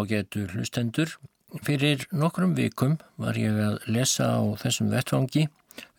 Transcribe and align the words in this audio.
Ágætu 0.00 0.46
hlustendur, 0.48 1.10
fyrir 1.60 2.06
nokkrum 2.08 2.54
vikum 2.56 2.94
var 3.20 3.36
ég 3.36 3.52
að 3.60 3.74
lesa 3.92 4.30
á 4.32 4.40
þessum 4.56 4.88
vettfangi 4.94 5.42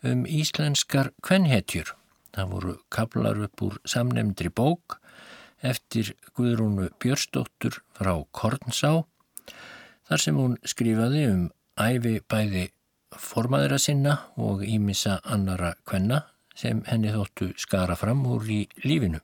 um 0.02 0.24
íslenskar 0.26 1.12
kvenhetjur. 1.22 1.92
Það 2.34 2.48
voru 2.50 2.72
kaplar 2.90 3.38
upp 3.46 3.62
úr 3.62 3.76
samnemndri 3.86 4.50
bók 4.50 4.96
eftir 5.62 6.16
Guðrúnu 6.34 6.88
Björstóttur 6.98 7.78
frá 7.94 8.16
Kornsá 8.34 9.04
þar 10.08 10.24
sem 10.24 10.40
hún 10.40 10.56
skrifaði 10.66 11.22
um 11.30 11.44
æfi 11.78 12.16
bæði 12.26 12.64
formaðira 13.14 13.78
sinna 13.78 14.16
og 14.34 14.64
ímissa 14.66 15.20
annara 15.22 15.76
kvenna 15.86 16.24
sem 16.58 16.82
henni 16.88 17.12
þóttu 17.14 17.52
skara 17.54 17.94
fram 18.00 18.26
úr 18.26 18.50
í 18.50 18.64
lífinu 18.82 19.22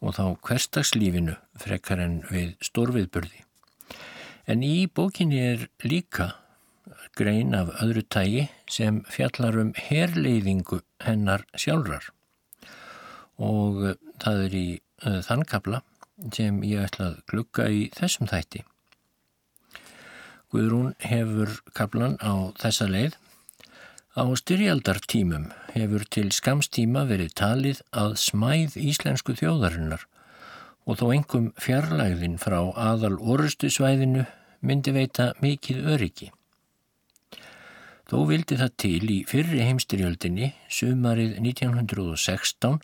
og 0.00 0.16
þá 0.16 0.24
hverstagslífinu 0.48 1.36
frekar 1.60 2.02
en 2.02 2.18
við 2.32 2.56
stórviðburði. 2.64 3.44
En 4.50 4.64
í 4.66 4.88
bókinni 4.90 5.38
er 5.38 5.68
líka 5.86 6.32
grein 7.14 7.52
af 7.54 7.68
öðru 7.84 8.02
tægi 8.10 8.48
sem 8.66 8.96
fjallar 9.06 9.58
um 9.60 9.68
herleiðingu 9.78 10.80
hennar 11.04 11.44
sjálfrar 11.54 12.08
og 13.38 13.84
eh, 13.92 13.94
það 14.18 14.42
er 14.46 14.56
í 14.58 14.64
uh, 15.06 15.20
þann 15.22 15.44
kabla 15.52 15.80
sem 16.34 16.58
ég 16.66 16.82
ætla 16.88 17.12
að 17.12 17.20
glukka 17.30 17.68
í 17.70 17.84
þessum 17.94 18.28
þætti. 18.28 18.64
Guðrún 20.50 20.96
hefur 20.98 21.54
kablan 21.78 22.18
á 22.18 22.50
þessa 22.58 22.88
leið. 22.90 23.14
Á 24.18 24.26
styrjaldartímum 24.36 25.46
hefur 25.76 26.04
til 26.10 26.26
skamstíma 26.34 27.06
verið 27.08 27.36
talið 27.38 27.84
að 27.94 28.18
smæð 28.18 28.74
íslensku 28.82 29.38
þjóðarinnar 29.38 30.04
og 30.90 30.98
þó 30.98 31.06
engum 31.14 31.48
fjarlægðin 31.62 32.36
frá 32.42 32.58
aðal 32.74 33.14
orustu 33.22 33.70
svæðinu 33.70 34.26
myndi 34.60 34.92
veita 34.96 35.32
mikið 35.42 35.88
öryggi. 35.94 36.30
Þó 38.10 38.16
vildi 38.26 38.58
það 38.58 38.72
til 38.82 39.04
í 39.14 39.18
fyrri 39.30 39.62
heimstyrjöldinni, 39.68 40.50
sumarið 40.68 41.38
1916, 41.38 42.80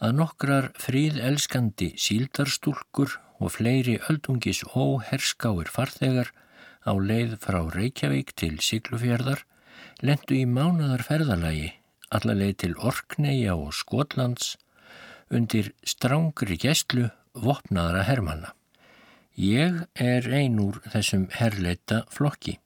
að 0.00 0.16
nokkrar 0.18 0.70
fríðelskandi 0.80 1.92
síldarstúlkur 2.00 3.18
og 3.38 3.54
fleiri 3.54 3.98
öldungis 4.08 4.64
óherskáir 4.72 5.70
farþegar 5.70 6.32
á 6.84 6.92
leið 6.96 7.38
frá 7.44 7.60
Reykjavík 7.74 8.34
til 8.36 8.56
Siglufjörðar 8.64 9.44
lendu 10.02 10.36
í 10.36 10.44
mánadar 10.48 11.04
ferðalagi 11.06 11.72
allarleið 12.14 12.56
til 12.64 12.74
Orkneia 12.78 13.54
og 13.58 13.72
Skotlands 13.74 14.54
undir 15.34 15.72
strángri 15.86 16.58
gæstlu 16.60 17.08
vopnaðara 17.34 18.04
hermanna. 18.08 18.52
Ég 19.34 19.80
er 19.98 20.26
ein 20.30 20.60
úr 20.62 20.76
þessum 20.92 21.24
herleita 21.34 22.04
flokki. 22.06 22.60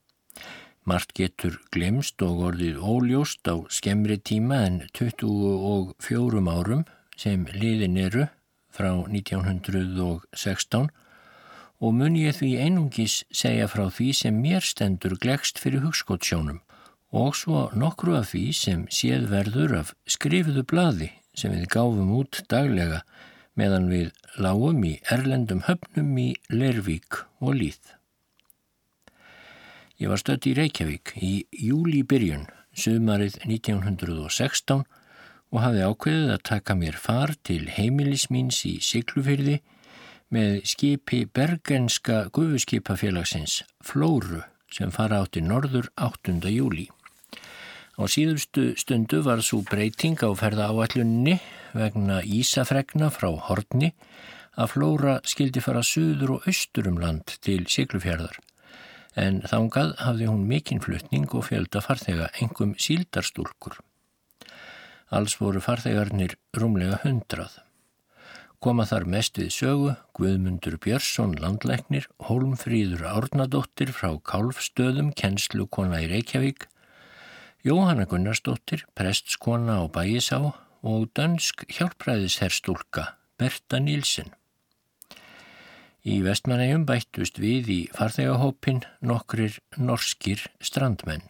Mart 0.85 1.15
getur 1.17 1.55
glemst 1.73 2.21
og 2.21 2.43
orðið 2.45 2.77
óljóst 2.85 3.49
á 3.49 3.57
skemmri 3.73 4.19
tíma 4.21 4.67
en 4.67 4.83
24 4.93 6.45
árum 6.45 6.85
sem 7.17 7.47
liðin 7.57 7.97
eru 7.97 8.27
frá 8.69 8.93
1916 8.93 10.91
og 11.81 11.95
mun 11.97 12.21
ég 12.21 12.37
því 12.37 12.51
einungis 12.61 13.25
segja 13.33 13.69
frá 13.73 13.89
því 13.89 14.13
sem 14.21 14.37
mér 14.37 14.61
stendur 14.61 15.17
glegst 15.17 15.57
fyrir 15.57 15.87
hugskottsjónum 15.87 16.61
og 17.17 17.33
svo 17.33 17.71
nokkru 17.73 18.19
af 18.21 18.35
því 18.35 18.45
sem 18.53 18.85
séð 18.93 19.31
verður 19.33 19.79
af 19.81 19.95
skrifuðu 20.05 20.69
bladi 20.69 21.11
sem 21.33 21.55
við 21.57 21.65
gáfum 21.73 22.13
út 22.21 22.45
daglega 22.53 23.01
meðan 23.59 23.89
við 23.91 24.13
lágum 24.39 24.85
í 24.87 24.95
erlendum 25.11 25.65
höfnum 25.67 26.13
í 26.23 26.29
Lervík 26.53 27.25
og 27.43 27.57
Líð. 27.59 27.95
Ég 29.99 30.13
var 30.13 30.21
stött 30.23 30.47
í 30.47 30.55
Reykjavík 30.55 31.17
í 31.19 31.33
júli 31.51 32.05
byrjun, 32.07 32.47
sömarið 32.79 33.41
1916 33.49 34.85
og 35.51 35.63
hafði 35.65 35.89
ákveðið 35.89 36.35
að 36.37 36.45
taka 36.53 36.77
mér 36.79 36.99
far 37.01 37.35
til 37.43 37.65
heimilismins 37.75 38.61
í 38.69 38.77
Siglufyrði 38.85 39.59
með 40.35 40.61
skipi 40.69 41.25
bergenska 41.25 42.29
gufuskipafélagsins 42.37 43.63
Flóru 43.83 44.45
sem 44.71 44.93
fara 44.93 45.23
átti 45.25 45.43
norður 45.43 45.89
8. 45.97 46.39
júli. 46.53 46.87
Á 47.99 48.07
síðustu 48.07 48.73
stundu 48.79 49.25
var 49.27 49.43
svo 49.43 49.65
breyting 49.67 50.21
á 50.23 50.31
ferða 50.39 50.71
áallunni 50.71 51.41
vegna 51.75 52.23
Ísafregna 52.23 53.11
frá 53.11 53.33
Hortni 53.49 53.91
að 54.55 54.75
Flóra 54.75 55.17
skildi 55.27 55.63
fara 55.63 55.83
söður 55.83 56.37
og 56.37 56.47
austur 56.51 56.87
um 56.91 57.01
land 57.03 57.39
til 57.43 57.65
Siglufjörðar 57.67 58.39
en 59.19 59.41
þángað 59.51 59.95
hafði 60.03 60.29
hún 60.31 60.47
mikinn 60.47 60.83
flutning 60.83 61.27
og 61.35 61.49
fjölda 61.49 61.83
farþega 61.83 62.29
engum 62.43 62.75
síldarstúlkur. 62.79 63.79
Alls 65.11 65.39
voru 65.41 65.63
farþegarnir 65.65 66.37
rúmlega 66.57 67.01
hundrað. 67.03 67.57
Koma 68.63 68.85
þar 68.91 69.07
mest 69.07 69.39
við 69.39 69.53
sögu 69.55 69.93
Guðmundur 70.19 70.77
Björnsson 70.83 71.37
landlæknir, 71.39 72.09
Hólmfríður 72.27 73.07
Árnadóttir 73.07 73.93
frá 73.95 74.11
Kálfstöðum, 74.19 75.13
kennslukona 75.15 76.03
í 76.03 76.09
Reykjavík, 76.11 76.67
Jóhanna 77.69 78.07
Gunnarsdóttir, 78.09 78.87
prestskona 78.97 79.75
á 79.77 79.85
Bæisá 79.93 80.39
og 80.81 81.03
dönsk 81.13 81.67
hjálpræðisherstúlka 81.69 83.03
Berta 83.37 83.77
Nílsen. 83.77 84.31
Í 86.01 86.23
vestmanægum 86.25 86.87
bættust 86.89 87.37
við 87.43 87.69
í 87.75 87.81
farþegahópin 87.93 88.81
nokkrir 89.11 89.59
norskir 89.77 90.47
strandmenn. 90.65 91.27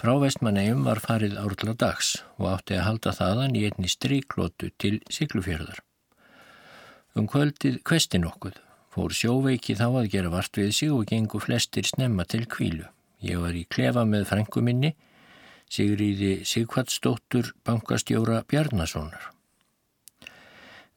Frá 0.00 0.14
vestmanægum 0.24 0.88
var 0.88 1.02
farið 1.04 1.36
árla 1.42 1.76
dags 1.84 2.14
og 2.38 2.48
átti 2.54 2.78
að 2.78 2.86
halda 2.86 3.14
þaðan 3.18 3.58
í 3.60 3.66
einni 3.68 3.92
stríklótu 3.92 4.72
til 4.80 5.02
Siglufjörðar. 5.12 5.84
Um 7.12 7.28
kvöldið 7.28 7.82
kvesti 7.84 8.24
nokkuð, 8.24 8.56
fór 8.88 9.12
sjóveiki 9.20 9.76
þá 9.76 9.86
að 9.90 10.10
gera 10.16 10.32
vart 10.32 10.56
við 10.56 10.74
sig 10.80 10.96
og 10.96 11.04
gengur 11.12 11.44
flestir 11.44 11.84
snemma 11.92 12.24
til 12.24 12.48
kvílu. 12.48 12.88
Ég 13.22 13.38
var 13.38 13.54
í 13.54 13.62
klefa 13.70 14.02
með 14.08 14.26
frængu 14.32 14.62
minni, 14.66 14.96
Sigriði 15.72 16.42
Sigvardsdóttur 16.44 17.52
bankastjóra 17.64 18.42
Bjarnasonar. 18.50 19.30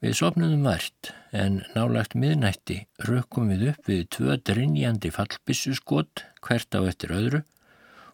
Við 0.04 0.16
sopnum 0.18 0.66
vært 0.66 1.12
en 1.32 1.62
nálagt 1.72 2.16
miðnætti 2.18 2.82
rökkum 3.06 3.48
við 3.54 3.70
upp 3.70 3.88
við 3.88 4.02
tvö 4.12 4.36
drinjandi 4.44 5.12
fallbissuskot 5.14 6.26
hvert 6.44 6.76
á 6.76 6.84
eftir 6.84 7.14
öðru 7.16 7.40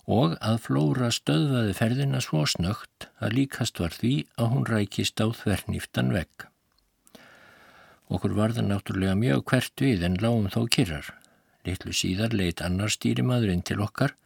og 0.06 0.36
að 0.38 0.60
flóra 0.68 1.08
stöðvaði 1.14 1.74
ferðina 1.80 2.20
svo 2.22 2.44
snögt 2.46 3.08
að 3.18 3.36
líkast 3.40 3.82
var 3.82 3.96
því 3.96 4.14
að 4.36 4.52
hún 4.54 4.68
rækist 4.70 5.24
á 5.24 5.26
þvernýftan 5.40 6.14
vegg. 6.14 6.46
Okkur 8.12 8.36
var 8.36 8.54
það 8.54 8.68
náttúrulega 8.68 9.18
mjög 9.18 9.44
hvert 9.50 9.84
við 9.88 10.06
en 10.06 10.20
lágum 10.22 10.50
þó 10.52 10.62
kyrrar. 10.68 11.10
Littlu 11.66 11.94
síðar 11.94 12.34
leitt 12.34 12.62
annar 12.64 12.90
stýrimadurinn 12.90 13.62
til 13.66 13.80
okkar 13.84 14.16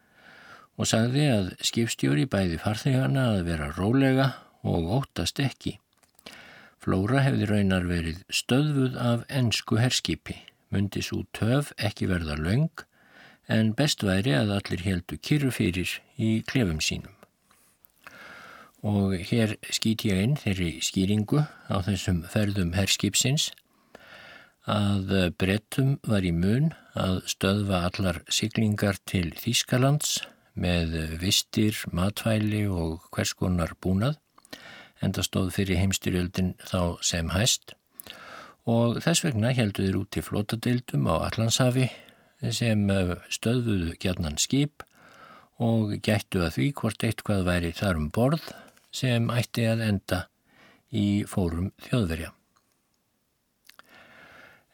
og 0.77 0.88
sagði 0.88 1.27
að 1.33 1.50
skipstjóri 1.65 2.27
bæði 2.33 2.61
farþegana 2.62 3.27
að 3.35 3.43
vera 3.49 3.71
rólega 3.77 4.29
og 4.67 4.91
óttast 5.00 5.41
ekki. 5.41 5.77
Flóra 6.83 7.23
hefði 7.25 7.49
raunar 7.50 7.87
verið 7.88 8.21
stöðvuð 8.31 8.99
af 9.00 9.25
ennsku 9.33 9.81
herskipi, 9.81 10.37
mundi 10.71 11.03
svo 11.03 11.25
töf 11.37 11.73
ekki 11.77 12.09
verða 12.11 12.37
laung 12.38 12.85
en 13.53 13.73
best 13.79 14.05
væri 14.06 14.35
að 14.37 14.53
allir 14.59 14.85
heldu 14.85 15.19
kyrru 15.23 15.53
fyrir 15.55 15.91
í 16.19 16.41
klefum 16.47 16.81
sínum. 16.83 17.12
Og 18.87 19.17
hér 19.31 19.56
skýt 19.75 20.05
ég 20.06 20.23
inn 20.23 20.37
þeirri 20.38 20.77
skýringu 20.85 21.43
á 21.43 21.77
þessum 21.87 22.23
ferðum 22.31 22.75
herskipsins 22.77 23.50
að 24.66 25.32
brettum 25.38 25.96
var 26.06 26.26
í 26.26 26.32
mun 26.34 26.72
að 26.98 27.20
stöðva 27.30 27.84
allar 27.88 28.22
siglingar 28.32 28.98
til 29.06 29.30
Þýskalands 29.38 30.18
með 30.56 30.94
vistir, 31.20 31.76
matvæli 31.92 32.64
og 32.66 33.06
hverskonar 33.14 33.76
búnað 33.82 34.16
enda 35.04 35.22
stóð 35.24 35.52
fyrir 35.56 35.80
heimstyrjöldin 35.82 36.54
þá 36.64 36.96
sem 37.04 37.30
hæst 37.34 37.76
og 38.66 38.98
þess 39.04 39.24
vegna 39.24 39.52
heldur 39.54 39.86
þeir 39.86 39.98
út 40.00 40.18
í 40.18 40.24
flótadeildum 40.26 41.06
á 41.06 41.14
Allandshafi 41.28 41.88
sem 42.52 42.90
eh, 42.90 43.14
stöðuðu 43.32 43.94
gjarnan 44.02 44.40
skip 44.42 44.84
og 45.62 45.94
gættu 46.04 46.42
að 46.44 46.56
því 46.58 46.70
hvort 46.80 47.06
eitthvað 47.06 47.46
væri 47.48 47.74
þar 47.76 48.00
um 48.02 48.08
borð 48.12 48.50
sem 48.92 49.30
ætti 49.32 49.68
að 49.70 49.86
enda 49.86 50.24
í 50.92 51.24
fórum 51.28 51.70
þjóðverja. 51.86 52.36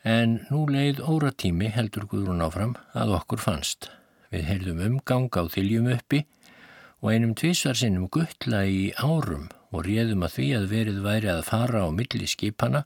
En 0.03 0.41
nú 0.51 0.65
leið 0.67 0.99
óratími 1.07 1.69
heldur 1.71 2.09
Guðrún 2.11 2.43
áfram 2.43 2.73
að 2.99 3.13
okkur 3.21 3.39
fannst. 3.39 3.87
Við 4.35 4.49
heyrðum 4.49 4.81
umgang 4.83 5.29
á 5.31 5.47
þiljum 5.47 5.93
uppi 5.95 6.25
og 6.99 7.13
einum 7.13 7.37
tvísvar 7.39 7.79
sinnum 7.79 8.09
guttla 8.11 8.65
í 8.67 8.91
árum 8.99 9.47
og 9.71 9.87
réðum 9.87 10.25
að 10.27 10.35
því 10.39 10.49
að 10.57 10.67
verið 10.73 10.99
væri 11.05 11.31
að 11.31 11.45
fara 11.47 11.85
á 11.87 11.89
milli 11.95 12.27
skipana 12.27 12.83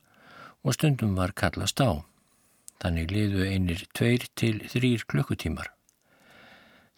og 0.61 0.77
stundum 0.77 1.15
var 1.17 1.33
kallast 1.33 1.81
á. 1.81 2.05
Þannig 2.85 3.15
liðu 3.15 3.47
einir 3.49 3.87
tveir 3.97 4.27
til 4.37 4.59
þrýr 4.69 5.07
klukkutímar. 5.09 5.71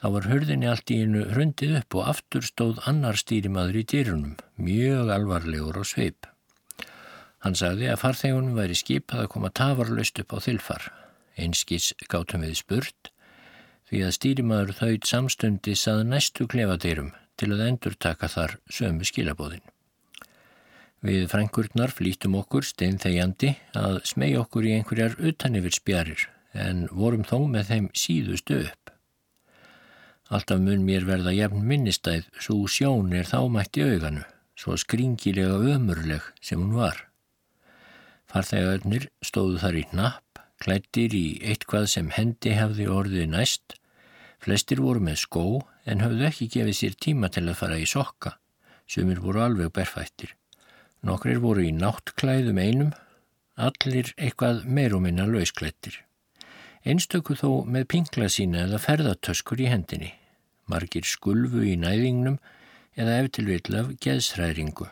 Þá 0.03 0.06
var 0.15 0.26
hörðinni 0.31 0.67
allt 0.70 0.91
í 0.94 0.99
einu 1.03 1.29
hrundið 1.31 1.76
upp 1.79 1.99
og 1.99 2.11
aftur 2.11 2.43
stóð 2.47 2.82
annar 2.91 3.19
stýrimaður 3.19 3.81
í 3.81 3.87
dýrunum, 3.93 4.35
mjög 4.59 5.15
alvarlegur 5.15 5.79
á 5.79 5.85
sveip. 5.87 6.26
Hann 7.44 7.55
sagði 7.58 7.87
að 7.93 8.00
farþegunum 8.02 8.58
væri 8.58 8.75
skipað 8.79 9.25
að 9.25 9.31
koma 9.35 9.52
tafarlaust 9.55 10.19
upp 10.23 10.35
á 10.35 10.38
þilfar. 10.43 10.90
Einskis 11.38 11.93
gátum 12.11 12.43
við 12.43 12.58
spurt 12.58 13.12
því 13.88 14.02
að 14.05 14.14
stýrimaður 14.19 14.75
þauðt 14.76 15.08
samstundis 15.08 15.87
að 15.88 16.05
næstu 16.11 16.46
klefadýrum 16.50 17.12
til 17.40 17.52
að 17.55 17.64
endur 17.69 17.94
taka 17.96 18.29
þar 18.29 18.58
sömu 18.69 19.06
skilabóðin. 19.08 19.62
Við 20.99 21.29
frænkurnar 21.31 21.94
flýtum 21.94 22.35
okkur 22.40 22.67
steinþegjandi 22.67 23.55
að 23.79 24.00
smegi 24.11 24.37
okkur 24.41 24.67
í 24.67 24.75
einhverjar 24.76 25.14
utanifir 25.31 25.76
spjarir 25.79 26.26
en 26.58 26.87
vorum 26.91 27.25
þó 27.25 27.38
með 27.46 27.70
þeim 27.70 27.91
síðustu 27.94 28.61
upp. 28.67 28.91
Alltaf 30.29 30.61
mun 30.61 30.82
mér 30.84 31.06
verða 31.08 31.32
jafn 31.32 31.62
minnistæð 31.64 32.26
svo 32.37 32.67
sjón 32.69 33.14
er 33.17 33.31
þá 33.31 33.46
mætti 33.49 33.87
auganu, 33.87 34.26
svo 34.58 34.76
skringilega 34.76 35.76
ömurleg 35.76 36.26
sem 36.43 36.61
hún 36.61 36.75
var. 36.76 37.07
Farþegarnir 38.29 39.09
stóðu 39.25 39.61
þar 39.63 39.77
í 39.81 39.85
napp, 39.97 40.41
klættir 40.61 41.15
í 41.17 41.27
eitthvað 41.49 41.87
sem 41.95 42.11
hendi 42.13 42.53
hefði 42.53 42.89
orðið 42.93 43.31
næst. 43.33 43.79
Flestir 44.45 44.83
voru 44.85 45.01
með 45.03 45.23
skó 45.23 45.45
en 45.89 46.03
hafðu 46.05 46.27
ekki 46.29 46.51
gefið 46.53 46.77
sér 46.77 46.99
tíma 47.01 47.31
til 47.33 47.47
að 47.49 47.57
fara 47.63 47.79
í 47.81 47.87
sokka, 47.89 48.35
sumir 48.87 49.23
voru 49.25 49.43
alveg 49.47 49.73
berfættir. 49.75 50.35
Nokkrir 51.09 51.41
voru 51.41 51.65
í 51.65 51.73
náttklæðum 51.73 52.61
einum, 52.61 52.93
allir 53.57 54.13
eitthvað 54.19 54.65
meiruminna 54.67 55.25
lausklættir. 55.31 55.97
Einstöku 56.85 57.35
þó 57.39 57.65
með 57.67 57.89
pingla 57.95 58.29
sína 58.31 58.67
eða 58.67 58.83
ferðartöskur 58.83 59.63
í 59.65 59.71
hendinni, 59.73 60.13
margir 60.71 61.07
skulfu 61.09 61.65
í 61.65 61.79
næðingnum 61.81 62.39
eða 62.99 63.23
eftirvill 63.25 63.81
af 63.81 63.95
geðsræringu. 64.05 64.87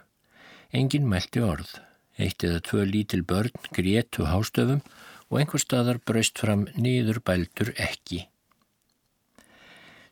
Engin 0.74 1.06
mælti 1.08 1.44
orð, 1.44 1.76
eitt 2.18 2.44
eða 2.46 2.62
tvö 2.64 2.86
lítil 2.88 3.24
börn 3.28 3.68
grétu 3.76 4.26
hástöfum 4.28 4.80
og 5.28 5.40
einhver 5.40 5.62
staðar 5.62 6.00
braust 6.06 6.38
fram 6.38 6.66
nýður 6.76 7.20
bæltur 7.24 7.72
ekki. 7.76 8.26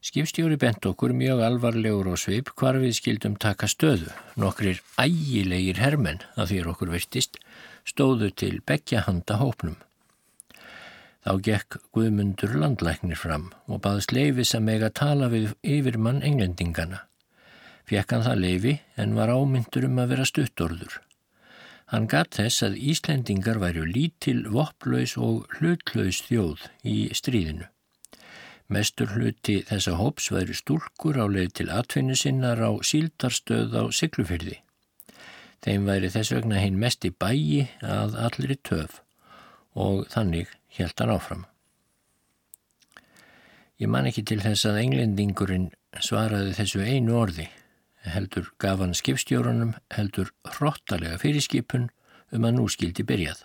Skipstjóri 0.05 0.59
bent 0.61 0.85
okkur 0.85 1.15
mjög 1.17 1.41
alvarlegur 1.47 2.11
og 2.13 2.19
sveip 2.21 2.51
hvar 2.61 2.77
við 2.77 2.99
skildum 2.99 3.39
taka 3.41 3.65
stöðu. 3.73 4.11
Nokkrir 4.37 4.83
ægilegir 5.01 5.81
hermenn, 5.81 6.21
að 6.37 6.51
því 6.51 6.59
er 6.61 6.69
okkur 6.75 6.93
virtist, 6.93 7.39
stóðu 7.89 8.29
til 8.37 8.59
begja 8.69 9.07
handa 9.07 9.39
hópnum. 9.41 9.79
Þá 11.25 11.33
gekk 11.47 11.79
Guðmundur 11.97 12.53
landlæknir 12.61 13.17
fram 13.17 13.49
og 13.65 13.81
baðst 13.87 14.13
leifis 14.13 14.53
að 14.53 14.67
meg 14.67 14.85
að 14.85 14.97
tala 15.01 15.31
við 15.33 15.55
yfirmann 15.65 16.21
englendingana. 16.21 17.07
Fjekk 17.89 18.13
hann 18.13 18.27
það 18.29 18.43
leifi 18.45 18.75
en 19.01 19.17
var 19.17 19.33
ámyndur 19.33 19.89
um 19.89 20.05
að 20.05 20.13
vera 20.13 20.29
stuttorður. 20.29 21.01
Hann 21.95 22.09
gatt 22.11 22.35
þess 22.35 22.65
að 22.67 22.73
Íslendingar 22.91 23.61
væru 23.63 23.85
lítil, 23.87 24.49
vopplaus 24.51 25.13
og 25.15 25.45
hlutlaus 25.55 26.25
þjóð 26.27 26.65
í 26.91 26.95
stríðinu. 27.15 27.69
Mestur 28.67 29.13
hluti 29.15 29.61
þessa 29.69 29.95
hóps 30.01 30.27
væri 30.35 30.57
stúlkur 30.59 31.21
á 31.23 31.31
leið 31.31 31.53
til 31.61 31.69
atvinnu 31.71 32.17
sinnar 32.19 32.59
á 32.59 32.75
síldarstöð 32.83 33.79
á 33.79 33.83
Siglufyrði. 33.95 34.59
Þeim 35.63 35.87
væri 35.87 36.11
þess 36.11 36.35
vegna 36.35 36.59
hinn 36.65 36.83
mest 36.83 37.07
í 37.07 37.15
bæi 37.15 37.69
að 37.79 38.19
allir 38.27 38.57
í 38.57 38.59
töf 38.67 38.99
og 39.79 40.09
þannig 40.11 40.51
held 40.75 40.99
hann 40.99 41.15
áfram. 41.15 41.47
Ég 43.79 43.87
man 43.87 44.11
ekki 44.11 44.27
til 44.27 44.43
þess 44.43 44.67
að 44.67 44.83
englendingurinn 44.83 45.71
svaraði 46.03 46.59
þessu 46.59 46.83
einu 46.83 47.15
orði, 47.23 47.47
heldur 48.05 48.51
gaf 48.61 48.81
hann 48.83 48.95
skipstjórunum, 48.97 49.75
heldur 49.95 50.33
hróttalega 50.57 51.19
fyrirskipun 51.23 51.89
um 52.35 52.47
að 52.47 52.57
nú 52.59 52.69
skildi 52.69 53.07
byrjað. 53.07 53.45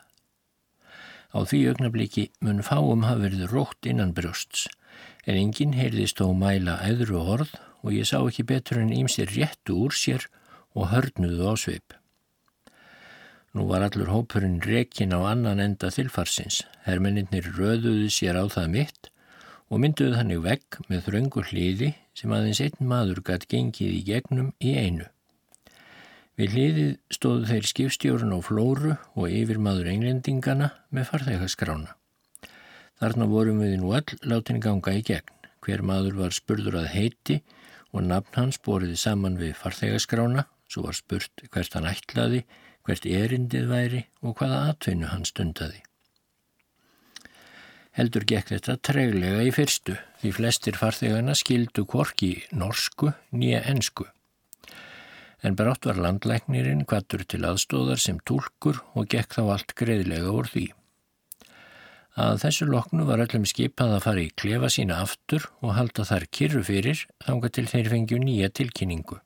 Á 1.30 1.46
því 1.46 1.60
augnabliki 1.70 2.30
mun 2.42 2.64
fáum 2.66 3.06
hafa 3.06 3.24
verið 3.28 3.52
rótt 3.54 3.86
innan 3.86 4.16
brjósts 4.18 4.68
en 5.30 5.38
enginn 5.38 5.78
heyrðist 5.78 6.18
þó 6.18 6.34
mæla 6.34 6.80
æðru 6.82 7.22
orð 7.36 7.54
og 7.84 7.94
ég 7.94 8.08
sá 8.10 8.18
ekki 8.20 8.48
betur 8.50 8.82
en 8.82 8.94
ímsir 8.96 9.30
réttu 9.36 9.78
úr 9.86 9.96
sér 9.96 10.26
og 10.74 10.90
hörnuðu 10.94 11.46
á 11.46 11.54
sveip. 11.60 11.94
Nú 13.54 13.66
var 13.70 13.86
allur 13.86 14.12
hópurinn 14.14 14.60
rekin 14.62 15.14
á 15.14 15.20
annan 15.32 15.62
enda 15.62 15.90
þilfarsins. 15.94 16.62
Hermeninnir 16.86 17.48
röðuðu 17.58 18.10
sér 18.14 18.38
á 18.38 18.46
það 18.46 18.68
mitt 18.76 19.10
og 19.70 19.82
mynduðu 19.84 20.18
þannig 20.18 20.42
vegg 20.44 20.78
með 20.90 21.06
þröngur 21.06 21.48
hliði 21.52 21.94
sem 22.18 22.34
aðeins 22.34 22.62
einn 22.66 22.90
maður 22.92 23.22
gætt 23.30 23.48
gengið 23.52 23.96
í 23.96 24.04
gegnum 24.08 24.52
í 24.60 24.74
einu. 24.76 25.08
Við 26.40 26.54
hliðið 26.56 26.92
stóðu 27.12 27.48
þeir 27.50 27.66
skipstjórun 27.68 28.36
á 28.36 28.40
flóru 28.40 28.94
og 29.14 29.26
yfir 29.28 29.60
maður 29.60 29.90
englendingana 29.92 30.70
með 30.96 31.10
farþegaskrána. 31.12 31.96
Þarna 33.00 33.28
vorum 33.32 33.60
við 33.64 33.76
nú 33.82 33.92
all 33.96 34.18
látin 34.24 34.62
ganga 34.64 34.94
í 34.96 35.04
gegn. 35.04 35.36
Hver 35.60 35.84
maður 35.84 36.16
var 36.22 36.36
spurður 36.36 36.80
að 36.80 36.94
heiti 36.96 37.42
og 37.92 38.08
nafn 38.08 38.40
hans 38.40 38.62
boriði 38.64 38.96
saman 39.00 39.38
við 39.40 39.54
farþegaskrána, 39.60 40.48
svo 40.72 40.88
var 40.88 40.98
spurt 40.98 41.44
hvert 41.52 41.76
hann 41.76 41.92
ætlaði, 41.92 42.46
hvert 42.88 43.06
erindið 43.06 43.70
væri 43.70 44.06
og 44.24 44.40
hvaða 44.40 44.64
atvinnu 44.72 45.12
hann 45.12 45.28
stundaði. 45.28 45.84
Heldur 47.98 48.26
gekk 48.30 48.54
þetta 48.54 48.78
treglega 48.86 49.42
í 49.48 49.52
fyrstu, 49.54 49.96
því 50.22 50.32
flestir 50.38 50.78
farþegana 50.78 51.34
skildu 51.38 51.86
korki 51.90 52.36
norsku 52.54 53.14
nýja 53.34 53.64
ensku. 53.72 54.06
En 55.42 55.56
barátt 55.56 55.88
var 55.88 55.98
landlæknirinn 56.04 56.86
kvattur 56.86 57.24
til 57.24 57.46
aðstóðar 57.48 58.02
sem 58.04 58.20
tólkur 58.28 58.82
og 58.94 59.08
gekk 59.10 59.40
þá 59.40 59.42
allt 59.56 59.74
greiðlega 59.80 60.34
úr 60.36 60.52
því. 60.52 60.66
Að 62.20 62.42
þessu 62.44 62.68
loknu 62.68 63.06
var 63.08 63.24
öllum 63.24 63.46
skipað 63.48 63.96
að 63.96 64.06
fara 64.06 64.24
í 64.26 64.32
klefa 64.42 64.70
sína 64.74 65.00
aftur 65.06 65.46
og 65.64 65.78
halda 65.78 66.04
þar 66.10 66.26
kyrru 66.36 66.64
fyrir 66.68 67.06
þanga 67.24 67.52
til 67.56 67.66
þeir 67.72 67.90
fengju 67.94 68.20
nýja 68.20 68.50
tilkynningu. 68.60 69.22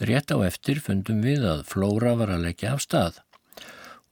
Rétt 0.00 0.32
á 0.32 0.36
eftir 0.44 0.80
fundum 0.84 1.22
við 1.24 1.44
að 1.48 1.62
flóra 1.68 2.14
var 2.16 2.32
að 2.32 2.48
leggja 2.48 2.74
af 2.76 2.82
stað 2.84 3.20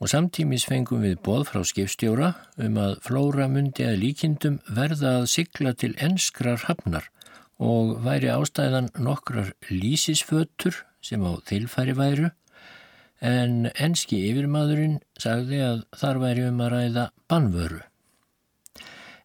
og 0.02 0.10
samtímis 0.10 0.66
fengum 0.68 1.04
við 1.04 1.18
bóð 1.24 1.46
frá 1.50 1.62
skipstjóra 1.66 2.32
um 2.66 2.78
að 2.82 2.96
flóra 3.06 3.48
myndi 3.50 3.86
að 3.86 4.00
líkindum 4.02 4.60
verða 4.66 5.20
að 5.20 5.28
sigla 5.34 5.74
til 5.78 5.94
enskrar 6.02 6.64
hafnar 6.66 7.10
og 7.62 8.00
væri 8.04 8.32
ástæðan 8.34 8.90
nokkrar 8.98 9.52
lísisfötur 9.70 10.82
sem 11.04 11.22
á 11.22 11.32
þilfæri 11.46 11.94
væru 11.98 12.30
en 13.24 13.70
enski 13.80 14.20
yfirmadurinn 14.28 14.98
sagði 15.20 15.60
að 15.64 15.82
þar 15.96 16.20
væri 16.22 16.46
um 16.50 16.62
að 16.64 16.72
ræða 16.74 17.04
bannvöru. 17.30 17.80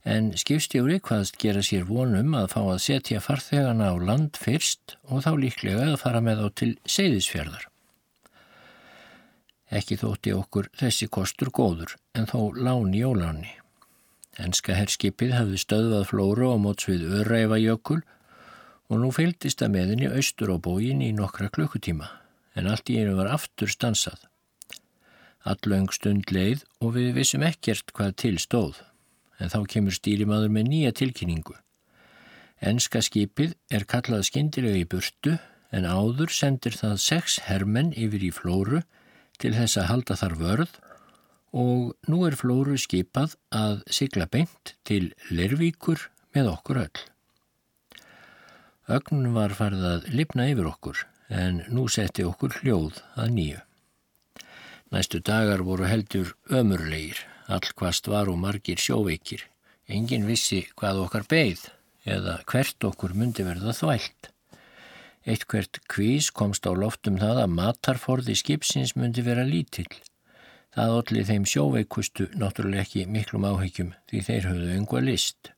En 0.08 0.32
skipstjóri 0.40 1.02
hvaðst 1.04 1.38
gera 1.42 1.62
sér 1.66 1.84
vonum 1.90 2.38
að 2.40 2.54
fá 2.54 2.62
að 2.62 2.84
setja 2.86 3.20
farþegana 3.22 3.92
á 3.92 3.96
land 4.00 4.40
fyrst 4.40 4.96
og 5.10 5.26
þá 5.26 5.32
líklega 5.42 5.90
að 5.92 6.00
fara 6.06 6.24
með 6.24 6.46
á 6.46 6.48
til 6.56 6.72
seyðisfjörðar. 6.88 7.69
Ekki 9.70 10.00
þótti 10.02 10.34
okkur 10.34 10.70
þessi 10.80 11.08
kostur 11.14 11.52
góður 11.54 11.96
en 12.18 12.26
þó 12.30 12.54
láni 12.58 13.04
og 13.06 13.20
láni. 13.22 13.52
Enska 14.40 14.74
herskipið 14.78 15.36
hafði 15.36 15.60
stöðvað 15.62 16.08
flóru 16.10 16.50
á 16.54 16.58
móts 16.58 16.88
við 16.90 17.06
öðræfa 17.10 17.60
jökul 17.62 18.00
og 18.90 19.02
nú 19.04 19.12
fylgdist 19.14 19.62
að 19.62 19.76
meðinni 19.76 20.10
austur 20.10 20.56
á 20.56 20.58
bógin 20.58 21.04
í 21.06 21.12
nokkra 21.14 21.52
klukkutíma 21.54 22.10
en 22.58 22.68
allt 22.68 22.90
í 22.90 22.98
einu 23.00 23.16
var 23.20 23.30
aftur 23.32 23.70
stansað. 23.72 24.20
Allöng 25.48 25.90
stund 25.96 26.32
leið 26.34 26.66
og 26.84 26.96
við 26.98 27.14
vissum 27.16 27.46
ekkert 27.48 27.94
hvað 27.96 28.16
til 28.24 28.36
stóð, 28.42 28.82
en 29.40 29.52
þá 29.54 29.60
kemur 29.72 29.96
stýrimaður 29.96 30.52
með 30.56 30.72
nýja 30.74 30.96
tilkynningu. 31.00 31.56
Enska 32.60 33.00
skipið 33.06 33.56
er 33.72 33.86
kallað 33.88 34.26
skindilega 34.28 34.82
í 34.82 34.88
burtu 34.90 35.38
en 35.72 35.86
áður 35.88 36.34
sendir 36.34 36.76
það 36.76 36.98
sex 37.00 37.38
hermenn 37.48 37.94
yfir 37.96 38.26
í 38.28 38.32
flóru 38.36 38.82
til 39.40 39.54
þess 39.56 39.80
að 39.80 39.90
halda 39.92 40.18
þar 40.20 40.36
vörð 40.40 40.74
og 41.60 42.10
nú 42.12 42.26
er 42.28 42.38
flóru 42.38 42.78
skipað 42.78 43.36
að 43.56 43.80
sigla 43.90 44.28
beint 44.30 44.76
til 44.86 45.14
Lervíkur 45.34 46.10
með 46.36 46.52
okkur 46.54 46.84
öll. 46.84 47.00
Ögn 48.90 49.32
var 49.36 49.54
farið 49.58 49.86
að 49.86 50.06
lifna 50.14 50.50
yfir 50.50 50.70
okkur 50.70 51.02
en 51.30 51.64
nú 51.70 51.88
setti 51.90 52.26
okkur 52.26 52.60
hljóð 52.62 53.02
að 53.16 53.34
nýju. 53.36 53.60
Næstu 54.90 55.20
dagar 55.22 55.62
voru 55.62 55.86
heldur 55.86 56.34
ömurleir, 56.50 57.20
allkvast 57.46 58.10
var 58.10 58.30
og 58.32 58.40
margir 58.42 58.82
sjóveikir. 58.82 59.44
Engin 59.86 60.26
vissi 60.26 60.64
hvað 60.78 61.04
okkar 61.06 61.28
beigð 61.30 61.68
eða 62.10 62.40
hvert 62.50 62.90
okkur 62.90 63.14
myndi 63.14 63.46
verða 63.46 63.76
þvælt. 63.78 64.32
Eitt 65.30 65.46
hvert 65.46 65.78
kvís 65.92 66.32
komst 66.34 66.66
á 66.66 66.74
loftum 66.74 67.20
það 67.22 67.44
að 67.44 67.52
matarforði 67.54 68.34
skipsins 68.40 68.96
myndi 68.98 69.22
vera 69.22 69.44
lítill. 69.46 69.92
Það 70.74 70.94
allir 70.96 71.28
þeim 71.28 71.44
sjóveikustu 71.52 72.26
náttúrulega 72.42 72.86
ekki 72.88 73.04
miklum 73.14 73.46
áhyggjum 73.46 73.92
því 74.10 74.22
þeir 74.26 74.48
höfðu 74.50 74.78
yngva 74.80 75.02
list. 75.06 75.52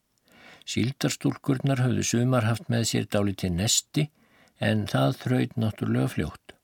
Síldarstúlkurnar 0.67 1.83
höfðu 1.85 2.03
sumar 2.09 2.47
haft 2.49 2.67
með 2.73 2.83
sér 2.89 3.07
dáli 3.15 3.35
til 3.35 3.51
nesti 3.55 4.09
en 4.59 4.83
það 4.91 5.15
þraut 5.21 5.55
náttúrulega 5.63 6.11
fljótt. 6.15 6.55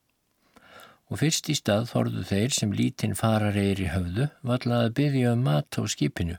Og 1.08 1.22
fyrst 1.22 1.48
í 1.48 1.56
stað 1.56 1.88
þorðu 1.92 2.26
þeir 2.28 2.56
sem 2.58 2.74
lítinn 2.76 3.16
farareyri 3.16 3.88
höfðu 3.94 4.28
vallað 4.50 4.84
að 4.84 4.96
byggja 5.00 5.32
um 5.32 5.46
mat 5.48 5.80
á 5.80 5.82
skipinu 5.88 6.36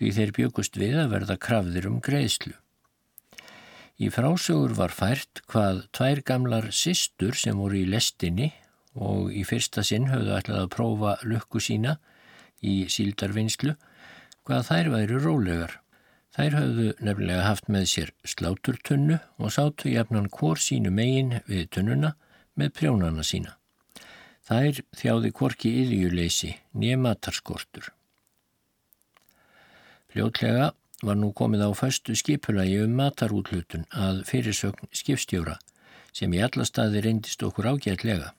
því 0.00 0.14
þeir 0.16 0.34
byggust 0.40 0.80
við 0.80 0.96
að 1.02 1.12
verða 1.16 1.36
krafðir 1.36 1.90
um 1.90 2.00
greiðslu. 2.00 2.54
Í 3.98 4.12
frásögur 4.14 4.76
var 4.78 4.92
fært 4.94 5.40
hvað 5.50 5.80
tvær 5.96 6.20
gamlar 6.22 6.68
sistur 6.70 7.34
sem 7.34 7.58
voru 7.58 7.80
í 7.80 7.88
lestinni 7.90 8.52
og 8.94 9.32
í 9.34 9.42
fyrsta 9.46 9.82
sinn 9.86 10.06
höfðu 10.12 10.36
ætlað 10.36 10.60
að 10.62 10.70
prófa 10.76 11.14
lukku 11.26 11.58
sína 11.62 11.96
í 12.62 12.84
síldarvinnslu 12.94 13.74
hvað 14.46 14.64
þær 14.70 14.92
væri 14.94 15.18
rólegar. 15.24 15.74
Þær 16.38 16.54
höfðu 16.60 16.88
nefnilega 17.02 17.48
haft 17.48 17.66
með 17.74 17.90
sér 17.90 18.14
sláturtunnu 18.22 19.18
og 19.42 19.54
sátu 19.54 19.90
jafnan 19.90 20.30
hvort 20.30 20.62
sínu 20.62 20.94
megin 20.94 21.40
við 21.50 21.66
tunnuna 21.74 22.14
með 22.54 22.74
prjónana 22.78 23.26
sína. 23.26 23.56
Þær 24.46 24.78
þjáði 24.94 25.34
hvorki 25.34 25.74
yðjuleysi 25.82 26.54
nýja 26.78 27.02
matarskortur. 27.02 27.90
Fljótlega 30.08 30.70
var 31.02 31.18
nú 31.18 31.30
komið 31.32 31.66
á 31.66 31.70
föstu 31.78 32.16
skipulagi 32.18 32.80
um 32.82 32.96
matarútlutun 32.98 33.86
að 33.94 34.24
fyrirsögn 34.30 34.90
skipstjóra 34.90 35.58
sem 36.12 36.32
í 36.34 36.42
alla 36.42 36.66
staði 36.66 37.04
reyndist 37.04 37.44
okkur 37.46 37.70
ágætlega 37.74 38.32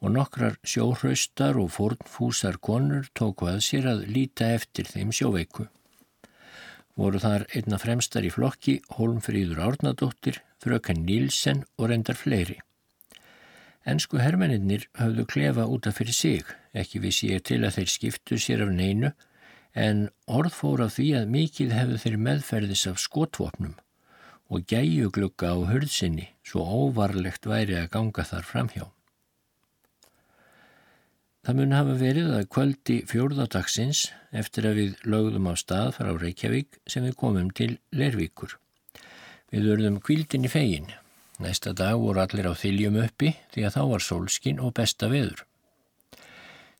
og 0.00 0.14
nokkrar 0.14 0.56
sjóhraustar 0.64 1.58
og 1.60 1.68
fornfúsar 1.74 2.56
konur 2.64 3.10
tóku 3.16 3.50
að 3.50 3.60
sér 3.66 3.90
að 3.92 4.06
líta 4.08 4.48
eftir 4.56 4.88
þeim 4.88 5.12
sjóveiku. 5.12 5.66
Voru 6.96 7.20
þar 7.20 7.44
einna 7.56 7.78
fremstar 7.80 8.24
í 8.24 8.32
flokki 8.32 8.80
Holmfríður 8.96 9.60
Árnadóttir, 9.66 10.40
fröken 10.60 11.04
Nílsen 11.04 11.64
og 11.76 11.90
reyndar 11.92 12.16
fleiri. 12.16 12.58
Ensku 13.88 14.20
hermeninnir 14.20 14.88
höfðu 15.00 15.26
klefa 15.28 15.64
útaf 15.68 16.00
fyrir 16.00 16.16
sig, 16.16 16.48
ekki 16.76 17.00
vissi 17.00 17.30
ég 17.32 17.44
til 17.48 17.62
að 17.64 17.78
þeir 17.78 17.92
skiptu 17.92 18.40
sér 18.40 18.64
af 18.66 18.72
neinu, 18.72 19.12
en 19.74 20.08
orð 20.26 20.54
fór 20.54 20.84
af 20.86 20.96
því 20.96 21.08
að 21.20 21.32
mikið 21.34 21.74
hefðu 21.76 21.98
þeir 22.04 22.16
meðferðis 22.26 22.86
af 22.90 23.02
skotvopnum 23.02 23.76
og 24.50 24.64
gæju 24.66 25.10
glukka 25.14 25.52
á 25.54 25.58
hörðsynni 25.70 26.30
svo 26.42 26.64
óvarlegt 26.66 27.46
væri 27.46 27.76
að 27.78 27.92
ganga 27.94 28.24
þar 28.26 28.48
framhjá. 28.48 28.86
Það 31.40 31.56
mun 31.56 31.72
hafa 31.72 31.92
verið 31.96 32.32
að 32.36 32.48
kvöldi 32.52 32.96
fjórðadagsins 33.08 34.00
eftir 34.36 34.66
að 34.68 34.80
við 34.80 35.04
lögðum 35.08 35.48
á 35.48 35.54
stað 35.56 35.94
frá 35.96 36.10
Reykjavík 36.12 36.80
sem 36.90 37.06
við 37.06 37.14
komum 37.22 37.48
til 37.56 37.78
Lervíkur. 37.96 38.58
Við 39.50 39.70
verðum 39.70 40.00
kvildin 40.04 40.44
í 40.44 40.50
fegin. 40.52 40.90
Næsta 41.40 41.72
dag 41.72 41.96
voru 41.96 42.20
allir 42.20 42.50
á 42.50 42.54
þiljum 42.54 42.98
uppi 43.00 43.32
því 43.54 43.64
að 43.64 43.76
þá 43.78 43.82
var 43.94 44.04
sólskin 44.04 44.60
og 44.60 44.74
besta 44.76 45.08
veður. 45.08 45.46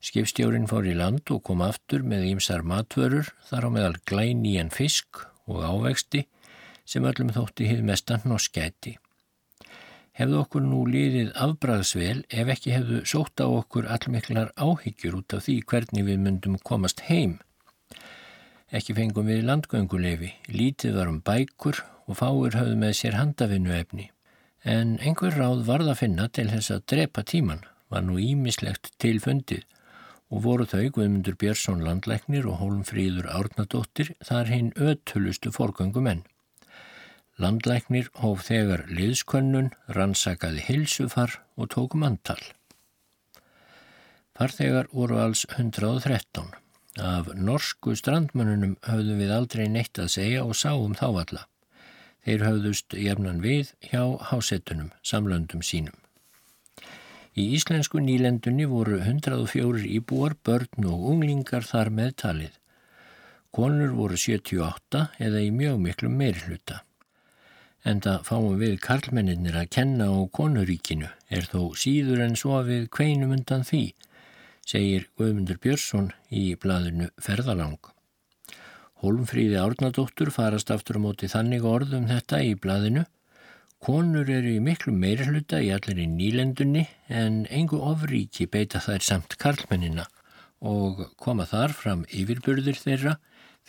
Skipstjórin 0.00 0.68
fór 0.70 0.88
í 0.88 0.96
land 0.96 1.28
og 1.34 1.42
kom 1.44 1.60
aftur 1.64 2.02
með 2.06 2.30
ímsar 2.30 2.64
matvörur 2.64 3.28
þar 3.50 3.68
á 3.68 3.70
meðal 3.74 4.00
glænían 4.08 4.72
fisk 4.72 5.24
og 5.50 5.60
ávexti 5.60 6.24
sem 6.88 7.04
öllum 7.04 7.34
þótti 7.36 7.68
hið 7.68 7.84
mestan 7.86 8.24
norskæti 8.24 8.96
hefðu 10.20 10.40
okkur 10.42 10.64
nú 10.64 10.82
liðið 10.88 11.30
afbræðsvel 11.38 12.18
ef 12.28 12.50
ekki 12.54 12.74
hefðu 12.74 12.98
sótt 13.08 13.40
á 13.40 13.46
okkur 13.48 13.88
allmiklar 13.94 14.50
áhyggjur 14.60 15.20
út 15.20 15.36
af 15.36 15.46
því 15.46 15.56
hvernig 15.70 16.06
við 16.08 16.20
myndum 16.24 16.58
komast 16.66 17.06
heim. 17.08 17.38
Ekki 18.70 18.94
fengum 18.94 19.30
við 19.30 19.46
landgöngulefi, 19.48 20.34
lítið 20.52 20.98
varum 21.00 21.22
bækur 21.26 21.80
og 22.06 22.18
fáir 22.20 22.58
höfðu 22.58 22.76
með 22.78 22.94
sér 23.00 23.16
handafinnu 23.18 23.72
efni. 23.74 24.10
En 24.62 24.98
einhver 25.00 25.34
ráð 25.34 25.64
varð 25.66 25.94
að 25.94 26.02
finna 26.02 26.28
til 26.28 26.50
þess 26.52 26.74
að 26.74 26.86
drepa 26.92 27.24
tíman, 27.24 27.64
var 27.90 28.04
nú 28.04 28.20
ímislegt 28.20 28.92
tilfundið 29.02 29.64
og 30.30 30.44
voru 30.44 30.66
þau 30.70 30.86
Guðmundur 30.94 31.36
Björnsson 31.38 31.82
landlæknir 31.82 32.46
og 32.46 32.60
Hólmfríður 32.60 33.26
Árnadóttir 33.34 34.12
þar 34.22 34.50
hinn 34.52 34.70
öttulustu 34.78 35.50
forgöngumenn. 35.54 36.22
Landlæknir 37.40 38.10
hóf 38.20 38.44
þegar 38.46 38.84
liðskönnun, 38.92 39.70
rannsakaði 39.96 40.64
hilsufar 40.66 41.38
og 41.56 41.70
tók 41.74 41.96
mantal. 41.98 42.40
Farþegar 44.36 44.90
voru 44.92 45.18
alls 45.20 45.46
113. 45.56 46.52
Af 47.00 47.30
norsku 47.34 47.94
strandmönnunum 47.96 48.76
höfðum 48.86 49.22
við 49.22 49.32
aldrei 49.34 49.66
neitt 49.72 49.98
að 49.98 50.12
segja 50.16 50.44
og 50.44 50.56
sáum 50.58 50.94
þá 50.98 51.06
alla. 51.10 51.46
Þeir 52.26 52.44
höfðust 52.44 52.96
jefnan 52.98 53.40
við 53.40 53.72
hjá 53.88 54.02
hásettunum, 54.30 54.90
samlöndum 55.02 55.64
sínum. 55.64 55.96
Í 57.38 57.46
íslensku 57.56 58.02
nýlendunni 58.02 58.66
voru 58.66 58.98
104 58.98 59.86
íbúar, 59.86 60.34
börn 60.42 60.90
og 60.90 61.08
unglingar 61.14 61.66
þar 61.66 61.92
með 61.94 62.14
talið. 62.24 62.54
Konur 63.54 63.94
voru 63.94 64.18
78 64.18 65.08
eða 65.18 65.42
í 65.42 65.50
mjög 65.54 65.82
miklu 65.86 66.10
meirhluta 66.10 66.84
en 67.84 68.00
það 68.04 68.26
fáum 68.28 68.58
við 68.60 68.76
karlmenninir 68.84 69.56
að 69.56 69.70
kenna 69.76 70.10
á 70.12 70.16
konuríkinu 70.36 71.08
er 71.32 71.46
þó 71.48 71.72
síður 71.80 72.24
en 72.26 72.36
svo 72.36 72.60
við 72.66 72.88
kveinum 72.92 73.32
undan 73.36 73.64
því, 73.64 73.84
segir 74.66 75.08
Guðmundur 75.16 75.60
Björnsson 75.62 76.10
í 76.28 76.54
bladinu 76.60 77.08
Ferðalang. 77.20 77.78
Hólmfríði 79.00 79.56
Árnadóttur 79.56 80.28
farast 80.34 80.70
aftur 80.74 81.00
á 81.00 81.04
móti 81.06 81.30
þannig 81.32 81.64
orðum 81.64 82.10
þetta 82.10 82.42
í 82.44 82.52
bladinu. 82.60 83.06
Konur 83.80 84.28
eru 84.28 84.50
í 84.52 84.60
miklu 84.60 84.92
meirhluta 84.92 85.58
í 85.64 85.70
allir 85.72 86.02
í 86.02 86.06
nýlendunni 86.06 86.82
en 87.08 87.44
engu 87.48 87.78
ofríki 87.80 88.44
beita 88.44 88.80
þær 88.84 89.04
samt 89.06 89.36
karlmennina 89.40 90.04
og 90.60 91.06
koma 91.16 91.46
þar 91.48 91.72
fram 91.72 92.02
yfirburðir 92.12 92.76
þeirra 92.76 93.14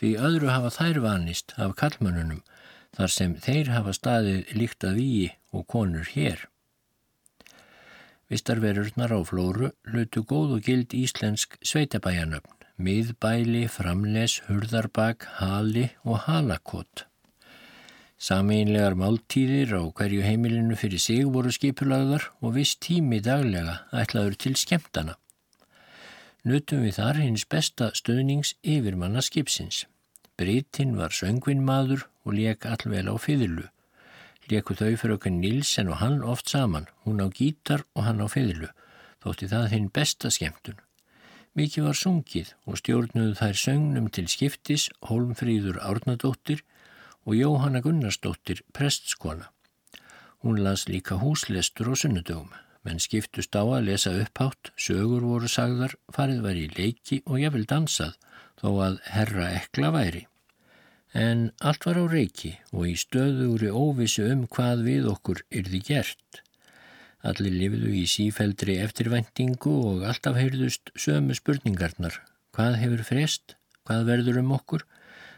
því 0.00 0.10
öðru 0.28 0.50
hafa 0.52 0.72
þær 0.74 1.00
vanist 1.06 1.54
af 1.56 1.72
karlmennunum 1.80 2.42
þar 2.96 3.14
sem 3.14 3.36
þeir 3.40 3.70
hafa 3.72 3.94
staðið 3.96 4.52
líkt 4.58 4.84
að 4.84 4.98
víi 5.00 5.30
og 5.56 5.64
konur 5.74 6.10
hér. 6.12 6.42
Vistarverurnar 8.28 9.12
á 9.16 9.20
flóru 9.28 9.70
hlutu 9.88 10.24
góð 10.28 10.58
og 10.58 10.68
gild 10.68 10.92
íslensk 10.96 11.56
sveitabæjanöfn, 11.64 12.68
miðbæli, 12.76 13.64
framles, 13.68 14.38
hurðarbak, 14.48 15.24
hali 15.40 15.88
og 16.04 16.22
halakot. 16.28 17.06
Sameinlegar 18.22 18.94
máltíðir 18.94 19.72
á 19.74 19.82
hverju 19.98 20.22
heimilinu 20.22 20.76
fyrir 20.78 21.00
sig 21.02 21.24
voru 21.26 21.50
skipulagðar 21.50 22.28
og 22.38 22.52
viss 22.54 22.76
tími 22.78 23.18
daglega 23.18 23.80
ætlaður 23.90 24.36
til 24.44 24.52
skemtana. 24.60 25.16
Nutum 26.46 26.84
við 26.86 27.00
þar 27.00 27.18
hins 27.18 27.44
besta 27.50 27.90
stöðnings 27.98 28.54
yfirmanna 28.62 29.24
skipsins. 29.26 29.88
Britinn 30.38 30.94
var 31.00 31.10
söngvinmaður 31.10 32.06
og 32.22 32.38
leik 32.38 32.62
allvel 32.70 33.10
á 33.10 33.14
fiðlu. 33.18 33.66
Leku 34.50 34.78
þau 34.78 34.94
fyrir 34.94 35.16
okkur 35.18 35.34
Nilsen 35.34 35.90
og 35.90 35.98
hann 35.98 36.22
oft 36.22 36.46
saman, 36.54 36.86
hún 37.02 37.18
á 37.18 37.26
gítar 37.26 37.82
og 37.98 38.06
hann 38.06 38.22
á 38.22 38.30
fiðlu, 38.30 38.70
þótti 39.18 39.50
það 39.50 39.70
hinn 39.74 39.90
besta 39.90 40.30
skemmtun. 40.30 40.78
Mikið 41.58 41.90
var 41.90 41.98
sungið 41.98 42.54
og 42.70 42.78
stjórnuðu 42.78 43.34
þær 43.42 43.58
söngnum 43.66 44.06
til 44.14 44.30
skiptis 44.30 44.92
Holmfríður 45.10 45.82
Árnadóttir 45.82 46.62
og 47.24 47.36
Jóhanna 47.38 47.82
Gunnarsdóttir 47.82 48.62
prestskona. 48.72 49.50
Hún 50.42 50.64
las 50.64 50.88
líka 50.88 51.20
húslestur 51.22 51.92
og 51.92 52.00
sunnudögum, 52.00 52.50
menn 52.82 52.98
skiptust 52.98 53.54
á 53.54 53.62
að 53.62 53.86
lesa 53.86 54.10
upphátt, 54.18 54.72
sögur 54.74 55.22
voru 55.22 55.48
sagðar, 55.48 55.94
farið 56.10 56.40
var 56.42 56.58
í 56.58 56.66
leiki 56.74 57.22
og 57.26 57.38
jafnvel 57.38 57.66
dansað, 57.70 58.16
þó 58.58 58.68
að 58.86 58.96
herra 59.14 59.48
ekla 59.60 59.92
væri. 59.94 60.24
En 61.14 61.50
allt 61.60 61.86
var 61.86 62.00
á 62.00 62.04
reiki 62.10 62.56
og 62.72 62.88
í 62.88 62.96
stöðugri 62.98 63.70
óvissu 63.70 64.24
um 64.32 64.46
hvað 64.48 64.82
við 64.88 65.08
okkur 65.12 65.44
yrði 65.52 65.82
gert. 65.86 66.42
Allir 67.22 67.54
lifðu 67.54 67.92
í 67.94 68.06
sífældri 68.10 68.80
eftirvæntingu 68.82 69.74
og 69.92 70.06
alltaf 70.10 70.40
heyrðust 70.40 70.90
sömu 70.98 71.36
spurningarnar. 71.38 72.16
Hvað 72.56 72.80
hefur 72.80 73.04
frest? 73.06 73.54
Hvað 73.86 74.08
verður 74.08 74.40
um 74.42 74.56
okkur? 74.56 74.82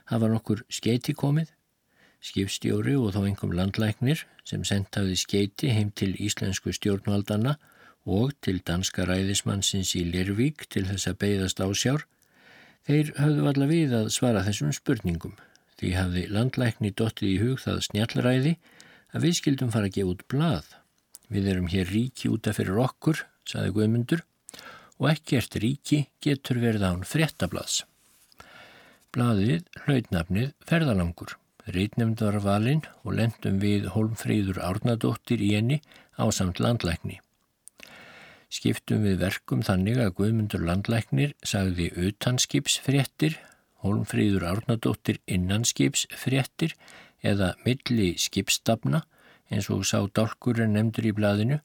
Hafa 0.09 0.31
nokkur 0.33 0.65
skeiti 0.73 1.13
komið? 1.13 1.54
Skipstjóri 2.25 2.95
og 2.97 3.13
þó 3.13 3.25
einhverjum 3.27 3.55
landlæknir 3.59 4.25
sem 4.49 4.65
sendtaði 4.65 5.17
skeiti 5.21 5.73
heim 5.77 5.91
til 5.93 6.15
íslensku 6.17 6.73
stjórnvaldana 6.73 7.59
og 8.05 8.33
til 8.45 8.61
danska 8.65 9.05
ræðismannsins 9.09 9.95
í 9.99 10.05
Lervík 10.09 10.67
til 10.73 10.87
þess 10.89 11.09
að 11.11 11.19
beigðast 11.25 11.61
ásjár, 11.65 12.07
þeir 12.89 13.13
höfðu 13.19 13.51
alla 13.51 13.69
við 13.69 13.97
að 13.99 14.11
svara 14.17 14.45
þessum 14.47 14.73
spurningum. 14.77 15.37
Því 15.81 15.93
hafði 15.99 16.25
landlækni 16.33 16.95
dottið 16.97 17.31
í 17.31 17.39
hug 17.43 17.61
það 17.61 17.85
snjallræði 17.89 18.57
að 19.13 19.27
við 19.27 19.39
skildum 19.41 19.73
fara 19.75 19.91
að 19.91 19.97
gefa 19.99 20.15
út 20.15 20.27
blað. 20.33 20.69
Við 21.33 21.49
erum 21.53 21.71
hér 21.73 21.89
ríki 21.93 22.31
útaf 22.33 22.61
fyrir 22.61 22.81
okkur, 22.85 23.25
saði 23.49 23.73
Guðmundur, 23.77 24.25
og 25.01 25.11
ekkert 25.13 25.57
ríki 25.61 26.05
getur 26.25 26.61
verið 26.63 26.89
án 26.89 27.09
fréttablaðs. 27.09 27.83
Blaðið 29.15 29.65
hlautnafnið 29.85 30.53
ferðalangur. 30.69 31.39
Reitnefnd 31.65 32.21
var 32.21 32.37
valinn 32.45 32.83
og 33.05 33.15
lendum 33.17 33.61
við 33.63 33.87
Holmfríður 33.95 34.59
Árnadóttir 34.61 35.41
í 35.41 35.55
enni 35.57 35.79
á 36.21 36.29
samt 36.29 36.61
landlækni. 36.61 37.21
Skiptum 38.53 39.07
við 39.07 39.17
verkum 39.23 39.65
þannig 39.65 40.03
að 40.03 40.13
Guðmundur 40.19 40.63
landlæknir 40.69 41.33
sagði 41.43 41.89
utanskipsfréttir, 42.09 43.39
Holmfríður 43.81 44.45
Árnadóttir 44.51 45.23
innanskipsfréttir 45.25 46.77
eða 47.25 47.55
milli 47.65 48.13
skipstafna 48.21 49.03
eins 49.49 49.71
og 49.73 49.89
sá 49.89 50.05
dálkurinn 50.05 50.77
nefndur 50.77 51.09
í 51.09 51.17
blaðinu 51.17 51.61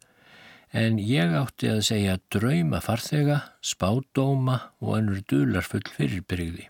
en 0.72 1.00
ég 1.03 1.36
átti 1.36 1.70
að 1.74 1.86
segja 1.91 2.18
drauma 2.32 2.79
farþega, 2.84 3.41
spádóma 3.60 4.60
og 4.79 5.00
önnur 5.00 5.24
dularfull 5.27 5.88
fyrirbyrgði 5.96 6.70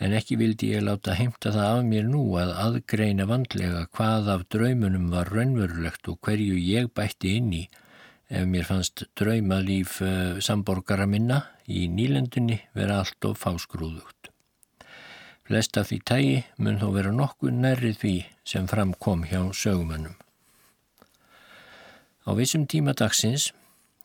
en 0.00 0.16
ekki 0.16 0.38
vildi 0.40 0.72
ég 0.74 0.84
láta 0.86 1.14
heimta 1.18 1.52
það 1.52 1.74
af 1.74 1.84
mér 1.90 2.08
nú 2.08 2.22
að 2.40 2.54
aðgreina 2.64 3.26
vandlega 3.28 3.84
hvað 3.96 4.32
af 4.34 4.46
draumunum 4.54 5.10
var 5.12 5.28
raunverulegt 5.34 6.08
og 6.08 6.18
hverju 6.24 6.56
ég 6.56 6.88
bætti 6.96 7.36
inn 7.36 7.52
í 7.60 7.64
ef 8.30 8.46
mér 8.46 8.64
fannst 8.64 9.04
draumalíf 9.18 9.98
uh, 10.06 10.38
samborgara 10.40 11.06
minna 11.10 11.42
í 11.66 11.86
nýlendunni 11.90 12.60
vera 12.78 13.00
allt 13.02 13.26
of 13.26 13.42
fásgrúðugt. 13.42 14.30
Flest 15.46 15.76
af 15.80 15.90
því 15.90 15.98
tægi 16.06 16.36
mun 16.62 16.78
þó 16.78 16.92
vera 16.94 17.10
nokkuð 17.10 17.56
nærrið 17.58 17.96
því 18.02 18.14
sem 18.46 18.68
framkom 18.70 19.24
hjá 19.26 19.42
sögumönnum. 19.50 20.14
Á 22.22 22.30
vissum 22.38 22.68
tíma 22.70 22.94
dagsins, 22.94 23.50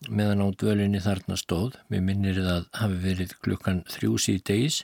meðan 0.10 0.42
á 0.42 0.48
dvölinni 0.50 1.02
þarna 1.04 1.38
stóð, 1.38 1.78
mér 1.90 2.02
minnir 2.02 2.42
það 2.42 2.66
hafi 2.82 2.98
verið 3.04 3.36
klukkan 3.46 3.84
þrjú 3.94 4.18
síðdeis, 4.26 4.82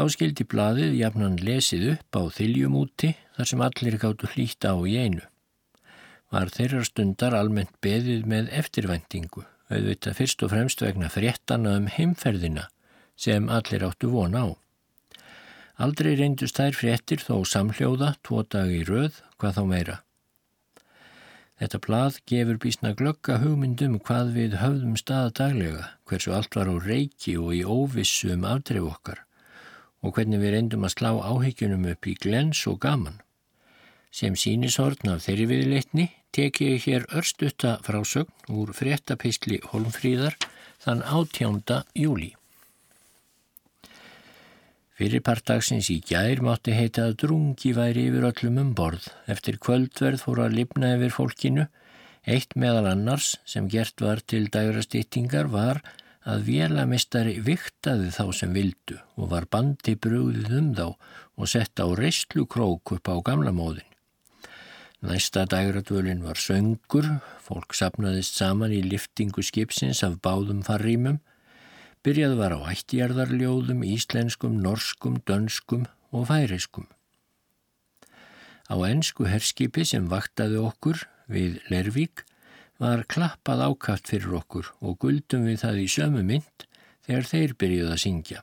Þá 0.00 0.06
skildi 0.14 0.44
bladið 0.48 0.94
jafnan 0.96 1.34
lesið 1.44 1.82
upp 1.90 2.16
á 2.16 2.22
þiljum 2.32 2.76
úti 2.80 3.10
þar 3.36 3.48
sem 3.50 3.64
allir 3.66 3.96
gáttu 4.00 4.30
hlýta 4.32 4.72
á 4.72 4.80
í 4.88 4.94
einu. 4.96 5.26
Var 6.32 6.52
þeirra 6.54 6.80
stundar 6.88 7.36
almennt 7.36 7.74
beðið 7.84 8.24
með 8.32 8.48
eftirvæntingu, 8.62 9.44
auðvitað 9.68 10.16
fyrst 10.22 10.46
og 10.46 10.54
fremst 10.54 10.86
vegna 10.86 11.12
fréttana 11.12 11.76
um 11.82 11.90
heimferðina 11.92 12.70
sem 13.12 13.52
allir 13.52 13.84
áttu 13.90 14.14
vona 14.16 14.48
á. 14.48 14.48
Aldrei 15.84 16.14
reyndust 16.16 16.56
þær 16.56 16.80
fréttir 16.80 17.20
þó 17.20 17.44
samhljóða 17.44 18.14
tvo 18.24 18.40
dag 18.48 18.72
í 18.72 18.80
röð 18.88 19.20
hvað 19.36 19.56
þá 19.60 19.64
meira. 19.76 20.02
Þetta 21.60 21.84
blað 21.84 22.22
gefur 22.24 22.64
bísna 22.64 22.96
glögga 22.96 23.42
hugmyndum 23.44 24.00
hvað 24.00 24.32
við 24.40 24.62
höfðum 24.64 24.96
staða 24.96 25.40
daglega, 25.44 25.90
hversu 26.08 26.32
allt 26.32 26.56
var 26.56 26.72
á 26.72 26.76
reiki 26.88 27.36
og 27.36 27.52
í 27.52 27.66
óvissu 27.68 28.32
um 28.32 28.48
afdreif 28.48 28.94
okkar 28.96 29.26
og 30.00 30.16
hvernig 30.16 30.40
við 30.40 30.54
reyndum 30.54 30.86
að 30.86 30.94
slá 30.96 31.10
áhyggjunum 31.18 31.86
upp 31.92 32.08
í 32.08 32.16
glens 32.20 32.62
og 32.70 32.80
gaman. 32.84 33.20
Sem 34.10 34.34
sínishorn 34.34 35.12
af 35.12 35.26
þeirri 35.26 35.46
viðleitni 35.52 36.08
teki 36.34 36.72
ég 36.72 36.86
hér 36.88 37.06
örstutta 37.14 37.76
frásögn 37.86 38.50
úr 38.50 38.72
fréttapeisli 38.74 39.60
Holmfríðar 39.70 40.36
þann 40.82 41.02
átjánda 41.06 41.84
júli. 41.94 42.32
Fyrir 45.00 45.22
partagsins 45.24 45.88
í 45.88 46.00
gær 46.04 46.42
mátti 46.44 46.74
heita 46.76 47.06
að 47.08 47.14
drungi 47.22 47.70
væri 47.72 48.02
yfir 48.10 48.26
öllum 48.28 48.58
um 48.60 48.72
borð. 48.76 49.06
Eftir 49.32 49.56
kvöldverð 49.56 50.26
fóru 50.26 50.44
að 50.44 50.58
lifna 50.58 50.90
yfir 50.98 51.14
fólkinu. 51.14 51.64
Eitt 52.28 52.52
meðal 52.52 52.90
annars 52.90 53.30
sem 53.48 53.70
gert 53.72 54.02
var 54.04 54.20
til 54.20 54.50
dægra 54.52 54.82
stýttingar 54.84 55.48
var 55.54 55.80
að 56.28 56.44
vélamistari 56.50 57.38
viktaði 57.40 58.10
þá 58.12 58.24
sem 58.36 58.52
vildu 58.52 58.98
og 59.16 59.30
var 59.32 59.46
bandi 59.50 59.94
brúðið 59.96 60.52
um 60.58 60.68
þá 60.76 60.86
og 60.90 61.48
sett 61.48 61.80
á 61.80 61.86
reyslu 61.96 62.44
krók 62.44 62.92
upp 62.96 63.08
á 63.08 63.16
gamla 63.24 63.52
móðin. 63.56 63.86
Næsta 65.00 65.46
dægradvölin 65.48 66.20
var 66.20 66.36
söngur, 66.36 67.06
fólk 67.40 67.72
sapnaðist 67.72 68.36
saman 68.36 68.74
í 68.76 68.82
liftingu 68.84 69.40
skipsins 69.40 70.02
af 70.04 70.18
báðum 70.20 70.60
farrýmum, 70.66 71.22
byrjað 72.04 72.36
var 72.36 72.52
á 72.52 72.60
ættjarðarljóðum, 72.74 73.80
íslenskum, 73.80 74.60
norskum, 74.60 75.16
dönskum 75.24 75.86
og 76.12 76.28
færiskum. 76.28 76.84
Á 78.68 78.76
ennsku 78.86 79.24
herskipi 79.24 79.86
sem 79.88 80.04
vaktaði 80.12 80.60
okkur 80.60 81.00
við 81.32 81.56
Lervík 81.72 82.26
var 82.80 83.04
klappað 83.12 83.64
ákaft 83.68 84.08
fyrir 84.08 84.38
okkur 84.40 84.70
og 84.80 84.96
guldum 85.04 85.44
við 85.48 85.60
það 85.64 85.80
í 85.82 85.88
sömu 85.94 86.22
mynd 86.24 86.64
þegar 87.06 87.28
þeir 87.28 87.52
byrjuð 87.60 87.90
að 87.92 88.00
syngja. 88.04 88.40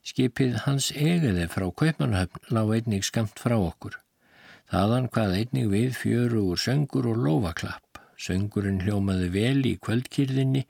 Skipið 0.00 0.54
hans 0.64 0.88
egiði 0.96 1.44
frá 1.52 1.66
Kaupmannhöfn 1.82 2.54
lág 2.56 2.72
einnig 2.78 3.04
skamt 3.04 3.42
frá 3.42 3.58
okkur. 3.58 3.98
Þaðan 4.72 5.10
hvað 5.12 5.36
einnig 5.36 5.68
við 5.68 5.92
fjörugur 5.98 6.62
söngur 6.62 7.10
og 7.10 7.20
lofaklapp. 7.26 8.00
Söngurinn 8.20 8.80
hljómaði 8.84 9.28
vel 9.34 9.60
í 9.68 9.76
kvöldkýrðinni 9.84 10.64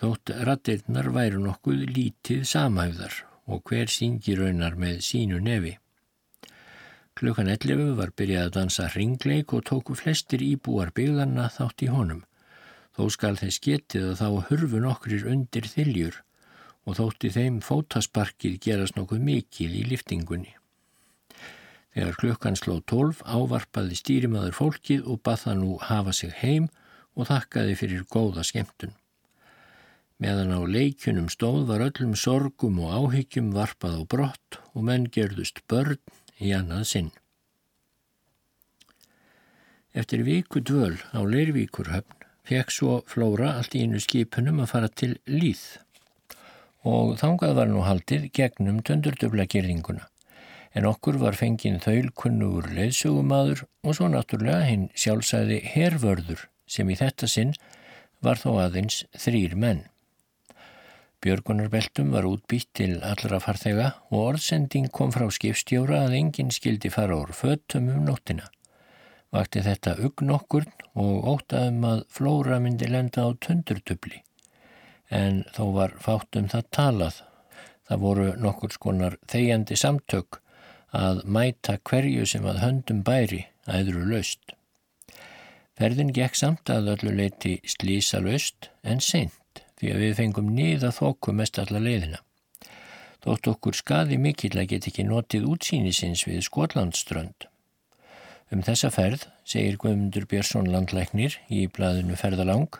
þótt 0.00 0.34
rattirnar 0.48 1.10
væru 1.14 1.40
nokkuð 1.44 1.86
lítið 1.90 2.44
samhæfðar 2.50 3.22
og 3.46 3.62
hver 3.70 3.90
syngi 3.90 4.34
raunar 4.38 4.74
með 4.78 5.02
sínu 5.06 5.38
nefi. 5.42 5.76
Klukkan 7.16 7.48
11 7.48 7.94
var 7.96 8.10
byrjað 8.12 8.42
að 8.46 8.54
dansa 8.58 8.86
hringleik 8.92 9.52
og 9.56 9.62
tóku 9.64 9.94
flestir 9.96 10.42
íbúar 10.44 10.90
byggðanna 10.92 11.46
þátt 11.54 11.84
í 11.86 11.88
honum. 11.88 12.18
Þó 12.92 13.06
skal 13.14 13.38
þess 13.40 13.62
getið 13.64 14.10
að 14.10 14.18
þá 14.20 14.48
hurfu 14.50 14.80
nokkrir 14.84 15.24
undir 15.32 15.64
þiljur 15.72 16.18
og 16.84 16.98
þótti 16.98 17.30
þeim 17.32 17.56
fótasparkið 17.64 18.58
gerast 18.66 18.98
nokkuð 18.98 19.22
mikil 19.30 19.70
í 19.78 19.86
liftingunni. 19.88 20.52
Þegar 21.96 22.20
klukkan 22.20 22.60
sló 22.60 22.76
12 22.92 23.24
ávarpaði 23.24 23.96
stýrimaður 23.96 24.58
fólkið 24.60 25.08
og 25.08 25.22
bað 25.24 25.40
það 25.46 25.58
nú 25.62 25.72
hafa 25.88 26.12
sig 26.20 26.36
heim 26.42 26.68
og 27.16 27.30
þakkaði 27.30 27.78
fyrir 27.80 28.04
góða 28.12 28.44
skemmtun. 28.44 28.92
Meðan 30.20 30.52
á 30.52 30.60
leikunum 30.68 31.32
stóð 31.32 31.64
var 31.72 31.88
öllum 31.88 32.12
sorgum 32.12 32.76
og 32.84 32.92
áhyggjum 32.92 33.50
varpað 33.56 34.00
á 34.00 34.02
brott 34.04 34.60
og 34.74 34.84
menn 34.84 35.08
gerðust 35.08 35.64
börn 35.64 35.96
í 36.40 36.52
annað 36.56 36.84
sinn. 36.90 37.10
Eftir 39.96 40.26
viku 40.26 40.60
dvöl 40.60 40.98
á 41.16 41.20
Leirvíkurhöfn 41.24 42.26
fekk 42.46 42.72
svo 42.72 42.98
Flóra 43.08 43.54
allt 43.56 43.74
í 43.74 43.84
einu 43.86 44.00
skipunum 44.02 44.60
að 44.62 44.72
fara 44.74 44.90
til 44.92 45.14
Líð 45.26 45.64
og 46.86 47.16
þangað 47.18 47.56
var 47.58 47.70
nú 47.70 47.80
haldið 47.82 48.28
gegnum 48.36 48.82
töndurdubla 48.86 49.48
gerðinguna 49.50 50.04
en 50.76 50.86
okkur 50.90 51.16
var 51.22 51.38
fengið 51.38 51.80
þaulkunnugur 51.86 52.68
leðsugumadur 52.76 53.64
og 53.64 53.96
svo 53.96 54.10
náttúrulega 54.12 54.68
hinn 54.68 54.86
sjálfsæði 54.92 55.62
hervörður 55.72 56.44
sem 56.68 56.90
í 56.92 56.98
þetta 57.00 57.28
sinn 57.30 57.54
var 58.20 58.40
þó 58.40 58.50
aðeins 58.66 59.04
þrýr 59.16 59.56
menn. 59.56 59.84
Björgunarbeltum 61.26 62.12
var 62.14 62.22
útbýtt 62.28 62.68
til 62.78 63.00
allra 63.02 63.40
farþega 63.42 63.86
og 64.12 64.20
orðsending 64.20 64.84
kom 64.94 65.10
frá 65.10 65.24
skipstjóra 65.34 66.04
að 66.04 66.12
enginn 66.20 66.52
skildi 66.54 66.86
fara 66.94 67.16
úr 67.18 67.32
föttum 67.34 67.88
um 67.90 68.04
nóttina. 68.06 68.44
Vakti 69.34 69.64
þetta 69.66 69.96
ugn 70.06 70.28
okkur 70.36 70.68
og 70.94 71.26
ótaðum 71.32 71.86
að 71.88 72.02
flóra 72.14 72.60
myndi 72.62 72.86
lenda 72.86 73.24
á 73.26 73.34
tundurtubli. 73.42 74.20
En 75.10 75.40
þó 75.56 75.64
var 75.74 75.96
fátt 76.04 76.38
um 76.38 76.46
það 76.52 76.68
talað. 76.78 77.18
Það 77.90 78.04
voru 78.04 78.26
nokkur 78.44 78.76
skonar 78.76 79.16
þegjandi 79.26 79.78
samtök 79.82 80.38
að 80.94 81.24
mæta 81.26 81.74
hverju 81.90 82.28
sem 82.34 82.46
að 82.46 82.60
höndum 82.62 83.00
bæri 83.02 83.40
æðru 83.66 84.04
löst. 84.12 84.54
Ferðin 85.74 86.14
gekk 86.14 86.38
samt 86.38 86.70
að 86.70 86.92
öllu 86.94 87.16
leiti 87.18 87.56
slísa 87.66 88.22
löst 88.22 88.70
en 88.86 89.02
seint 89.02 89.34
því 89.80 89.92
að 89.92 90.02
við 90.04 90.16
fengum 90.20 90.54
niða 90.56 90.92
þokku 90.94 91.34
mest 91.36 91.60
alla 91.62 91.82
leiðina. 91.82 92.22
Þótt 93.26 93.50
okkur 93.50 93.74
skaði 93.74 94.16
mikill 94.22 94.54
að 94.54 94.70
get 94.70 94.88
ekki 94.88 95.04
notið 95.06 95.46
útsýnisins 95.50 96.24
við 96.28 96.44
Skotlandströnd. 96.46 97.48
Um 98.54 98.62
þessa 98.62 98.92
ferð, 98.94 99.24
segir 99.42 99.78
Guðmundur 99.82 100.28
Björnsson 100.30 100.68
landlæknir 100.70 101.40
í 101.50 101.64
blaðinu 101.66 102.14
Ferðalang, 102.20 102.78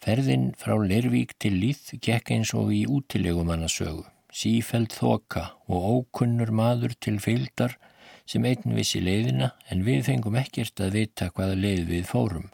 ferðin 0.00 0.54
frá 0.56 0.78
Lervík 0.80 1.34
til 1.42 1.58
Líð 1.60 1.98
gekk 2.00 2.32
eins 2.32 2.54
og 2.56 2.72
í 2.72 2.86
útilegumannasögu, 2.88 4.06
sífæld 4.32 4.96
þoka 4.96 5.50
og 5.68 5.90
ókunnur 5.92 6.54
maður 6.54 6.96
til 6.96 7.18
fylgdar 7.20 7.76
sem 8.24 8.48
einn 8.48 8.76
vissi 8.78 9.04
leiðina 9.04 9.52
en 9.68 9.84
við 9.84 10.06
fengum 10.08 10.40
ekkert 10.40 10.80
að 10.80 10.96
vita 11.02 11.28
hvaða 11.36 11.60
leið 11.60 11.88
við 11.92 12.08
fórum. 12.08 12.48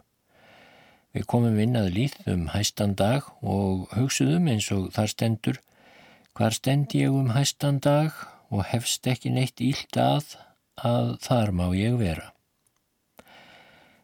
Við 1.13 1.27
komum 1.29 1.59
inn 1.61 1.77
að 1.77 1.91
líðum 1.93 2.47
hæstan 2.55 2.95
dag 2.97 3.27
og 3.41 3.91
hugsuðum 3.93 4.47
eins 4.49 4.71
og 4.73 4.87
þar 4.95 5.11
stendur 5.11 5.59
hvar 6.33 6.55
stend 6.57 6.95
ég 6.97 7.13
um 7.13 7.29
hæstan 7.35 7.77
dag 7.85 8.15
og 8.49 8.65
hefst 8.71 9.05
ekki 9.09 9.29
neitt 9.33 9.61
ílt 9.61 9.97
að 10.01 10.33
að 10.81 11.11
þar 11.21 11.51
má 11.53 11.67
ég 11.77 11.99
vera. 11.99 12.31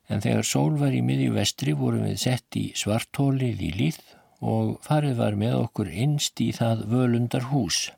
En 0.09 0.21
þegar 0.21 0.45
sól 0.45 0.77
var 0.77 0.93
í 0.93 1.01
miðju 1.05 1.33
vestri 1.33 1.73
vorum 1.77 2.05
við 2.05 2.21
sett 2.21 2.57
í 2.57 2.69
svartólið 2.77 3.61
í 3.61 3.71
líð 3.77 3.99
og 4.39 4.77
farið 4.85 5.19
var 5.19 5.37
með 5.37 5.57
okkur 5.65 5.89
innst 5.89 6.41
í 6.41 6.51
það 6.55 6.85
völundar 6.93 7.49
hús. 7.49 7.89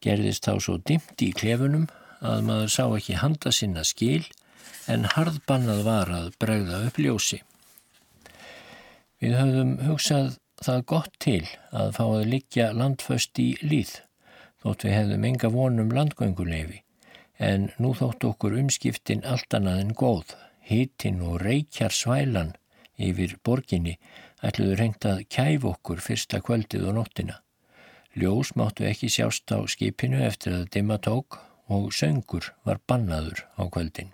Gerðist 0.00 0.44
þá 0.44 0.54
svo 0.60 0.76
dimt 0.76 1.20
í 1.24 1.32
klefunum 1.36 1.88
að 2.20 2.44
maður 2.46 2.72
sá 2.72 2.84
ekki 2.86 3.20
handa 3.20 3.52
sinna 3.52 3.84
skil 3.84 4.24
en 4.88 5.08
harðbannað 5.08 5.84
var 5.84 6.12
að 6.12 6.34
bregða 6.40 6.84
upp 6.88 7.00
ljósi. 7.00 7.40
Við 9.20 9.34
höfðum 9.36 9.72
hugsað 9.84 10.28
það 10.64 10.84
gott 10.88 11.16
til 11.20 11.42
að 11.76 11.90
fá 11.96 12.04
að 12.04 12.28
liggja 12.34 12.70
landföst 12.72 13.40
í 13.42 13.50
líð 13.60 13.98
þótt 14.62 14.86
við 14.86 14.94
hefðum 14.96 15.26
enga 15.28 15.50
vonum 15.52 15.90
landgönguleifi 15.96 16.80
en 17.50 17.66
nú 17.80 17.90
þótt 17.96 18.24
okkur 18.28 18.56
umskiptin 18.60 19.24
allt 19.28 19.56
annaðin 19.56 19.92
góð, 19.96 20.34
hitin 20.64 21.20
og 21.24 21.40
reykjar 21.44 21.92
svælan 21.92 22.54
yfir 23.00 23.36
borginni 23.44 23.98
ætluður 24.44 24.84
hengt 24.84 25.08
að 25.08 25.24
kæf 25.36 25.66
okkur 25.68 26.00
fyrsta 26.04 26.40
kvöldið 26.44 26.86
og 26.88 26.96
nóttina. 27.00 27.40
Ljós 28.16 28.54
máttu 28.56 28.88
ekki 28.88 29.08
sjást 29.12 29.52
á 29.52 29.60
skipinu 29.68 30.20
eftir 30.24 30.56
að 30.56 30.70
dimma 30.76 30.96
tók 30.96 31.42
og 31.68 31.92
söngur 31.92 32.54
var 32.64 32.80
bannaður 32.88 33.44
á 33.60 33.68
kvöldin. 33.68 34.12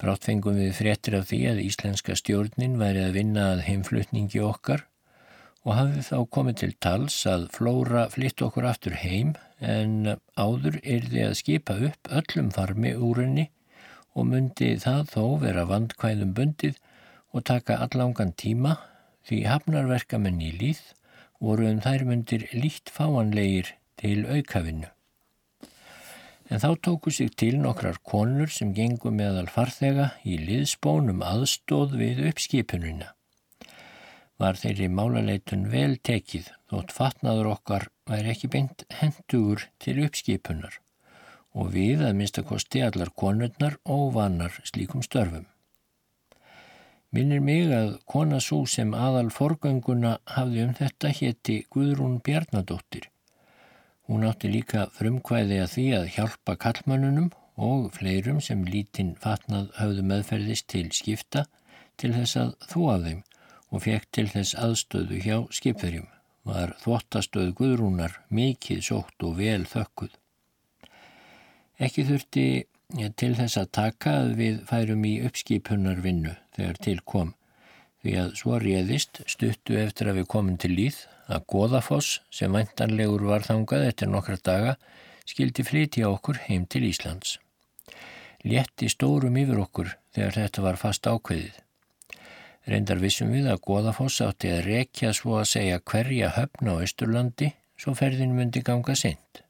Brátt 0.00 0.24
fengum 0.24 0.56
við 0.56 0.70
fréttir 0.78 1.18
af 1.18 1.26
því 1.28 1.38
að 1.50 1.58
íslenska 1.66 2.14
stjórnin 2.16 2.78
væri 2.80 3.02
að 3.04 3.16
vinna 3.18 3.50
að 3.52 3.66
heimflutningi 3.66 4.40
okkar 4.40 4.86
og 5.66 5.74
hafði 5.76 6.04
þá 6.06 6.18
komið 6.36 6.60
til 6.62 6.70
tals 6.86 7.16
að 7.28 7.48
flóra 7.52 8.06
flytt 8.12 8.40
okkur 8.46 8.68
aftur 8.70 8.96
heim 8.96 9.34
en 9.60 10.14
áður 10.40 10.78
er 10.80 11.04
þið 11.10 11.26
að 11.26 11.34
skipa 11.42 11.76
upp 11.90 12.12
öllum 12.20 12.48
farmi 12.54 12.94
úr 12.96 13.20
henni 13.20 13.50
og 14.16 14.30
myndi 14.30 14.70
það 14.80 15.02
þó 15.12 15.24
vera 15.42 15.66
vandkvæðum 15.68 16.32
bundið 16.38 16.80
og 17.36 17.44
taka 17.50 17.76
allangan 17.84 18.32
tíma 18.32 18.78
því 19.28 19.42
hafnarverkamenn 19.50 20.40
í 20.40 20.54
líð 20.62 20.80
voru 21.44 21.68
um 21.74 21.84
þær 21.84 22.06
myndir 22.08 22.48
líkt 22.56 22.88
fáanlegir 22.94 23.74
til 24.00 24.24
aukavinnu. 24.24 24.88
En 26.50 26.58
þá 26.58 26.70
tóku 26.82 27.12
sig 27.14 27.30
til 27.38 27.60
nokkrar 27.62 28.00
konur 28.02 28.50
sem 28.50 28.74
gengu 28.74 29.12
meðal 29.14 29.46
farþega 29.46 30.10
í 30.26 30.36
liðsbónum 30.42 31.22
aðstóð 31.22 31.96
við 32.02 32.26
uppskipununa 32.32 33.14
var 34.40 34.56
þeirri 34.56 34.88
málaleitun 34.88 35.66
vel 35.72 35.98
tekið 36.08 36.48
þótt 36.72 36.94
fatnaður 36.96 37.50
okkar 37.54 37.88
væri 38.08 38.32
ekki 38.32 38.48
beint 38.54 38.86
hendugur 39.00 39.66
til 39.84 39.98
uppskipunar 40.06 40.78
og 41.60 41.72
við 41.74 42.04
að 42.06 42.16
minnstakosti 42.20 42.80
allar 42.86 43.10
konurnar 43.22 43.76
óvanar 43.84 44.54
slíkum 44.64 45.04
störfum. 45.04 45.44
Minnir 47.10 47.42
mig 47.42 47.72
að 47.74 47.96
kona 48.06 48.38
svo 48.40 48.62
sem 48.70 48.94
aðal 48.94 49.32
forgönguna 49.34 50.16
hafði 50.36 50.66
um 50.68 50.76
þetta 50.78 51.10
hétti 51.20 51.56
Guðrún 51.74 52.20
Bjarnadóttir. 52.24 53.09
Hún 54.10 54.24
átti 54.26 54.48
líka 54.50 54.88
frumkvæði 54.96 55.60
að 55.62 55.68
því 55.70 55.82
að 55.94 56.08
hjálpa 56.16 56.56
kallmannunum 56.58 57.28
og 57.62 57.84
fleirum 57.94 58.40
sem 58.42 58.64
lítinn 58.66 59.12
fatnað 59.22 59.68
hafðu 59.76 60.02
meðferðist 60.10 60.66
til 60.72 60.88
skipta 60.96 61.44
til 62.00 62.10
þess 62.16 62.40
að 62.40 62.48
þú 62.72 62.88
af 62.90 63.04
þeim 63.04 63.20
og 63.70 63.84
fekk 63.84 64.08
til 64.18 64.24
þess 64.32 64.56
aðstöðu 64.58 65.20
hjá 65.22 65.36
skipverjum. 65.54 66.08
Var 66.42 66.74
þvottastöð 66.82 67.52
Guðrúnar 67.60 68.16
mikið 68.34 68.82
sótt 68.88 69.28
og 69.28 69.38
vel 69.38 69.62
þökkuð. 69.70 70.18
Ekki 71.78 72.08
þurfti 72.10 72.46
til 73.14 73.32
þess 73.38 73.62
að 73.62 73.72
taka 73.78 74.16
að 74.24 74.34
við 74.42 74.62
færum 74.66 75.06
í 75.06 75.14
uppskipunarvinnu 75.28 76.34
þegar 76.58 76.82
til 76.82 76.98
kom 77.06 77.36
því 78.02 78.18
að 78.24 78.36
svo 78.42 78.58
réðist 78.58 79.22
stuttu 79.30 79.78
eftir 79.78 80.10
að 80.10 80.24
við 80.24 80.30
komum 80.34 80.58
til 80.58 80.72
líð 80.74 81.04
að 81.30 81.46
Goðafoss 81.54 82.20
sem 82.34 82.52
væntanlegur 82.52 83.24
var 83.30 83.46
þangað 83.46 83.86
eftir 83.90 84.10
nokkra 84.10 84.38
daga 84.44 84.76
skildi 85.30 85.64
flytja 85.66 86.10
okkur 86.10 86.42
heim 86.48 86.66
til 86.66 86.86
Íslands. 86.88 87.38
Létti 88.44 88.88
stórum 88.90 89.36
yfir 89.36 89.60
okkur 89.62 89.92
þegar 90.14 90.38
þetta 90.38 90.64
var 90.64 90.80
fast 90.80 91.06
ákveðið. 91.06 91.58
Reyndar 92.70 93.00
vissum 93.02 93.30
við 93.34 93.48
að 93.50 93.62
Goðafoss 93.66 94.20
átti 94.24 94.50
að 94.52 94.66
rekja 94.66 95.12
svo 95.16 95.38
að 95.40 95.50
segja 95.54 95.80
hverja 95.92 96.32
höfn 96.36 96.72
á 96.72 96.74
Östurlandi 96.80 97.54
svo 97.80 97.94
ferðin 97.96 98.34
myndi 98.36 98.62
ganga 98.64 98.96
sent. 98.98 99.42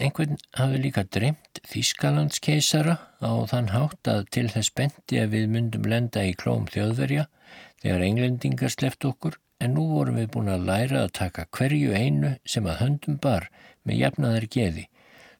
Einhvern 0.00 0.38
hafi 0.56 0.78
líka 0.80 1.04
dreymt 1.04 1.60
Þískalandskeisara 1.68 2.94
á 3.20 3.32
þann 3.50 3.72
hátt 3.74 4.08
að 4.08 4.22
til 4.32 4.46
þess 4.52 4.72
bendi 4.72 5.20
að 5.20 5.34
við 5.36 5.50
myndum 5.52 5.88
lenda 5.92 6.24
í 6.24 6.32
klóm 6.32 6.64
þjóðverja 6.72 7.26
þegar 7.82 8.06
englendingar 8.06 8.72
sleft 8.72 9.04
okkur 9.04 9.36
en 9.62 9.76
nú 9.76 9.86
vorum 9.94 10.18
við 10.18 10.32
búin 10.34 10.50
að 10.50 10.66
læra 10.68 11.04
að 11.04 11.14
taka 11.18 11.46
hverju 11.56 11.94
einu 11.94 12.34
sem 12.54 12.66
að 12.66 12.80
höndum 12.82 13.20
bar 13.22 13.48
með 13.86 14.02
jafnaðar 14.02 14.48
geði 14.56 14.88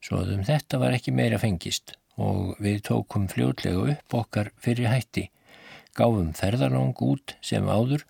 svo 0.02 0.22
að 0.22 0.32
um 0.36 0.46
þetta 0.46 0.80
var 0.82 0.96
ekki 0.96 1.14
meira 1.18 1.42
fengist 1.42 1.96
og 2.22 2.56
við 2.62 2.82
tókum 2.88 3.28
fljótlega 3.30 3.96
upp 3.96 4.18
okkar 4.22 4.52
fyrir 4.62 4.90
hætti 4.92 5.28
gáfum 5.98 6.32
ferðarlang 6.36 6.96
út 7.04 7.36
sem 7.44 7.68
áður 7.68 8.06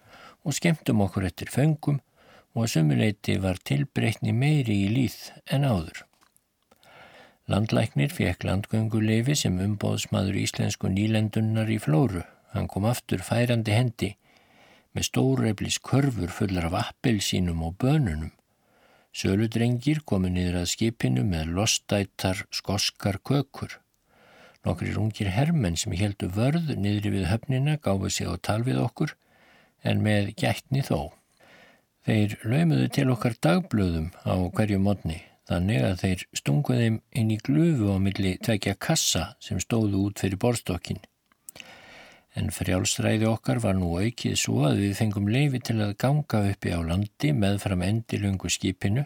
og 0.46 0.56
skemmtum 0.56 1.02
okkur 1.06 1.26
eftir 1.28 1.50
föngum 1.52 2.00
og 2.52 2.64
að 2.64 2.72
sömuleiti 2.74 3.38
var 3.42 3.60
tilbreytni 3.64 4.34
meiri 4.36 4.82
í 4.84 4.88
líð 4.92 5.18
en 5.54 5.64
áður. 5.64 6.02
Landlæknir 7.50 8.12
fekk 8.14 8.44
landgönguleifi 8.46 9.36
sem 9.38 9.56
umbóðsmaður 9.64 10.38
íslensku 10.44 10.90
nýlendunnar 10.92 11.70
í 11.72 11.78
flóru. 11.82 12.22
Hann 12.52 12.68
kom 12.70 12.86
aftur 12.86 13.24
færandi 13.24 13.74
hendi 13.74 14.10
með 14.92 15.08
stórreiflis 15.08 15.78
körfur 15.82 16.32
fullar 16.32 16.68
af 16.70 16.78
appelsínum 16.82 17.62
og 17.66 17.76
bönunum. 17.80 18.32
Söludrengir 19.12 20.00
komu 20.08 20.30
niður 20.32 20.62
að 20.62 20.70
skipinu 20.72 21.24
með 21.28 21.50
lostættar 21.56 22.46
skoskar 22.54 23.18
kökur. 23.20 23.78
Nokkrir 24.64 25.00
ungir 25.02 25.32
hermenn 25.34 25.76
sem 25.76 25.92
heldu 25.98 26.30
vörð 26.32 26.70
niðri 26.78 27.12
við 27.16 27.28
höfnina 27.28 27.76
gáfu 27.82 28.08
sig 28.10 28.30
á 28.30 28.36
tal 28.40 28.62
við 28.64 28.80
okkur 28.80 29.16
en 29.82 30.00
með 30.06 30.32
gætni 30.38 30.84
þó. 30.86 31.12
Þeir 32.06 32.38
laumuðu 32.46 32.88
til 32.94 33.10
okkar 33.12 33.36
dagblöðum 33.42 34.08
á 34.26 34.34
hverju 34.54 34.80
modni 34.82 35.20
þannig 35.50 35.84
að 35.84 36.00
þeir 36.02 36.26
stunguðum 36.38 36.98
inn 37.18 37.30
í 37.34 37.38
glufu 37.42 37.92
á 37.92 37.98
milli 38.02 38.36
tvekja 38.42 38.78
kassa 38.78 39.24
sem 39.42 39.60
stóðu 39.60 40.06
út 40.08 40.22
fyrir 40.22 40.40
borstokkin. 40.40 41.02
En 42.38 42.48
frjálstræði 42.54 43.26
okkar 43.28 43.60
var 43.60 43.76
nú 43.76 43.90
aukið 44.00 44.38
svo 44.40 44.62
að 44.68 44.78
við 44.86 44.94
fengum 45.02 45.28
leifi 45.28 45.60
til 45.68 45.78
að 45.84 45.98
ganga 46.00 46.44
uppi 46.52 46.72
á 46.72 46.80
landi 46.80 47.32
með 47.36 47.58
fram 47.66 47.84
endilöngu 47.84 48.48
skipinu 48.52 49.04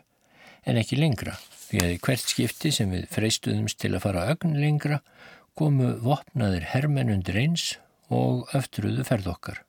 en 0.66 0.78
ekki 0.78 0.98
lengra 0.98 1.34
því 1.66 1.82
að 1.82 1.96
hvert 2.06 2.30
skipti 2.30 2.72
sem 2.74 2.92
við 2.94 3.08
freistuðumst 3.10 3.80
til 3.82 3.94
að 3.94 4.04
fara 4.06 4.26
ögn 4.34 4.54
lengra 4.62 5.00
komu 5.58 5.94
vopnaðir 6.04 6.68
hermenn 6.72 7.10
undir 7.14 7.38
eins 7.40 7.72
og 8.12 8.50
öftruðu 8.54 9.06
ferð 9.08 9.30
okkar. 9.32 9.62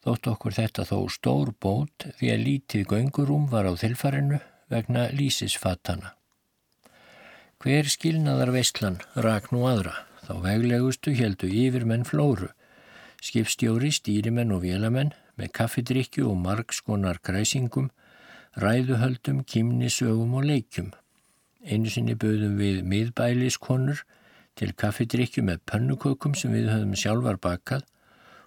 Þótt 0.00 0.30
okkur 0.32 0.56
þetta 0.56 0.86
þó 0.88 0.98
stór 1.12 1.50
bót 1.60 2.06
því 2.16 2.30
að 2.32 2.44
lítið 2.46 2.86
göngurum 2.88 3.48
var 3.52 3.68
á 3.68 3.72
þilfarinu 3.76 4.38
vegna 4.72 5.08
lísisfatana. 5.12 6.14
Hver 7.60 7.90
skilnaðar 7.92 8.54
veistlan 8.54 8.96
rak 9.12 9.50
nú 9.52 9.66
aðra, 9.68 9.92
þá 10.26 10.34
veglegustu 10.44 11.14
heldu 11.16 11.48
yfir 11.48 11.86
menn 11.88 12.06
flóru, 12.08 12.50
skipstjóri, 13.24 13.90
stýrimenn 13.92 14.54
og 14.54 14.64
vélamenn 14.64 15.12
með 15.40 15.52
kaffidrykju 15.56 16.28
og 16.30 16.38
margskonar 16.44 17.20
kræsingum, 17.24 17.90
ræðuhöldum, 18.60 19.44
kimnisögum 19.44 20.34
og 20.38 20.48
leikjum. 20.48 20.90
Einu 21.64 21.92
sinni 21.92 22.16
böðum 22.16 22.56
við 22.60 22.82
miðbæliskonur 22.88 24.02
til 24.58 24.74
kaffidrykju 24.76 25.44
með 25.46 25.62
pönnukökum 25.70 26.34
sem 26.36 26.52
við 26.56 26.70
höfum 26.72 26.96
sjálfar 26.98 27.40
bakað 27.40 27.86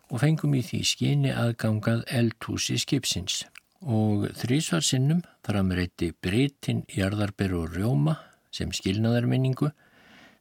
og 0.09 0.21
fengum 0.21 0.53
í 0.57 0.61
því 0.65 0.81
skyni 0.85 1.31
aðgangað 1.33 2.03
eldhúsi 2.13 2.77
skipsins. 2.81 3.43
Og 3.83 4.29
þrísvar 4.39 4.83
sinnum 4.85 5.23
framreiti 5.45 6.13
breytin 6.23 6.83
jarðarber 6.91 7.55
og 7.57 7.73
rjóma 7.75 8.17
sem 8.53 8.71
skilnaðarminningu 8.71 9.71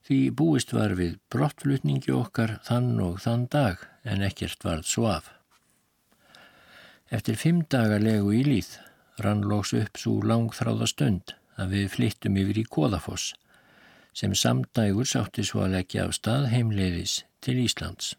því 0.07 0.19
búist 0.39 0.73
var 0.75 0.97
við 0.99 1.19
brottflutningi 1.33 2.13
okkar 2.15 2.57
þann 2.67 2.97
og 3.05 3.21
þann 3.25 3.47
dag 3.53 3.85
en 4.05 4.25
ekkert 4.27 4.65
varð 4.67 4.89
svo 4.89 5.07
af. 5.11 5.29
Eftir 7.13 7.37
fimm 7.37 7.63
dagar 7.71 8.03
legu 8.03 8.33
í 8.35 8.43
líð 8.47 8.75
rann 9.23 9.45
lóks 9.45 9.75
upp 9.77 10.01
svo 10.01 10.19
langþráða 10.25 10.89
stund 10.89 11.35
að 11.61 11.77
við 11.77 11.93
flyttum 11.97 12.39
yfir 12.41 12.63
í 12.63 12.67
Kóðafoss 12.77 13.35
sem 14.17 14.35
samdægur 14.37 15.09
sátti 15.09 15.45
svo 15.47 15.63
að 15.65 15.77
leggja 15.77 16.07
af 16.07 16.17
stað 16.17 16.51
heimleiðis 16.53 17.23
til 17.45 17.57
Íslands. 17.63 18.15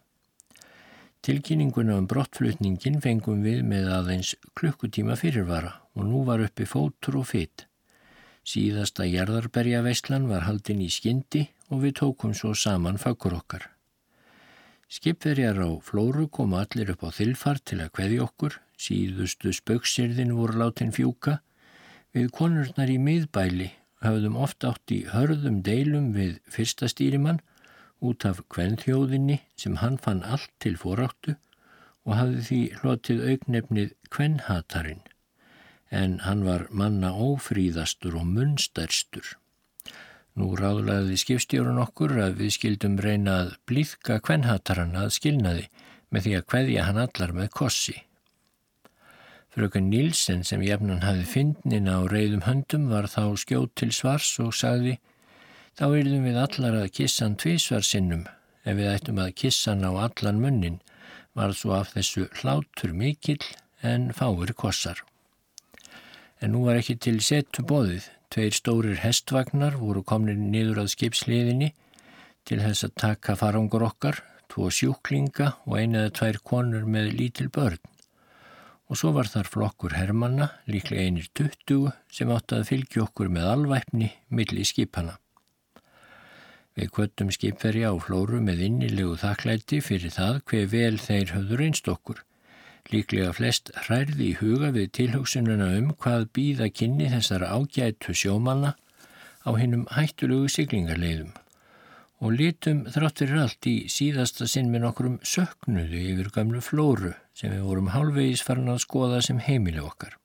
Tilkynninguna 1.23 1.99
um 2.01 2.07
brottflutningin 2.09 2.97
fengum 3.03 3.43
við 3.45 3.61
með 3.67 3.91
aðeins 3.97 4.33
klukkutíma 4.59 5.15
fyrirvara 5.19 5.77
og 5.95 6.09
nú 6.09 6.23
var 6.27 6.43
uppi 6.43 6.65
fótur 6.67 7.21
og 7.21 7.29
fytt. 7.29 7.67
Síðasta 8.43 9.06
jarðarberja 9.08 9.79
veistlan 9.86 10.25
var 10.27 10.43
haldin 10.43 10.82
í 10.84 10.89
skyndi 10.91 11.45
og 11.71 11.86
við 11.86 11.93
tókum 12.01 12.34
svo 12.36 12.51
saman 12.53 12.99
fagur 12.99 13.38
okkar. 13.38 13.69
Skipverjar 14.91 15.62
á 15.63 15.71
flóru 15.79 16.27
komu 16.27 16.60
allir 16.60 16.91
upp 16.93 17.06
á 17.08 17.10
þilfar 17.15 17.62
til 17.63 17.79
að 17.82 17.93
kveði 17.95 18.19
okkur, 18.25 18.58
síðustu 18.77 19.53
spauksirðin 19.56 20.36
voru 20.36 20.60
látin 20.60 20.91
fjúka. 20.91 21.39
Við 22.13 22.27
konurnar 22.36 22.91
í 22.91 22.99
miðbæli 22.99 23.71
hafðum 24.03 24.36
oft 24.36 24.67
átt 24.67 24.91
í 24.91 24.99
hörðum 25.13 25.62
deilum 25.63 26.12
við 26.17 26.36
fyrsta 26.51 26.91
stýrimann 26.91 27.39
út 28.03 28.27
af 28.27 28.43
kvenþjóðinni 28.51 29.39
sem 29.56 29.79
hann 29.79 29.97
fann 30.03 30.21
allt 30.27 30.51
til 30.60 30.75
foráttu 30.77 31.38
og 32.03 32.19
hafði 32.19 32.45
því 32.49 32.62
hlotið 32.82 33.25
augnefnið 33.32 33.97
kvenhatarinn 34.12 35.06
en 35.93 36.17
hann 36.25 36.41
var 36.47 36.65
manna 36.73 37.12
ófríðastur 37.13 38.17
og 38.17 38.25
munstærstur. 38.34 39.36
Nú 40.34 40.56
ráðlaði 40.58 41.19
skipstjórun 41.21 41.82
okkur 41.84 42.15
að 42.23 42.39
við 42.39 42.56
skildum 42.56 42.97
reyna 42.97 43.36
að 43.43 43.51
blíðka 43.69 44.17
kvenhataran 44.25 44.95
að 44.97 45.12
skilnaði 45.19 45.67
með 46.10 46.25
því 46.25 46.34
að 46.39 46.47
kveðja 46.49 46.88
hann 46.88 47.01
allar 47.03 47.36
með 47.38 47.51
kossi. 47.60 47.95
Fröken 49.53 49.91
Nílsen 49.91 50.41
sem 50.41 50.63
jefnan 50.65 51.03
hafi 51.06 51.27
fyndnin 51.29 51.86
á 51.86 52.01
reyðum 52.10 52.47
höndum 52.47 52.88
var 52.89 53.06
þá 53.06 53.38
skjótt 53.38 53.75
til 53.77 53.91
svars 53.93 54.32
og 54.41 54.56
sagði 54.58 54.95
þá 55.77 55.86
yrðum 55.99 56.25
við 56.25 56.39
allar 56.41 56.79
að 56.79 56.93
kissa 56.97 57.27
hann 57.27 57.38
tvísvar 57.38 57.86
sinnum 57.86 58.25
ef 58.65 58.79
við 58.79 58.89
ættum 58.95 59.21
að 59.21 59.36
kissa 59.43 59.75
hann 59.75 59.86
á 59.86 59.93
allan 60.08 60.41
munnin 60.41 60.82
var 61.38 61.53
svo 61.53 61.77
af 61.77 61.93
þessu 61.93 62.25
hlátur 62.41 62.97
mikill 62.97 63.41
en 63.86 64.10
fáir 64.17 64.58
kossar. 64.58 64.97
En 66.43 66.51
nú 66.51 66.65
var 66.67 66.75
ekki 66.75 66.97
til 66.99 67.21
setu 67.23 67.63
bóðið 67.63 68.10
Tveir 68.34 68.56
stórir 68.58 68.97
hestvagnar 68.97 69.75
voru 69.77 70.01
komnir 70.10 70.39
niður 70.41 70.79
að 70.82 70.88
skipsliðinni 70.95 71.67
til 72.49 72.58
þess 72.63 72.88
að 72.88 72.95
taka 73.03 73.36
farangur 73.38 73.86
okkar, 73.86 74.17
tvo 74.49 74.71
sjúklinga 74.73 75.51
og 75.67 75.75
eina 75.77 76.01
eða 76.01 76.13
tvær 76.17 76.39
konur 76.49 76.88
með 76.95 77.12
lítil 77.19 77.51
börn. 77.53 77.77
Og 78.89 78.97
svo 78.97 79.12
var 79.13 79.29
þar 79.29 79.51
flokkur 79.53 79.93
hermanna, 79.99 80.49
líklega 80.65 81.06
einir 81.06 81.29
tuttugu, 81.38 81.93
sem 82.10 82.34
átti 82.34 82.58
að 82.58 82.67
fylgja 82.71 83.06
okkur 83.06 83.29
með 83.38 83.51
alvæpni 83.51 84.10
milli 84.34 84.65
skipana. 84.65 85.19
Við 86.73 86.89
kvöttum 86.97 87.29
skipverja 87.38 87.93
á 87.93 87.95
flóru 88.01 88.41
með 88.41 88.65
innilegu 88.71 89.13
þakklæti 89.21 89.84
fyrir 89.86 90.17
það 90.17 90.41
hver 90.49 90.69
vel 90.73 90.95
þeir 90.97 91.38
höfður 91.38 91.67
einst 91.69 91.93
okkur. 91.93 92.25
Líklega 92.91 93.31
flest 93.33 93.71
hærði 93.87 94.25
í 94.31 94.37
huga 94.41 94.73
við 94.75 94.89
tilhugsununa 94.97 95.69
um 95.77 95.93
hvað 96.03 96.27
býða 96.35 96.67
kynni 96.75 97.07
þessar 97.13 97.45
ágætu 97.47 98.15
sjómanna 98.17 98.73
á 99.47 99.49
hinnum 99.55 99.87
hættulugu 99.95 100.51
siglingarleiðum 100.51 101.31
og 102.23 102.35
litum 102.39 102.83
þrátt 102.87 103.19
fyrir 103.19 103.39
allt 103.43 103.67
í 103.67 103.75
síðasta 103.91 104.47
sinn 104.47 104.69
með 104.71 104.85
nokkrum 104.85 105.15
söknuðu 105.27 106.03
yfir 106.13 106.29
gamlu 106.35 106.61
flóru 106.63 107.11
sem 107.35 107.51
við 107.51 107.65
vorum 107.67 107.89
hálfvegis 107.91 108.43
farin 108.47 108.71
að 108.71 108.83
skoða 108.85 109.19
sem 109.25 109.41
heimili 109.43 109.81
okkar. 109.83 110.15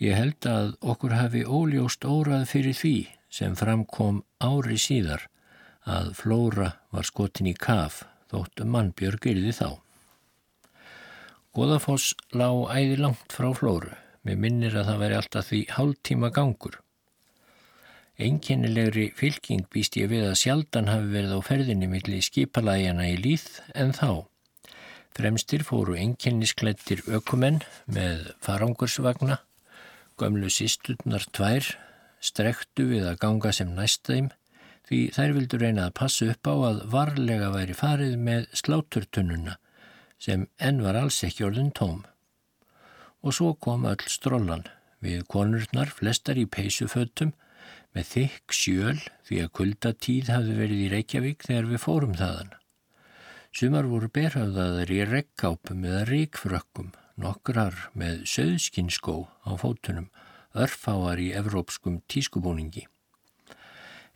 Ég 0.00 0.16
held 0.16 0.46
að 0.48 0.70
okkur 0.92 1.16
hafi 1.18 1.42
óljóst 1.44 2.06
órað 2.06 2.46
fyrir 2.52 2.78
því 2.78 2.94
sem 3.30 3.56
framkom 3.58 4.22
ári 4.38 4.78
síðar 4.80 5.26
að 5.84 6.14
flóra 6.20 6.70
var 6.94 7.08
skotin 7.08 7.50
í 7.50 7.56
kaf 7.58 8.04
þótt 8.30 8.62
mannbjörg 8.64 9.26
yrði 9.32 9.52
þá. 9.56 9.68
Goðafoss 11.50 12.12
lág 12.30 12.68
æði 12.70 13.00
langt 13.00 13.32
frá 13.34 13.48
flóru. 13.58 13.90
Mér 14.22 14.36
minnir 14.38 14.76
að 14.78 14.84
það 14.86 15.00
væri 15.02 15.16
alltaf 15.18 15.46
því 15.48 15.58
hálftíma 15.74 16.28
gangur. 16.36 16.76
Einkennilegri 18.22 19.08
fylking 19.18 19.64
býst 19.74 19.96
ég 19.98 20.12
við 20.12 20.28
að 20.28 20.36
sjaldan 20.38 20.90
hafi 20.92 21.08
verið 21.10 21.32
á 21.34 21.40
ferðinni 21.42 21.88
millir 21.90 22.22
skipalægjana 22.22 23.08
í 23.10 23.16
líð 23.18 23.46
en 23.74 23.90
þá. 23.96 24.28
Fremstir 25.16 25.64
fóru 25.66 25.96
einkennisklettir 25.98 27.02
ökumenn 27.10 27.64
með 27.90 28.28
farangursvagna, 28.46 29.40
gömlu 30.22 30.52
sístutnar 30.54 31.26
tvær, 31.34 31.66
strektu 32.22 32.86
við 32.92 33.08
að 33.10 33.18
ganga 33.24 33.50
sem 33.56 33.72
næstaðim 33.74 34.30
því 34.86 35.00
þær 35.18 35.34
vildu 35.40 35.58
reyna 35.64 35.88
að 35.88 35.98
passa 35.98 36.30
upp 36.30 36.46
á 36.46 36.54
að 36.68 36.84
varlega 36.94 37.50
væri 37.56 37.74
farið 37.80 38.14
með 38.22 38.46
sláturtunnuna 38.62 39.56
sem 40.20 40.46
enn 40.60 40.82
var 40.84 40.98
alls 41.00 41.22
ekki 41.26 41.46
orðin 41.48 41.72
tóm. 41.76 42.04
Og 43.24 43.36
svo 43.36 43.54
kom 43.56 43.86
öll 43.88 44.04
strollan 44.08 44.66
við 45.04 45.24
konurnar 45.32 45.90
flestar 45.92 46.38
í 46.40 46.46
peysufötum 46.46 47.32
með 47.96 48.08
þykk 48.12 48.54
sjöl 48.54 48.98
því 49.26 49.42
að 49.44 49.52
kuldatíð 49.58 50.32
hafði 50.34 50.56
verið 50.60 50.82
í 50.84 50.88
Reykjavík 50.94 51.46
þegar 51.48 51.70
við 51.72 51.84
fórum 51.84 52.16
þaðan. 52.18 52.52
Sumar 53.50 53.88
voru 53.90 54.10
berhauðaðar 54.14 54.92
í 54.94 55.00
rekkápum 55.08 55.86
eða 55.88 56.04
ríkfrökkum, 56.06 56.92
nokkrar 57.18 57.74
með 57.98 58.22
söðskinskó 58.30 59.24
á 59.42 59.50
fótunum, 59.58 60.06
örfáar 60.54 61.18
í 61.18 61.32
evrópskum 61.34 61.98
tískubúningi. 62.10 62.86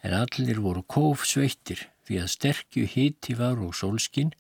En 0.05 0.15
allir 0.15 0.61
voru 0.63 0.85
kóf 0.87 1.25
sveittir 1.27 1.89
því 2.07 2.21
að 2.23 2.33
sterkju 2.37 2.87
híti 2.95 3.35
var 3.39 3.59
og 3.65 3.75
sólskinn 3.75 4.35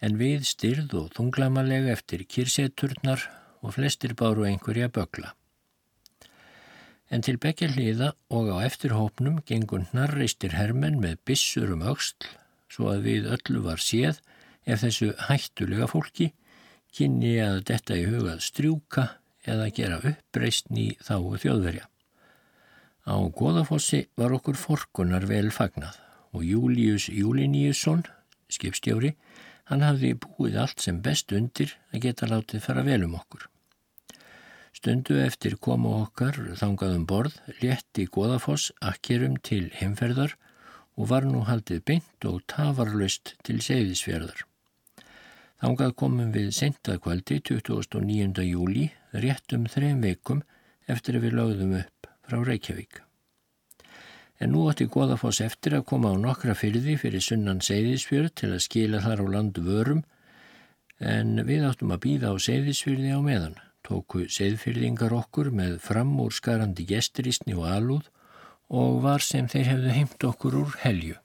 en 0.00 0.18
við 0.20 0.44
styrð 0.48 0.94
og 1.00 1.10
þunglamalega 1.16 1.92
eftir 1.94 2.24
kyrseturnar 2.26 3.24
og 3.62 3.74
flestir 3.76 4.14
báru 4.18 4.46
einhverja 4.48 4.90
bögla. 4.92 5.32
En 7.10 7.22
til 7.22 7.36
bekja 7.38 7.68
hliða 7.70 8.12
og 8.32 8.48
á 8.50 8.64
eftirhópnum 8.66 9.42
gengur 9.46 9.84
hnarreistir 9.90 10.56
hermenn 10.56 11.00
með 11.02 11.20
bissur 11.28 11.74
um 11.76 11.84
auksl 11.84 12.30
svo 12.72 12.90
að 12.90 13.04
við 13.08 13.28
öllu 13.36 13.62
var 13.66 13.82
séð 13.82 14.20
ef 14.64 14.82
þessu 14.82 15.12
hættulega 15.28 15.88
fólki 15.90 16.32
kynni 16.94 17.36
að 17.42 17.60
detta 17.70 17.96
í 17.98 18.06
hugað 18.08 18.42
strjúka 18.44 19.08
eða 19.44 19.70
gera 19.76 20.00
uppreistn 20.00 20.78
í 20.80 20.86
þáu 21.04 21.36
þjóðverja. 21.42 21.86
Á 23.04 23.16
Góðafossi 23.36 24.06
var 24.16 24.32
okkur 24.32 24.56
forkunar 24.56 25.26
vel 25.28 25.50
fagnað 25.52 25.98
og 26.34 26.44
Július 26.46 27.10
Júliníusson, 27.12 28.06
skipstjóri, 28.48 29.12
Hann 29.70 29.84
hafði 29.84 30.12
búið 30.20 30.58
allt 30.60 30.82
sem 30.84 31.00
best 31.04 31.32
undir 31.32 31.72
að 31.92 32.06
geta 32.06 32.28
látið 32.28 32.64
fara 32.66 32.84
vel 32.84 33.02
um 33.06 33.14
okkur. 33.16 33.46
Stundu 34.74 35.20
eftir 35.22 35.54
komu 35.62 35.92
okkar 36.02 36.36
þangaðum 36.60 37.06
borð, 37.08 37.36
létti 37.62 38.08
Góðafoss 38.10 38.72
akkerum 38.82 39.38
til 39.48 39.68
heimferðar 39.78 40.34
og 40.98 41.08
var 41.12 41.28
nú 41.28 41.44
haldið 41.48 41.84
beint 41.90 42.28
og 42.28 42.42
tafarlöst 42.50 43.36
til 43.46 43.60
seyðisfjörðar. 43.64 44.44
Þangað 45.62 45.96
komum 46.02 46.34
við 46.34 46.50
sentað 46.52 47.00
kvöldi 47.06 47.40
29. 47.46 48.44
júli 48.50 48.90
rétt 49.24 49.56
um 49.56 49.70
þrejum 49.70 50.04
veikum 50.04 50.44
eftir 50.90 51.16
að 51.16 51.28
við 51.28 51.40
lögðum 51.40 51.76
upp 51.80 52.14
frá 52.26 52.42
Reykjavík 52.42 53.03
en 54.40 54.52
nú 54.54 54.64
átti 54.70 54.86
Góðafoss 54.90 55.42
eftir 55.44 55.76
að 55.78 55.86
koma 55.90 56.10
á 56.10 56.16
nokkra 56.18 56.56
fyrði 56.58 56.96
fyrir 57.00 57.22
sunnan 57.22 57.62
Seyðisfjörð 57.64 58.32
til 58.40 58.50
að 58.54 58.64
skila 58.66 59.02
þar 59.04 59.22
á 59.22 59.26
landu 59.36 59.64
vörum 59.66 60.02
en 60.98 61.38
við 61.46 61.66
áttum 61.68 61.94
að 61.94 62.02
býða 62.06 62.32
á 62.32 62.36
Seyðisfjörði 62.38 63.14
á 63.14 63.20
meðan. 63.22 63.58
Tóku 63.84 64.24
Seyðfjörðingar 64.32 65.12
okkur 65.12 65.50
með 65.52 65.76
framúr 65.84 66.32
skarandi 66.32 66.86
gesturistni 66.88 67.54
og 67.54 67.68
alúð 67.68 68.08
og 68.72 69.02
var 69.04 69.22
sem 69.22 69.48
þeir 69.50 69.68
hefðu 69.70 69.94
heimt 69.98 70.26
okkur 70.30 70.56
úr 70.62 70.76
helju. 70.82 71.18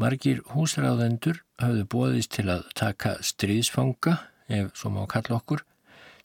Margir 0.00 0.42
húsræðendur 0.52 1.42
hafðu 1.62 1.84
bóðist 1.88 2.32
til 2.36 2.48
að 2.50 2.66
taka 2.76 3.16
stríðsfanga, 3.22 4.18
ef 4.48 4.72
svo 4.76 4.90
má 4.92 5.04
kalla 5.08 5.38
okkur, 5.38 5.62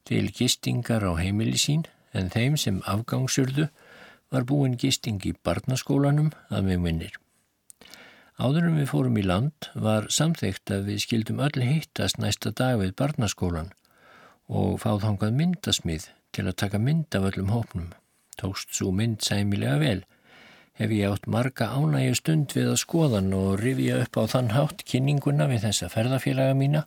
til 0.08 0.32
gistingar 0.34 1.04
á 1.04 1.14
heimili 1.20 1.60
sín 1.60 1.86
en 2.16 2.32
þeim 2.34 2.56
sem 2.60 2.80
afgangsurðu 2.88 3.68
var 4.34 4.46
búin 4.48 4.76
gisting 4.80 5.24
í 5.26 5.34
barnaskólanum 5.44 6.34
að 6.50 6.68
mig 6.68 6.84
minnir. 6.84 7.16
Áður 8.38 8.68
en 8.68 8.76
við 8.78 8.92
fórum 8.92 9.16
í 9.18 9.24
land 9.26 9.70
var 9.74 10.12
samþygt 10.14 10.70
að 10.76 10.92
við 10.92 11.04
skildum 11.06 11.40
öll 11.42 11.64
hittast 11.64 12.20
næsta 12.22 12.52
dag 12.54 12.78
við 12.82 12.94
barnaskólan 13.00 13.72
og 14.48 14.78
fáð 14.84 15.08
hangað 15.08 15.40
myndasmið 15.40 16.06
til 16.36 16.46
að 16.46 16.60
taka 16.62 16.82
mynd 16.82 17.18
af 17.18 17.26
öllum 17.32 17.50
hópnum. 17.50 17.90
Tókst 18.38 18.76
svo 18.78 18.92
mynd 18.94 19.26
sæmilega 19.26 19.80
vel. 19.82 20.04
Hef 20.78 20.94
ég 20.94 21.10
átt 21.10 21.26
marga 21.26 21.72
ánægju 21.74 22.20
stund 22.20 22.54
við 22.54 22.70
að 22.76 22.82
skoðan 22.84 23.34
og 23.34 23.58
rifja 23.64 23.98
upp 24.04 24.22
á 24.22 24.24
þann 24.30 24.54
hátt 24.54 24.86
kynninguna 24.86 25.50
við 25.50 25.66
þessa 25.66 25.90
ferðafélaga 25.90 26.54
mína. 26.62 26.86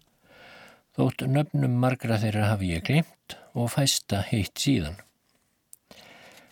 Þótt 0.94 1.26
nöfnum 1.26 1.74
margra 1.82 2.20
þeirra 2.22 2.52
hafi 2.52 2.76
ég 2.76 2.86
glimt 2.86 3.40
og 3.58 3.72
fæsta 3.74 4.22
heitt 4.30 4.54
síðan. 4.62 5.00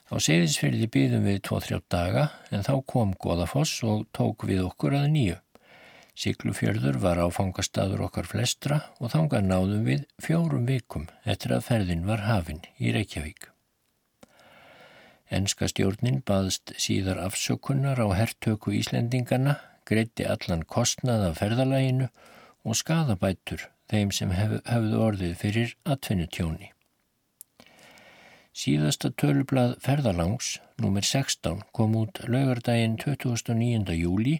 Á 0.08 0.16
seyðisfyrði 0.24 0.86
býðum 0.88 1.26
við 1.28 1.42
tvo-þrjá 1.44 1.78
daga 1.92 2.22
en 2.48 2.64
þá 2.64 2.72
kom 2.88 3.10
Goðafoss 3.20 3.82
og 3.84 4.06
tók 4.16 4.46
við 4.48 4.62
okkur 4.64 4.96
að 4.96 5.10
nýju. 5.12 5.36
Siglufjörður 6.18 6.96
var 7.02 7.20
áfangastadur 7.20 8.00
okkar 8.08 8.26
flestra 8.26 8.80
og 8.98 9.12
þánga 9.12 9.42
náðum 9.44 9.84
við 9.86 10.06
fjórum 10.24 10.64
vikum 10.66 11.04
eftir 11.28 11.52
að 11.54 11.66
ferðin 11.68 12.08
var 12.08 12.24
hafinn 12.24 12.64
í 12.80 12.94
Reykjavík. 12.96 13.50
Enska 15.28 15.68
stjórnin 15.68 16.22
baðst 16.24 16.72
síðar 16.80 17.20
afsökunnar 17.26 18.00
á 18.00 18.08
herrtöku 18.16 18.72
Íslendingana 18.80 19.58
greiti 19.84 20.24
allan 20.24 20.64
kostnað 20.64 21.28
af 21.28 21.42
ferðalæginu 21.42 22.08
og 22.64 22.80
skadabætur 22.80 23.68
þeim 23.92 24.10
sem 24.16 24.32
hef, 24.32 24.58
hefðu 24.64 25.04
orðið 25.04 25.38
fyrir 25.44 25.76
atvinnutjóni. 25.84 26.72
Síðasta 28.58 29.12
tölublað 29.14 29.76
ferðalangs, 29.84 30.56
nummer 30.82 31.04
16, 31.06 31.60
kom 31.70 31.92
út 31.94 32.16
laugardaginn 32.26 32.96
29. 32.98 33.92
júli 33.94 34.32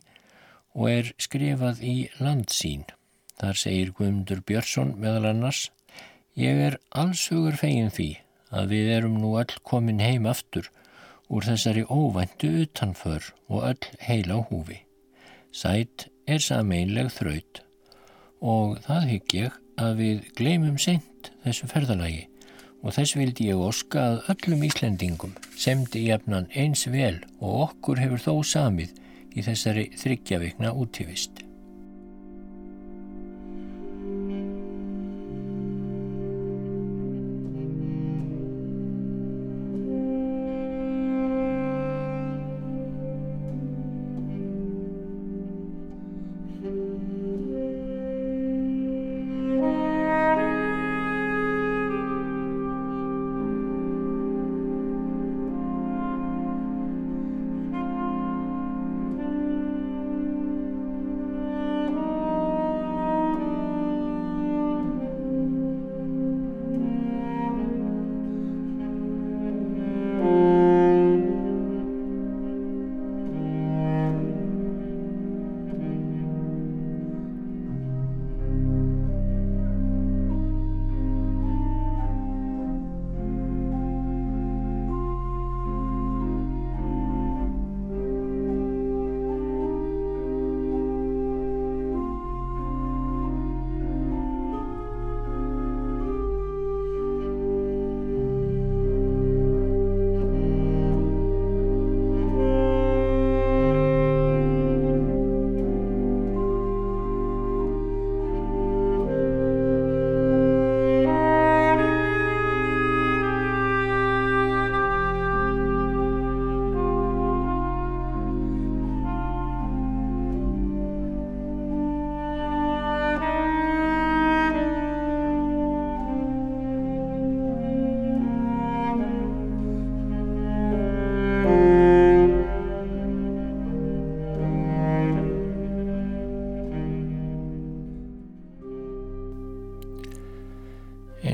og 0.75 0.89
er 0.91 1.11
skrifað 1.23 1.85
í 1.87 1.93
landsín. 2.19 2.83
Þar 3.39 3.61
segir 3.61 3.93
Guðmundur 3.95 4.41
Björnsson 4.43 4.97
meðal 4.99 5.29
annars 5.31 5.69
Ég 6.35 6.59
er 6.65 6.79
allsugur 6.91 7.55
fegin 7.61 7.93
því 7.95 8.09
að 8.51 8.75
við 8.75 8.91
erum 8.97 9.21
nú 9.23 9.37
öll 9.39 9.55
komin 9.71 10.03
heim 10.03 10.27
aftur 10.27 10.67
úr 11.31 11.47
þessari 11.47 11.85
óvæntu 11.87 12.51
utanför 12.65 13.29
og 13.47 13.69
öll 13.71 13.89
heila 14.03 14.41
húfi. 14.51 14.81
Sætt 15.55 16.09
er 16.27 16.43
sameinleg 16.43 17.13
þraut 17.15 17.63
og 18.43 18.83
það 18.89 19.09
hygg 19.13 19.39
ég 19.39 19.63
að 19.79 19.95
við 20.03 20.27
gleymum 20.43 20.83
seint 20.83 21.31
þessu 21.47 21.71
ferðalagi 21.71 22.28
og 22.83 22.95
þess 22.95 23.17
vildi 23.19 23.49
ég 23.51 23.65
oska 23.71 24.05
að 24.13 24.31
öllum 24.35 24.65
Íslendingum 24.69 25.35
semdi 25.59 26.07
jafnan 26.07 26.49
eins 26.55 26.87
vel 26.93 27.17
og 27.41 27.69
okkur 27.69 28.01
hefur 28.05 28.23
þó 28.23 28.33
samið 28.55 28.95
í 29.35 29.45
þessari 29.45 29.91
þryggjavikna 29.99 30.73
útífist. 30.75 31.48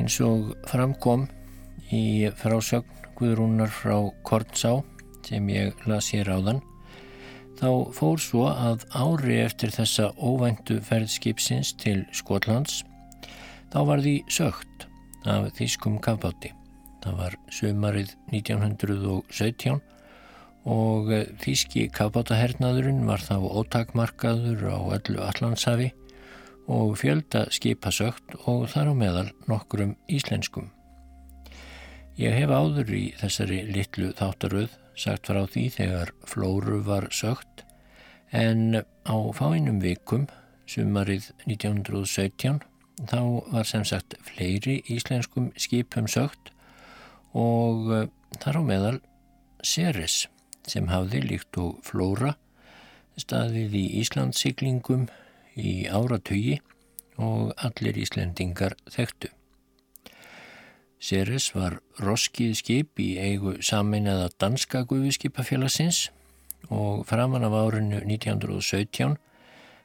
Eins 0.05 0.19
og 0.21 0.51
framkom 0.69 1.23
í 1.89 2.29
frásögn 2.37 3.07
Guðrúnar 3.17 3.71
frá 3.73 3.97
Kortsá 4.27 4.83
sem 5.25 5.47
ég 5.49 5.79
las 5.89 6.11
hér 6.13 6.29
áðan 6.35 6.59
þá 7.57 7.71
fór 7.97 8.21
svo 8.21 8.43
að 8.51 8.85
ári 8.93 9.39
eftir 9.47 9.73
þessa 9.73 10.11
óvæntu 10.21 10.77
ferðskipsins 10.85 11.73
til 11.81 12.03
Skotlands 12.13 12.83
þá 13.73 13.79
var 13.89 14.05
því 14.05 14.15
sögt 14.29 14.85
af 15.25 15.49
Þískum 15.57 15.97
kafbátti. 16.05 16.53
Það 17.01 17.19
var 17.23 17.41
sömarið 17.49 18.13
1917 18.29 19.81
og 20.69 21.13
Þíski 21.41 21.89
kafbátahernaðurinn 21.97 23.07
var 23.09 23.25
þá 23.25 23.39
ótakmarkaður 23.41 24.69
á 24.69 24.79
öllu 24.99 25.25
Allandshafi 25.25 25.95
og 26.71 26.97
fjölda 27.01 27.47
skipasögt 27.53 28.37
og 28.49 28.69
þar 28.73 28.93
á 28.93 28.95
meðal 28.97 29.29
nokkrum 29.51 29.97
íslenskum. 30.09 30.71
Ég 32.17 32.37
hef 32.39 32.51
áður 32.51 32.93
í 32.95 33.05
þessari 33.19 33.65
litlu 33.69 34.13
þáttaröð 34.17 34.77
sagt 34.95 35.27
frá 35.29 35.43
því 35.51 35.65
þegar 35.75 36.13
flóru 36.31 36.79
var 36.87 37.09
sögt 37.11 37.65
en 38.35 38.81
á 38.83 39.17
fáinnum 39.35 39.81
vikum, 39.83 40.29
sumarið 40.67 41.33
1917, 41.47 42.63
þá 43.11 43.21
var 43.51 43.67
sem 43.69 43.85
sagt 43.85 44.15
fleiri 44.23 44.81
íslenskum 44.91 45.51
skipum 45.59 46.07
sögt 46.11 46.53
og 47.35 47.91
eh, 47.91 48.07
þar 48.39 48.61
á 48.61 48.63
meðal 48.63 48.97
Ceres 49.65 50.25
sem 50.69 50.89
hafði 50.89 51.25
líkt 51.25 51.59
og 51.61 51.83
flóra 51.85 52.35
staðið 53.21 53.77
í 53.79 53.85
Íslandsiklingum 54.01 55.09
í 55.57 55.87
áratögi 55.87 56.59
og 57.21 57.55
allir 57.63 57.99
Íslendingar 58.01 58.77
þekktu. 58.91 59.31
Ceres 61.05 61.51
var 61.55 61.79
roskið 62.01 62.55
skip 62.57 63.01
í 63.03 63.15
eigu 63.21 63.59
saminnaða 63.63 64.31
danska 64.41 64.85
guðviskipafélagsins 64.89 66.09
og 66.73 67.05
framan 67.09 67.45
af 67.45 67.57
árinu 67.59 68.01
1917 68.01 69.19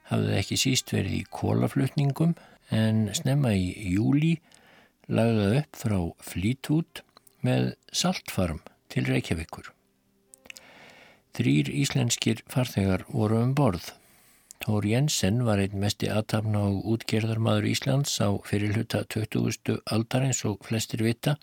hafði 0.10 0.38
ekki 0.40 0.58
síst 0.58 0.94
verið 0.96 1.18
í 1.20 1.26
kólaflutningum 1.36 2.38
en 2.72 3.10
snemma 3.18 3.52
í 3.52 3.74
júli 3.98 4.38
lagða 5.10 5.50
upp 5.60 5.82
frá 5.84 6.00
Flítút 6.24 7.04
með 7.46 7.74
saltfarm 7.92 8.64
til 8.90 9.06
Reykjavíkur. 9.10 9.74
Þrýr 11.36 11.70
íslenskir 11.84 12.42
farþegar 12.50 13.06
voru 13.12 13.44
um 13.44 13.54
borð 13.58 13.92
Tór 14.60 14.84
Jensen 14.84 15.46
var 15.48 15.62
einn 15.64 15.80
mesti 15.80 16.10
aðtapna 16.12 16.66
og 16.68 16.88
útgerðarmadur 16.94 17.70
Íslands 17.70 18.18
á 18.20 18.28
fyrirluta 18.44 19.06
20. 19.08 19.78
aldar 19.88 20.26
eins 20.28 20.42
og 20.50 20.60
flestir 20.68 21.04
vita 21.06 21.38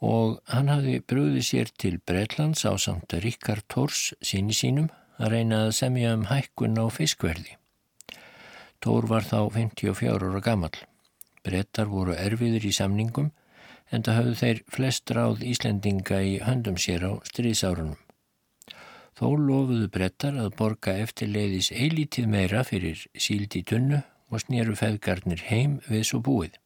og 0.00 0.38
hann 0.48 0.70
hafði 0.72 1.02
brúðið 1.04 1.44
sér 1.50 1.72
til 1.82 1.98
Breitlands 2.08 2.64
á 2.64 2.72
samt 2.80 3.12
Ríkard 3.24 3.66
Tórs 3.68 4.14
síni 4.24 4.56
sínum 4.56 4.88
að 5.20 5.34
reyna 5.34 5.60
að 5.66 5.76
semja 5.80 6.14
um 6.16 6.24
hækkun 6.30 6.80
á 6.80 6.88
fiskverði. 6.88 7.58
Tór 8.80 9.08
var 9.12 9.28
þá 9.28 9.52
54 9.52 10.16
ára 10.16 10.40
gammal. 10.40 10.72
Brettar 11.44 11.92
voru 11.92 12.16
erfiður 12.16 12.64
í 12.64 12.72
samningum 12.72 13.30
en 13.92 14.02
það 14.02 14.18
hafðu 14.18 14.34
þeir 14.40 14.64
flest 14.72 15.12
ráð 15.12 15.44
Íslendinga 15.52 16.24
í 16.24 16.36
höndum 16.48 16.80
sér 16.80 17.08
á 17.08 17.12
stríðsárunum. 17.28 18.05
Þó 19.16 19.30
lofuðu 19.40 19.86
brettar 19.88 20.34
að 20.36 20.50
borga 20.58 20.92
eftir 21.00 21.30
leiðis 21.32 21.70
eilítið 21.72 22.26
meira 22.28 22.60
fyrir 22.68 23.06
síld 23.16 23.54
í 23.56 23.62
tunnu 23.64 24.02
og 24.28 24.42
snýru 24.42 24.74
feðgarnir 24.76 25.46
heim 25.48 25.78
við 25.88 26.02
svo 26.10 26.20
búið. 26.26 26.58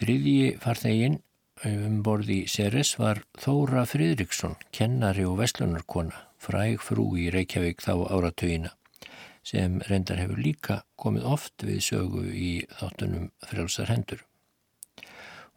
Þriðji 0.00 0.56
farþegin 0.58 1.20
um 1.68 2.00
borði 2.02 2.40
Ceres 2.50 2.96
var 2.98 3.22
Þóra 3.38 3.84
Fridriksson, 3.86 4.56
kennari 4.74 5.22
og 5.28 5.38
vestlunarkona, 5.38 6.16
fræg 6.42 6.82
frú 6.82 7.12
í 7.14 7.28
Reykjavík 7.30 7.84
þá 7.84 8.08
áratögina, 8.10 8.72
sem 9.46 9.78
reyndar 9.86 10.18
hefur 10.18 10.42
líka 10.42 10.80
komið 10.98 11.28
oft 11.36 11.62
við 11.62 11.78
sögu 11.92 12.26
í 12.26 12.52
þáttunum 12.80 13.30
frjálsar 13.46 13.92
hendur. 13.94 14.26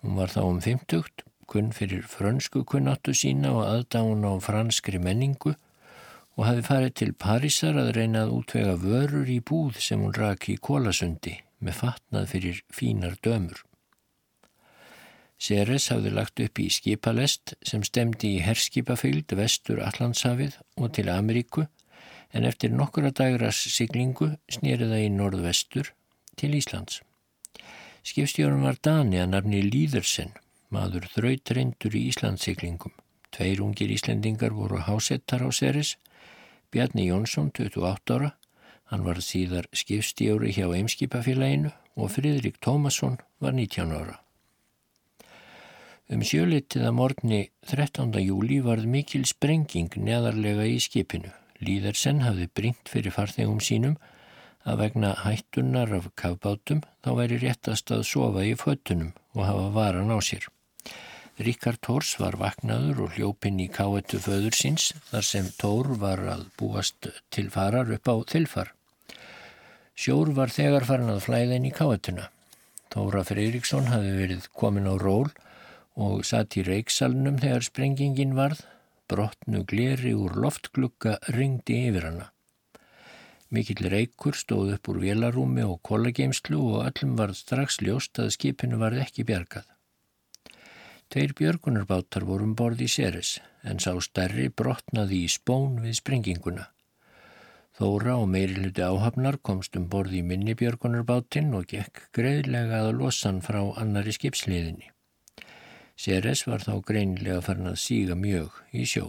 Hún 0.03 0.19
var 0.19 0.29
þá 0.29 0.43
um 0.45 0.61
50 0.61 1.25
kunn 1.51 1.71
fyrir 1.75 2.05
frönsku 2.09 2.63
kunnáttu 2.67 3.13
sína 3.17 3.53
og 3.55 3.63
aðdána 3.67 4.33
á 4.33 4.35
franskri 4.43 4.99
menningu 5.01 5.53
og 6.35 6.43
hafi 6.47 6.65
farið 6.67 6.95
til 6.99 7.13
Parísar 7.25 7.77
að 7.79 7.93
reyna 7.99 8.25
að 8.25 8.33
útvega 8.39 8.75
vörur 8.81 9.29
í 9.31 9.39
búð 9.39 9.79
sem 9.83 10.01
hún 10.03 10.15
raki 10.15 10.55
í 10.55 10.61
Kólasundi 10.67 11.37
með 11.63 11.79
fatnað 11.83 12.27
fyrir 12.33 12.61
fínar 12.73 13.15
dömur. 13.23 13.63
Ceres 15.39 15.89
hafði 15.91 16.11
lagt 16.15 16.39
upp 16.43 16.59
í 16.63 16.69
skipalest 16.71 17.55
sem 17.63 17.83
stemdi 17.83 18.35
í 18.37 18.43
herskipafylgd 18.43 19.35
vestur 19.39 19.81
Allandshafið 19.83 20.59
og 20.79 20.93
til 20.95 21.09
Ameríku 21.11 21.65
en 22.35 22.47
eftir 22.47 22.71
nokkura 22.71 23.11
dagras 23.15 23.59
siglingu 23.71 24.31
snýriða 24.51 25.01
í 25.03 25.11
norðvestur 25.11 25.91
til 26.39 26.55
Íslands. 26.57 27.01
Skipstjórun 28.05 28.65
var 28.65 28.79
Dani 28.83 29.21
að 29.21 29.31
nafni 29.33 29.61
Líðursen, 29.65 30.33
maður 30.75 31.07
þrautrendur 31.13 31.95
í 31.95 32.05
Íslandsiglingum. 32.11 32.93
Tveir 33.31 33.61
ungir 33.63 33.91
Íslendingar 33.91 34.53
voru 34.55 34.81
hásettar 34.83 35.43
á 35.43 35.49
Ceres, 35.51 35.95
Bjarni 36.71 37.07
Jónsson, 37.07 37.51
28 37.55 38.15
ára, 38.15 38.33
hann 38.91 39.03
var 39.07 39.21
síðar 39.23 39.67
skipstjóri 39.75 40.51
hjá 40.55 40.67
Eimskipafélaginu 40.67 41.71
og 41.95 42.11
Fridrik 42.11 42.59
Tómasson 42.63 43.17
var 43.39 43.55
19 43.55 43.95
ára. 43.95 44.19
Um 46.05 46.21
sjölitið 46.21 46.83
að 46.85 46.97
morgni 46.99 47.39
13. 47.71 48.11
júli 48.21 48.59
varð 48.61 48.85
mikil 48.85 49.23
sprenging 49.25 49.95
neðarlega 49.97 50.67
í 50.69 50.77
skipinu. 50.83 51.31
Líðarsen 51.65 52.21
hafði 52.21 52.49
bringt 52.53 52.91
fyrir 52.91 53.15
farþegum 53.15 53.63
sínum 53.63 53.95
að 54.65 54.83
vegna 54.83 55.15
hættunar 55.23 55.95
af 55.97 56.11
kafbátum 56.19 56.83
þá 57.01 57.09
væri 57.21 57.39
réttast 57.41 57.89
að 57.95 58.05
sofa 58.11 58.45
í 58.45 58.53
föttunum 58.59 59.15
og 59.33 59.47
hafa 59.47 59.71
varan 59.73 60.13
á 60.13 60.17
sér. 60.21 60.45
Ríkard 61.35 61.81
Tórs 61.83 62.13
var 62.15 62.37
vaknaður 62.39 63.01
og 63.05 63.17
hljópinn 63.17 63.57
í 63.59 63.65
káetu 63.67 64.21
föður 64.23 64.55
síns 64.55 64.93
þar 65.09 65.25
sem 65.27 65.49
Tór 65.59 65.89
var 65.99 66.21
að 66.31 66.45
búast 66.55 67.09
til 67.27 67.49
farar 67.51 67.91
upp 67.91 68.07
á 68.07 68.15
þilfar. 68.31 68.71
Sjór 69.99 70.31
var 70.37 70.53
þegar 70.55 70.87
farin 70.87 71.11
að 71.11 71.25
flæða 71.27 71.57
inn 71.59 71.67
í 71.67 71.73
káetuna. 71.75 72.29
Tóra 72.87 73.25
Freyriksson 73.27 73.91
hafi 73.91 74.15
verið 74.15 74.47
komin 74.55 74.87
á 74.87 74.95
ról 74.95 75.27
og 75.99 76.23
satt 76.23 76.55
í 76.55 76.63
reiksalunum 76.63 77.41
þegar 77.43 77.67
sprengingin 77.67 78.39
varð, 78.39 78.63
brotnu 79.11 79.65
gleri 79.67 80.15
úr 80.15 80.39
loftglukka 80.39 81.19
ringdi 81.35 81.81
yfir 81.89 82.11
hana. 82.13 82.31
Mikill 83.51 83.91
reikur 83.91 84.39
stóð 84.39 84.77
upp 84.79 84.87
úr 84.87 85.03
vélarúmi 85.03 85.67
og 85.67 85.81
kollageimslu 85.83 86.63
og 86.63 86.83
öllum 86.87 87.19
varð 87.19 87.43
strax 87.43 87.83
ljóst 87.83 88.23
að 88.23 88.37
skipinu 88.39 88.79
varð 88.79 89.03
ekki 89.03 89.27
bjargað. 89.27 89.67
Tveir 91.15 91.31
björgunarbátar 91.31 92.25
vorum 92.27 92.57
borði 92.59 92.89
í 92.89 92.91
Ceres 92.91 93.29
en 93.63 93.77
sá 93.79 93.93
stærri 94.03 94.49
brotnaði 94.51 95.21
í 95.23 95.27
spón 95.31 95.77
við 95.79 95.93
sprenginguna. 96.01 96.65
Þóra 97.79 98.17
og 98.19 98.25
meiri 98.33 98.57
hluti 98.57 98.81
áhafnar 98.83 99.37
komst 99.39 99.77
um 99.79 99.85
borði 99.93 100.17
í 100.19 100.25
minni 100.27 100.57
björgunarbátinn 100.59 101.53
og 101.55 101.69
gekk 101.71 102.01
greiðlega 102.17 102.81
að 102.81 102.89
losan 102.97 103.39
frá 103.45 103.61
annari 103.79 104.11
skipsliðinni. 104.11 104.89
Ceres 105.95 106.41
var 106.49 106.65
þá 106.65 106.81
greinilega 106.89 107.45
farin 107.45 107.69
að 107.71 107.77
síga 107.85 108.17
mjög 108.19 108.57
í 108.75 108.83
sjó. 108.83 109.05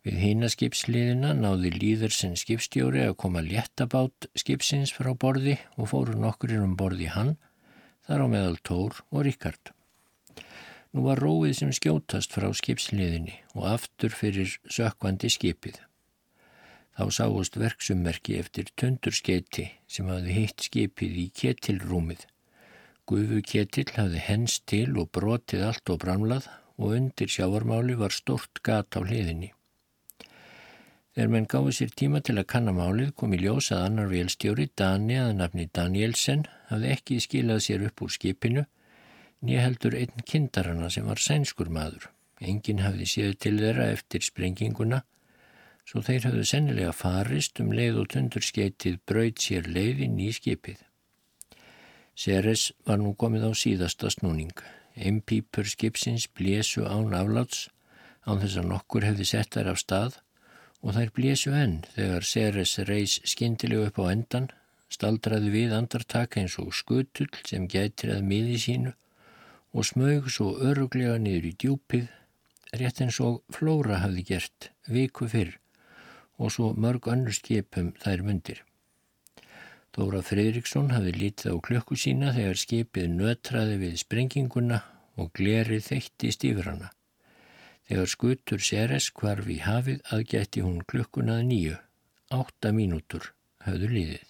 Við 0.00 0.16
hínaskipsliðina 0.22 1.34
náði 1.42 1.74
líður 1.74 2.14
sem 2.16 2.38
skipstjóri 2.40 3.02
að 3.04 3.18
koma 3.20 3.42
léttabát 3.44 4.30
skipsins 4.32 4.94
frá 4.96 5.12
borði 5.12 5.58
og 5.76 5.92
fóru 5.92 6.16
nokkurir 6.24 6.64
um 6.64 6.72
borði 6.80 7.10
hann, 7.18 7.34
þar 8.08 8.24
á 8.24 8.26
meðal 8.32 8.56
Tór 8.64 9.02
og 9.10 9.28
Ríkard. 9.28 9.74
Nú 10.90 11.04
var 11.06 11.22
róið 11.22 11.54
sem 11.60 11.70
skjótast 11.76 12.34
frá 12.34 12.48
skipsliðinni 12.56 13.36
og 13.54 13.68
aftur 13.76 14.14
fyrir 14.14 14.56
sökvandi 14.66 15.30
skipið. 15.30 15.78
Þá 16.98 17.04
sáust 17.14 17.56
verksummerki 17.56 18.40
eftir 18.40 18.72
tundurskeiti 18.76 19.70
sem 19.86 20.10
hafði 20.10 20.36
hitt 20.40 20.66
skipið 20.66 21.16
í 21.22 21.30
ketilrúmið 21.30 22.26
Gufu 23.10 23.40
Ketill 23.42 23.90
hafði 23.96 24.20
hens 24.22 24.60
til 24.70 24.92
og 25.02 25.08
brotið 25.16 25.64
allt 25.66 25.90
og 25.90 25.96
bramlað 26.04 26.44
og 26.78 26.92
undir 26.94 27.32
sjávarmáli 27.34 27.96
var 27.98 28.14
stort 28.14 28.60
gat 28.62 28.94
á 28.94 29.02
hliðinni. 29.02 29.48
Þegar 31.16 31.32
menn 31.32 31.48
gáði 31.50 31.72
sér 31.74 31.90
tíma 31.98 32.20
til 32.22 32.36
að 32.38 32.46
kannamálið 32.52 33.10
kom 33.18 33.34
í 33.34 33.40
ljós 33.40 33.72
að 33.74 33.82
annar 33.88 34.12
velstjóri, 34.12 34.68
Dani 34.78 35.16
að 35.18 35.32
nafni 35.40 35.66
Danielsen, 35.74 36.44
hafði 36.70 36.92
ekki 36.94 37.18
skilað 37.24 37.64
sér 37.66 37.88
upp 37.88 38.04
úr 38.06 38.14
skipinu, 38.14 38.64
nýja 39.44 39.64
heldur 39.64 39.96
einn 39.96 40.24
kindarana 40.28 40.90
sem 40.92 41.06
var 41.08 41.20
sænskur 41.20 41.70
maður. 41.72 42.10
Engin 42.40 42.82
hafði 42.84 43.06
séð 43.08 43.32
til 43.44 43.56
þeirra 43.60 43.90
eftir 43.94 44.24
sprenginguna, 44.24 45.02
svo 45.84 46.02
þeir 46.04 46.28
hafðu 46.28 46.44
sennilega 46.48 46.92
farist 46.96 47.60
um 47.60 47.72
leið 47.76 48.02
og 48.02 48.12
tundurskeitið 48.14 49.00
braud 49.08 49.40
sér 49.40 49.68
leiðin 49.68 50.20
í 50.20 50.30
skipið. 50.36 50.80
Ceres 52.20 52.70
var 52.84 53.00
nú 53.00 53.14
komið 53.16 53.48
á 53.48 53.52
síðasta 53.56 54.10
snúning. 54.12 54.56
Eimpípur 54.96 55.68
skipsins 55.68 56.26
blésu 56.36 56.84
án 56.84 57.14
afláts 57.16 57.68
án 58.28 58.40
þess 58.42 58.58
að 58.60 58.70
nokkur 58.72 59.06
hefði 59.08 59.26
sett 59.28 59.54
þær 59.56 59.72
af 59.72 59.80
stað 59.80 60.18
og 60.84 60.96
þær 60.96 61.12
blésu 61.16 61.52
enn 61.56 61.78
þegar 61.94 62.26
Ceres 62.28 62.74
reys 62.88 63.18
skindilega 63.24 63.88
upp 63.88 64.00
á 64.04 64.12
endan, 64.12 64.48
staldraði 64.92 65.52
við 65.54 65.76
andartaka 65.76 66.40
eins 66.42 66.58
og 66.60 66.74
skutull 66.76 67.30
sem 67.46 67.68
gætir 67.70 68.12
að 68.16 68.26
miði 68.26 68.58
sínu 68.60 68.94
og 69.72 69.86
smög 69.86 70.30
svo 70.32 70.54
öruglega 70.58 71.18
niður 71.22 71.50
í 71.50 71.54
djúpið, 71.62 72.08
rétt 72.80 73.02
eins 73.04 73.20
og 73.22 73.42
Flóra 73.54 74.00
hafði 74.02 74.26
gert 74.32 74.70
viku 74.86 75.28
fyrr 75.30 75.56
og 76.40 76.52
svo 76.54 76.72
mörg 76.72 77.06
önnur 77.12 77.36
skipum 77.36 77.92
þær 78.00 78.22
mundir. 78.26 78.62
Dóra 79.90 80.22
Fridriksson 80.22 80.92
hafi 80.94 81.12
lítið 81.12 81.52
á 81.52 81.56
klökku 81.66 81.98
sína 81.98 82.30
þegar 82.36 82.58
skipið 82.62 83.10
nötraði 83.10 83.76
við 83.82 83.98
sprenginguna 84.04 84.78
og 85.18 85.32
glerið 85.36 85.82
þeittist 85.88 86.46
yfir 86.46 86.70
hana. 86.70 86.90
Þegar 87.90 88.12
skutur 88.12 88.62
Seres 88.62 89.10
hvarf 89.18 89.50
í 89.50 89.58
hafið 89.64 90.00
aðgætti 90.14 90.62
hún 90.62 90.80
klökkunað 90.86 91.42
nýju. 91.50 91.76
Átta 92.30 92.70
mínútur 92.70 93.32
höfðu 93.66 93.90
líðið. 93.90 94.26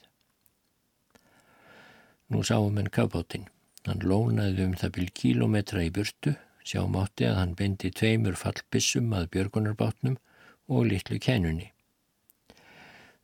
Nú 2.32 2.41
sáum 2.47 2.80
henn 2.80 2.88
kafbátinn. 2.88 3.51
Hann 3.89 4.03
lónaði 4.05 4.66
um 4.66 4.74
það 4.76 4.95
byrj 4.97 5.12
kílometra 5.22 5.85
í 5.87 5.93
burtu, 5.95 6.35
sjá 6.64 6.83
mátti 6.85 7.28
að 7.28 7.39
hann 7.41 7.55
bendi 7.59 7.91
tveimur 7.91 8.37
fallbissum 8.37 9.12
að 9.16 9.31
björgunarbátnum 9.37 10.18
og 10.70 10.91
litlu 10.91 11.20
kænunni. 11.22 11.70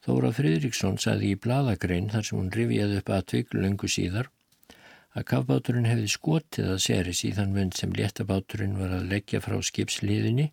Þóra 0.07 0.31
Fridriksson 0.33 1.01
saði 1.03 1.33
í 1.35 1.39
bladagrein 1.43 2.13
þar 2.13 2.27
sem 2.27 2.39
hún 2.39 2.53
rifjaði 2.55 3.01
upp 3.01 3.13
aðtvig 3.17 3.55
lungu 3.59 3.91
síðar 3.91 4.31
að 5.17 5.27
kafbáturinn 5.33 5.89
hefði 5.89 6.13
skotið 6.13 6.71
að 6.75 6.83
seris 6.85 7.25
í 7.25 7.33
þann 7.37 7.57
vönd 7.57 7.75
sem 7.79 7.95
léttabáturinn 7.97 8.77
var 8.79 8.93
að 8.99 9.09
leggja 9.13 9.41
frá 9.45 9.57
skipsliðinni 9.65 10.51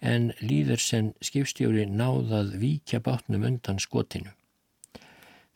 en 0.00 0.30
líður 0.40 0.80
sem 0.80 1.12
skipstjóri 1.24 1.84
náðað 1.86 2.54
víkja 2.62 3.02
bátnum 3.04 3.44
undan 3.46 3.80
skotinu. 3.82 4.32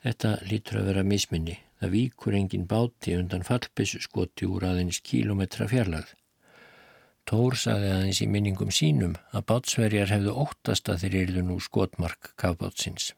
Þetta 0.05 0.37
lítur 0.51 0.83
að 0.83 0.91
vera 0.91 1.07
misminni. 1.09 1.57
Það 1.85 1.93
víkur 1.93 2.35
engin 2.39 2.63
báti 2.65 3.13
undan 3.13 3.43
fallbissu 3.45 3.99
skoti 4.01 4.47
úr 4.49 4.65
aðeins 4.65 5.03
kílometra 5.05 5.67
fjarlagð. 5.69 6.15
Tór 7.29 7.59
saði 7.61 7.91
aðeins 7.93 8.21
í 8.25 8.29
minningum 8.33 8.71
sínum 8.73 9.19
að 9.37 9.45
bátsverjar 9.51 10.09
hefðu 10.15 10.33
óttast 10.47 10.89
að 10.89 11.03
þeir 11.03 11.17
erðu 11.19 11.43
nú 11.45 11.59
skotmark 11.61 12.31
kafbátsins. 12.41 13.11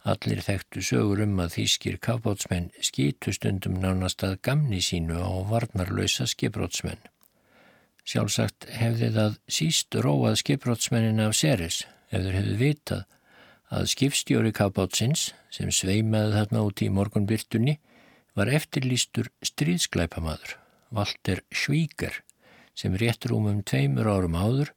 Allir 0.00 0.40
þekktu 0.46 0.80
sögur 0.88 1.20
um 1.26 1.36
að 1.44 1.58
þýskir 1.58 2.00
kafbátsmenn 2.08 2.70
skýtu 2.80 3.36
stundum 3.36 3.76
nánast 3.84 4.24
að 4.24 4.38
gamni 4.48 4.80
sínu 4.80 5.20
á 5.20 5.44
varnarlösa 5.52 6.24
skipbrótsmenn. 6.32 7.04
Sjálfsagt 8.00 8.64
hefði 8.80 9.12
það 9.12 9.36
síst 9.60 10.00
róað 10.08 10.40
skipbrótsmennin 10.40 11.20
af 11.26 11.36
Seris 11.36 11.84
ef 12.08 12.16
þeir 12.16 12.40
hefðu 12.40 12.58
vitað 12.64 13.04
að 13.72 13.88
skipstjóri 13.94 14.52
kafbátsins 14.54 15.32
sem 15.52 15.70
sveimaði 15.72 16.34
þarna 16.36 16.64
út 16.68 16.82
í 16.84 16.90
morgunbyrtunni 16.92 17.78
var 18.34 18.50
eftirlýstur 18.50 19.30
stríðsklæpamadur, 19.46 20.56
Walter 20.94 21.42
Schwieger, 21.54 22.22
sem 22.74 22.96
rétt 22.98 23.26
rúmum 23.30 23.62
tveimur 23.62 24.10
árum 24.10 24.36
áður 24.36 24.72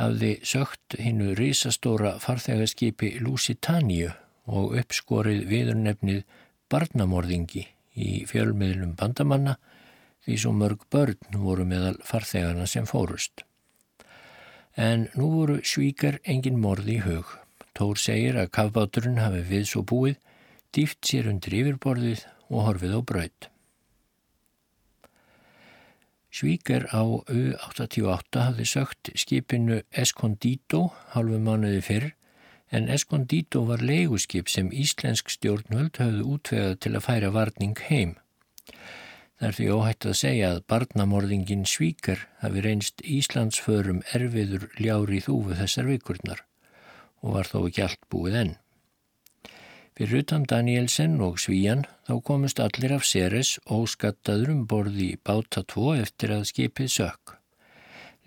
hafði 0.00 0.32
sögt 0.46 0.96
hinnu 0.98 1.34
risastóra 1.38 2.16
farþegarskipi 2.22 3.18
Lusitaniu 3.22 4.10
og 4.50 4.76
uppskorið 4.80 5.44
viðurnefnið 5.50 6.24
barnamorðingi 6.72 7.66
í 8.00 8.24
fjölmiðlum 8.30 8.96
bandamanna 8.98 9.56
því 10.24 10.38
svo 10.40 10.52
mörg 10.56 10.86
börn 10.92 11.38
voru 11.42 11.66
meðal 11.68 11.96
farþegana 12.06 12.66
sem 12.70 12.86
fórust. 12.88 13.44
En 14.76 15.08
nú 15.18 15.30
voru 15.34 15.60
svíkar 15.66 16.20
engin 16.24 16.60
morði 16.60 16.98
í 16.98 17.04
hug. 17.04 17.30
Tór 17.80 17.96
segir 17.96 18.36
að 18.36 18.50
kafbáturinn 18.52 19.22
hafi 19.22 19.38
við 19.48 19.62
svo 19.70 19.80
búið, 19.88 20.18
dýft 20.76 20.98
sér 21.08 21.30
undir 21.30 21.54
yfirborðið 21.62 22.26
og 22.50 22.66
horfið 22.66 22.90
á 22.92 23.00
braud. 23.08 23.46
Svíkar 26.28 26.84
á 26.92 27.00
U88 27.08 28.42
hafði 28.44 28.66
sögt 28.68 29.10
skipinu 29.22 29.78
Escondito 30.02 30.90
halvu 31.14 31.40
mánuði 31.40 31.80
fyrr 31.86 32.06
en 32.68 32.92
Escondito 32.92 33.64
var 33.70 33.80
leiguskip 33.80 34.52
sem 34.52 34.68
íslensk 34.68 35.32
stjórnvöld 35.32 36.02
höfðu 36.04 36.28
útvegað 36.36 36.76
til 36.84 36.94
að 36.94 37.06
færa 37.08 37.32
varning 37.32 37.80
heim. 37.88 38.14
Það 39.40 39.48
er 39.48 39.56
því 39.56 39.70
óhætt 39.78 40.10
að 40.12 40.20
segja 40.20 40.52
að 40.52 40.62
barnamorðingin 40.68 41.64
Svíkar 41.64 42.28
hafi 42.44 42.68
reynst 42.68 43.00
Íslandsförum 43.00 44.04
erfiður 44.12 44.68
ljári 44.76 45.24
þúfu 45.24 45.56
þessar 45.64 45.88
vikurnar 45.94 46.44
og 47.20 47.36
var 47.36 47.48
þó 47.48 47.62
ekki 47.66 47.84
allt 47.86 48.04
búið 48.12 48.42
enn. 48.42 48.58
Fyrir 50.00 50.22
utan 50.22 50.46
Danielsen 50.48 51.18
og 51.20 51.40
Svíjan 51.42 51.82
þá 52.08 52.14
komist 52.24 52.60
allir 52.62 52.94
af 52.96 53.04
Ceres 53.04 53.58
óskattaður 53.68 54.54
um 54.54 54.62
borði 54.70 55.10
báta 55.28 55.60
tvo 55.68 55.90
eftir 55.92 56.32
að 56.36 56.46
skipið 56.48 56.88
sök. 56.94 57.34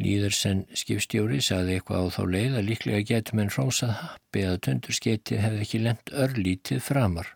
Líðarsen 0.03 0.65
skipstjóri 0.77 1.39
saði 1.41 1.77
eitthvað 1.77 2.05
á 2.05 2.13
þá 2.13 2.21
leið 2.35 2.57
að 2.59 2.67
líklega 2.67 3.07
getur 3.09 3.39
menn 3.39 3.49
hrósað 3.53 3.95
happi 4.01 4.43
að 4.49 4.59
tundursketið 4.67 5.41
hefði 5.45 5.65
ekki 5.65 5.81
lent 5.81 6.13
örlítið 6.25 6.83
framar. 6.85 7.31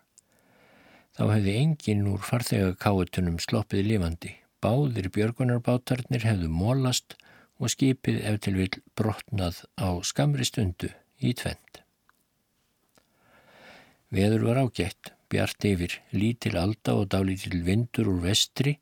Þá 1.18 1.24
hefði 1.32 1.56
enginn 1.64 2.06
úr 2.12 2.22
farþegakáetunum 2.30 3.42
sloppið 3.42 3.90
lifandi. 3.90 4.36
Báðir 4.62 5.10
björgunarbátarnir 5.14 6.26
hefðu 6.26 6.50
mólast 6.50 7.18
og 7.58 7.74
skipið 7.74 8.22
ef 8.22 8.40
til 8.46 8.56
vil 8.58 8.70
brotnað 8.98 9.64
á 9.78 9.98
skamri 10.06 10.46
stundu 10.46 10.94
í 11.20 11.34
tvend. 11.38 11.80
Veður 14.14 14.46
var 14.48 14.60
ágætt, 14.64 15.12
bjart 15.28 15.64
yfir, 15.68 15.98
lítil 16.16 16.56
alda 16.56 16.94
og 16.96 17.10
dálítil 17.12 17.60
vindur 17.66 18.08
úr 18.14 18.22
vestri. 18.24 18.78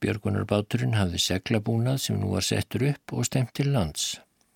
Björgunarbáturinn 0.00 0.96
hafði 0.96 1.20
seglabúnað 1.20 2.00
sem 2.06 2.20
nú 2.20 2.32
var 2.32 2.46
settur 2.46 2.86
upp 2.90 3.12
og 3.12 3.28
stemt 3.28 3.52
til 3.56 3.72
lands. 3.74 4.14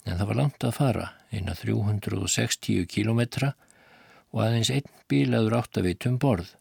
En 0.09 0.17
það 0.17 0.31
var 0.31 0.41
langt 0.41 0.65
að 0.65 0.77
fara, 0.79 1.07
eina 1.33 1.57
360 1.57 2.87
kilometra 2.89 3.53
og 4.33 4.45
aðeins 4.45 4.73
einn 4.73 4.89
bílaður 5.09 5.59
áttavitum 5.61 6.17
borð. 6.21 6.55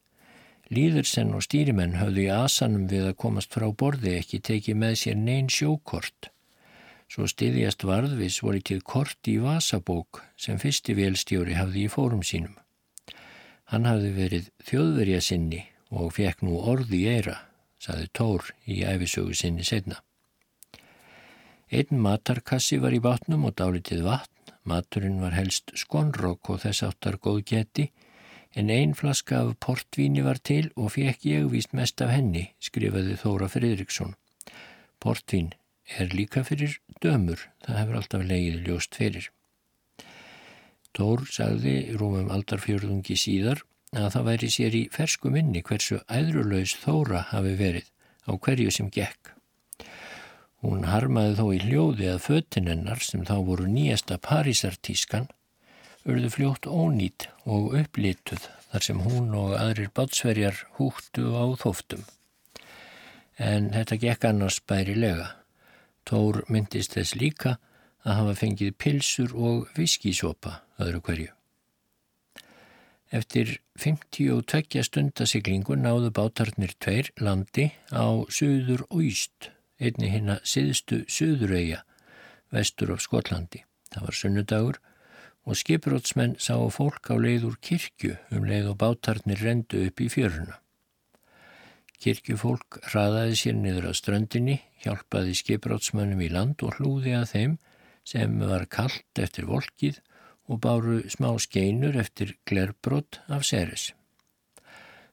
Líðursen 0.67 1.31
og 1.35 1.45
stýrimenn 1.45 1.95
höfðu 1.95 2.25
í 2.25 2.31
asanum 2.33 2.89
við 2.91 3.05
að 3.13 3.19
komast 3.23 3.53
frá 3.55 3.69
borði 3.71 4.17
ekki 4.19 4.41
tekið 4.43 4.81
með 4.81 4.97
sér 4.99 5.21
neyn 5.21 5.47
sjókort. 5.47 6.27
Svo 7.07 7.27
stiðjast 7.31 7.85
varðvis 7.87 8.41
voru 8.43 8.59
til 8.59 8.81
kort 8.83 9.29
í 9.31 9.37
Vasabók 9.39 10.21
sem 10.35 10.59
fyrsti 10.59 10.95
velstjóri 10.97 11.55
hafði 11.55 11.85
í 11.87 11.91
fórum 11.91 12.23
sínum. 12.25 12.57
Hann 13.71 13.87
hafði 13.87 14.11
verið 14.15 14.49
þjóðverja 14.67 15.21
sinni 15.23 15.61
og 15.91 16.13
fekk 16.17 16.43
nú 16.43 16.59
orði 16.59 17.03
í 17.03 17.13
eira, 17.15 17.37
saði 17.79 18.09
Tór 18.11 18.51
í 18.67 18.81
æfisögu 18.83 19.35
sinni 19.35 19.63
setna. 19.67 20.01
Einn 21.71 21.99
matarkassi 22.03 22.79
var 22.79 22.95
í 22.95 23.03
vatnum 23.03 23.47
og 23.47 23.55
dálitið 23.59 24.03
vatn. 24.07 24.33
Maturinn 24.67 25.21
var 25.23 25.35
helst 25.35 25.71
skonrokk 25.79 26.49
og 26.51 26.61
þess 26.63 26.83
áttar 26.83 27.15
góð 27.23 27.43
geti 27.47 27.85
en 28.57 28.71
ein 28.71 28.95
flaska 28.95 29.39
af 29.43 29.53
portvíni 29.63 30.23
var 30.25 30.39
til 30.43 30.71
og 30.75 30.91
fekk 30.95 31.23
ég 31.27 31.47
víst 31.51 31.75
mest 31.77 32.01
af 32.03 32.11
henni, 32.11 32.49
skrifaði 32.59 33.15
Þóra 33.21 33.47
Fridriksson. 33.51 34.15
Portvín 34.99 35.53
er 35.87 36.11
líka 36.13 36.43
fyrir 36.47 36.77
dömur, 37.03 37.39
það 37.63 37.79
hefur 37.81 37.99
alltaf 38.01 38.25
legið 38.27 38.67
ljóst 38.67 38.97
fyrir. 38.99 39.29
Tór 40.97 41.23
sagði 41.29 41.93
rúmum 41.99 42.31
aldarfjörðungi 42.33 43.17
síðar 43.19 43.63
að 43.95 44.09
það 44.15 44.27
væri 44.27 44.49
sér 44.51 44.75
í 44.75 44.83
fersku 44.91 45.31
minni 45.31 45.61
hversu 45.63 46.01
æðrulaus 46.11 46.75
Þóra 46.81 47.27
hafi 47.31 47.53
verið 47.59 47.89
á 48.27 48.31
hverju 48.35 48.73
sem 48.73 48.89
gekk. 48.91 49.33
Hún 50.65 50.87
harmaði 50.89 51.37
þó 51.37 51.45
í 51.53 51.59
hljóði 51.63 52.07
að 52.11 52.23
föttinennar 52.25 53.03
sem 53.05 53.23
þá 53.27 53.35
voru 53.45 53.67
nýjasta 53.69 54.17
Parísartískan 54.17 55.29
urðu 56.07 56.31
fljótt 56.33 56.67
ónýtt 56.67 57.27
og 57.45 57.75
upplituð 57.77 58.47
þar 58.71 58.85
sem 58.87 59.01
hún 59.05 59.33
og 59.37 59.55
aðrir 59.59 59.91
bátsverjar 59.95 60.63
húttu 60.79 61.29
á 61.35 61.45
þóftum. 61.61 62.03
En 63.37 63.69
þetta 63.75 63.99
gekk 64.01 64.27
annars 64.31 64.59
bærilega. 64.65 65.35
Tór 66.07 66.45
myndist 66.47 66.93
þess 66.95 67.17
líka 67.19 67.57
að 68.07 68.19
hafa 68.21 68.35
fengið 68.39 68.75
pilsur 68.79 69.33
og 69.35 69.65
viskisopa 69.75 70.61
öðru 70.79 71.01
hverju. 71.03 71.33
Eftir 73.11 73.57
52 73.79 74.83
stundasiklingu 74.83 75.77
náðu 75.79 76.11
bátarnir 76.15 76.73
tveir 76.79 77.11
landi 77.23 77.69
á 77.91 78.23
söður 78.31 78.83
og 78.89 79.03
íst, 79.07 79.51
einni 79.79 80.11
hinna 80.11 80.39
siðstu 80.43 81.05
söðurauja, 81.11 81.83
vestur 82.51 82.91
af 82.95 83.03
Skotlandi. 83.03 83.63
Það 83.91 84.07
var 84.07 84.19
sunnudagur 84.19 84.79
og 85.47 85.59
skiprótsmenn 85.59 86.35
sá 86.43 86.55
fólk 86.71 87.11
á 87.11 87.15
leið 87.15 87.47
úr 87.47 87.59
kirkju 87.63 88.17
um 88.35 88.47
leið 88.47 88.73
og 88.73 88.79
bátarnir 88.83 89.43
rendu 89.43 89.85
upp 89.87 90.03
í 90.03 90.09
fjöruna. 90.11 90.59
Kirkjufólk 91.97 92.77
hraðaði 92.91 93.37
sér 93.39 93.55
niður 93.57 93.89
að 93.89 93.97
ströndinni, 94.01 94.57
hjálpaði 94.83 95.33
skiprótsmennum 95.39 96.21
í 96.21 96.29
land 96.29 96.61
og 96.65 96.77
hlúði 96.77 97.15
að 97.17 97.31
þeim 97.31 97.55
sem 98.07 98.37
var 98.39 98.67
kallt 98.69 99.21
eftir 99.21 99.47
volkið 99.49 99.97
og 100.47 100.61
báru 100.63 100.99
smá 101.11 101.31
skeinur 101.41 101.97
eftir 101.99 102.35
glerbrott 102.47 103.19
af 103.27 103.47
seris. 103.49 103.91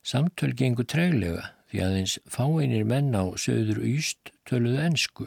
Samtöl 0.05 0.53
gengur 0.53 0.87
treglega 0.87 1.49
því 1.72 1.80
aðeins 1.87 2.18
fáeinir 2.30 2.85
menn 2.87 3.16
á 3.16 3.24
söður 3.41 3.80
Íst 3.89 4.30
töluðu 4.47 4.85
ensku, 4.85 5.26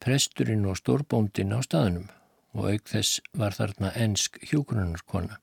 presturinn 0.00 0.64
og 0.70 0.78
stórbóndin 0.78 1.52
á 1.52 1.60
staðnum 1.66 2.08
og 2.54 2.70
auk 2.70 2.88
þess 2.88 3.20
var 3.36 3.58
þarna 3.58 3.90
ensk 3.98 4.38
hjógrunarkona. 4.46 5.42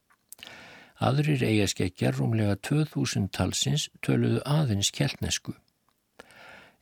Aðrir 0.98 1.44
eigaskeggjar 1.46 2.16
rúmlega 2.18 2.56
2000 2.66 3.30
talsins 3.30 3.88
töluðu 4.02 4.42
aðeins 4.50 4.90
keltnesku. 4.90 5.54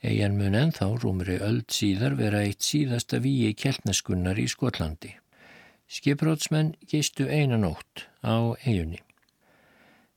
Eigan 0.05 0.37
mun 0.39 0.55
enþá 0.55 0.87
rúmri 1.01 1.35
öld 1.43 1.67
síðar 1.73 2.15
vera 2.15 2.45
eitt 2.45 2.63
síðasta 2.63 3.19
víi 3.19 3.51
keltneskunnar 3.59 4.39
í 4.39 4.45
Skotlandi. 4.47 5.11
Skiprótsmenn 5.91 6.75
gistu 6.87 7.27
einan 7.27 7.67
ótt 7.67 8.05
á 8.23 8.55
eigunni. 8.63 9.01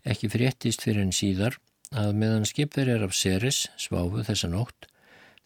Ekki 0.06 0.30
fréttist 0.30 0.84
fyrir 0.86 1.02
en 1.02 1.12
síðar 1.12 1.58
að 1.90 2.14
meðan 2.20 2.46
skipverjar 2.46 3.02
af 3.04 3.16
Ceres 3.18 3.64
sváfu 3.80 4.22
þessa 4.24 4.52
nótt 4.52 4.86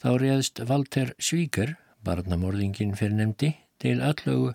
þá 0.03 0.11
réðst 0.21 0.61
Walter 0.69 1.15
Svíker, 1.23 1.77
barnamorðingin 2.05 2.97
fyrir 2.99 3.17
nefndi, 3.17 3.55
til 3.79 4.03
allögu 4.03 4.53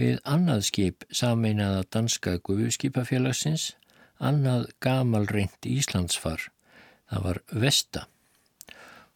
við 0.00 0.22
annað 0.24 0.64
skip 0.68 1.04
sameinaða 1.12 1.84
danska 1.92 2.38
guðskipafélagsins, 2.46 3.74
annað 4.18 4.70
gamalreint 4.80 5.68
Íslandsfar. 5.68 6.48
Það 7.10 7.26
var 7.26 7.42
Vesta. 7.64 8.06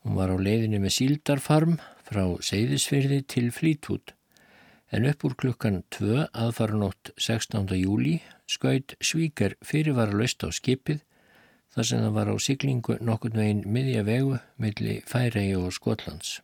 Hún 0.04 0.18
var 0.18 0.32
á 0.32 0.36
leiðinni 0.36 0.82
með 0.82 0.96
síldarfarm 0.98 1.78
frá 2.04 2.24
Seyðisfyrði 2.44 3.22
til 3.24 3.48
Flítút 3.54 4.12
en 4.94 5.06
upp 5.10 5.24
úr 5.26 5.34
klukkan 5.34 5.80
2 5.96 6.28
aðfaranótt 6.30 7.10
16. 7.16 7.72
júli 7.80 8.18
skaut 8.46 8.94
Svíker 9.02 9.56
fyrirvara 9.64 10.14
löst 10.14 10.44
á 10.46 10.52
skipið 10.54 11.00
þar 11.74 11.88
sem 11.88 12.02
það 12.04 12.16
var 12.18 12.30
á 12.30 12.36
siglingu 12.38 12.98
nokkurn 13.02 13.40
veginn 13.40 13.64
miðja 13.66 14.04
vegu 14.06 14.36
milli 14.60 15.00
Færegi 15.10 15.56
og 15.58 15.72
Skotlands. 15.74 16.38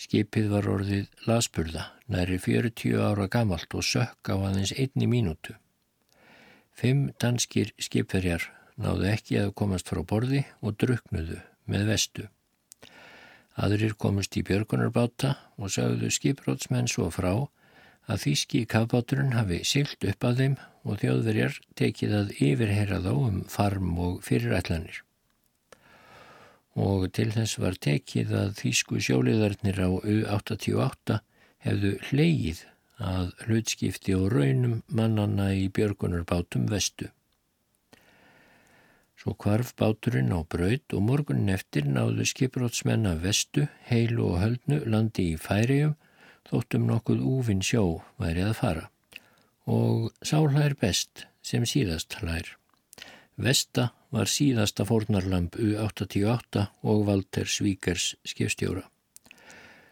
Skipið 0.00 0.46
var 0.48 0.64
orðið 0.72 1.08
lasburða, 1.28 1.82
næri 2.08 2.38
40 2.40 3.02
ára 3.04 3.26
gamalt 3.28 3.74
og 3.76 3.84
sökk 3.84 4.30
á 4.32 4.36
aðeins 4.38 4.72
einni 4.72 5.04
mínútu. 5.10 5.52
Fimm 6.72 7.10
danskir 7.20 7.74
skipverjar 7.76 8.46
náðu 8.80 9.10
ekki 9.10 9.36
að 9.42 9.52
komast 9.60 9.92
frá 9.92 10.00
borði 10.00 10.46
og 10.64 10.78
druknuðu 10.80 11.36
með 11.68 11.84
vestu. 11.90 12.24
Aðrir 13.60 13.92
komist 14.00 14.38
í 14.40 14.44
björgunarbáta 14.48 15.34
og 15.60 15.74
sagðu 15.74 16.08
skiprótsmenn 16.16 16.88
svo 16.88 17.10
frá 17.12 17.34
að 18.08 18.24
þýski 18.24 18.64
kafbáturinn 18.72 19.36
hafi 19.36 19.60
silt 19.68 20.08
upp 20.08 20.24
að 20.24 20.40
þeim 20.40 20.56
og 20.88 21.02
þjóðverjar 21.04 21.60
tekið 21.76 22.16
að 22.22 22.34
yfirherra 22.40 23.04
þá 23.04 23.12
um 23.18 23.40
farm 23.52 23.92
og 24.00 24.22
fyrirætlanir 24.24 25.04
og 26.78 27.08
til 27.16 27.30
þess 27.34 27.58
var 27.58 27.78
tekið 27.82 28.34
að 28.42 28.52
þýsku 28.60 29.00
sjóliðarnir 29.02 29.80
á 29.82 29.88
U-88 29.90 31.20
hefðu 31.66 31.94
hleyið 32.10 32.60
að 33.00 33.32
hlutskipti 33.46 34.14
og 34.14 34.28
raunum 34.34 34.82
mannanna 34.86 35.50
í 35.56 35.68
björgunarbátum 35.72 36.68
vestu. 36.70 37.08
Svo 39.20 39.34
kvarf 39.36 39.74
báturinn 39.76 40.32
á 40.32 40.40
braud 40.48 40.94
og 40.96 41.02
morgunin 41.04 41.52
eftir 41.52 41.84
náðu 41.84 42.24
skiprótsmenn 42.28 43.08
af 43.08 43.20
vestu, 43.24 43.66
heilu 43.88 44.30
og 44.30 44.40
höldnu 44.40 44.80
landi 44.86 45.32
í 45.34 45.40
færium 45.40 45.98
þóttum 46.48 46.86
nokkuð 46.88 47.20
úvinn 47.20 47.60
sjó 47.64 48.00
væri 48.20 48.46
að 48.46 48.56
fara 48.62 48.88
og 49.70 50.08
sálhær 50.24 50.74
best 50.80 51.26
sem 51.44 51.66
síðast 51.68 52.16
hlær. 52.20 52.59
Vesta 53.40 53.86
var 54.12 54.28
síðasta 54.28 54.84
fórnarlamp 54.84 55.54
U-88 55.56 56.66
og 56.84 57.06
Walter 57.08 57.48
Svíkers 57.48 58.10
skipstjóra. 58.28 58.82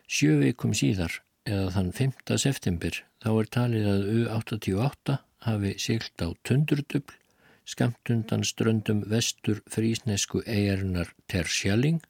Sjö 0.04 0.34
veikum 0.42 0.74
síðar 0.76 1.22
eða 1.48 1.70
þann 1.72 1.88
5. 1.96 2.34
september 2.42 2.98
þá 3.24 3.30
er 3.30 3.48
talið 3.56 3.88
að 3.94 4.04
U-88 4.18 5.16
hafi 5.46 5.72
siglt 5.80 6.20
á 6.20 6.28
tundurdubl 6.44 7.16
skamt 7.68 8.12
undan 8.12 8.44
ströndum 8.44 9.00
vestur 9.08 9.62
frísnesku 9.72 10.42
eigarinnar 10.44 11.14
Tersjalling, 11.28 12.02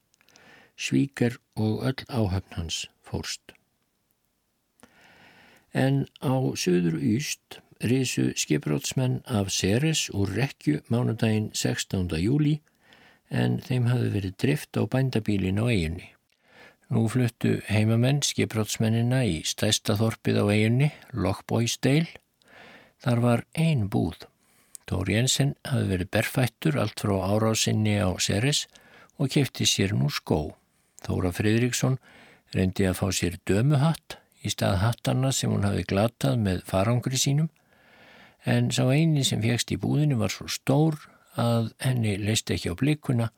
Svíker 0.75 1.39
og 1.55 1.87
öll 1.87 2.03
áhöfn 2.11 2.59
hans 2.59 2.85
fórst. 3.07 3.55
En 5.71 6.07
á 6.19 6.35
söður 6.59 6.99
Íst 6.99 7.61
risu 7.81 8.33
skiprótsmenn 8.35 9.23
af 9.27 9.51
Ceres 9.55 10.09
úr 10.11 10.33
rekju 10.35 10.81
mánudaginn 10.91 11.53
16. 11.55 12.11
júli 12.19 12.59
en 13.31 13.61
þeim 13.63 13.87
hafi 13.87 14.09
verið 14.11 14.35
drift 14.43 14.75
á 14.75 14.83
bændabílin 14.91 15.61
á 15.63 15.71
eiginni. 15.71 16.09
Nú 16.91 17.05
fluttu 17.13 17.61
heimamenn 17.69 18.25
skiprótsmennina 18.27 19.21
í 19.29 19.43
stæsta 19.47 19.95
þorpið 20.01 20.41
á 20.43 20.45
eiginni, 20.51 20.89
Lockboysdale. 21.13 22.09
Þar 22.99 23.23
var 23.23 23.45
ein 23.55 23.87
búð. 23.93 24.27
Tóri 24.89 25.15
Jensen 25.15 25.55
hafi 25.69 25.87
verið 25.93 26.11
berfættur 26.17 26.81
allt 26.81 26.99
frá 26.99 27.15
árásinni 27.29 28.01
á 28.01 28.11
Ceres 28.19 28.67
og 29.19 29.31
kefti 29.31 29.69
sér 29.69 29.95
nú 29.95 30.09
skó. 30.11 30.57
Þóra 31.05 31.31
Fridriksson 31.31 32.01
reyndi 32.57 32.89
að 32.89 32.99
fá 33.03 33.07
sér 33.13 33.39
dömuhatt 33.47 34.19
í 34.43 34.51
stað 34.51 34.81
hattarna 34.83 35.31
sem 35.31 35.53
hún 35.53 35.69
hafi 35.69 35.85
glatað 35.87 36.41
með 36.43 36.65
farangri 36.67 37.21
sínum 37.21 37.53
en 38.49 38.73
sá 38.73 38.85
eini 38.89 39.25
sem 39.27 39.43
fegst 39.45 39.73
í 39.75 39.79
búðinu 39.81 40.19
var 40.23 40.33
svo 40.33 40.49
stór 40.49 40.97
að 41.39 41.71
henni 41.85 42.17
leist 42.21 42.51
ekki 42.51 42.73
á 42.73 42.75
blikuna 42.79 43.29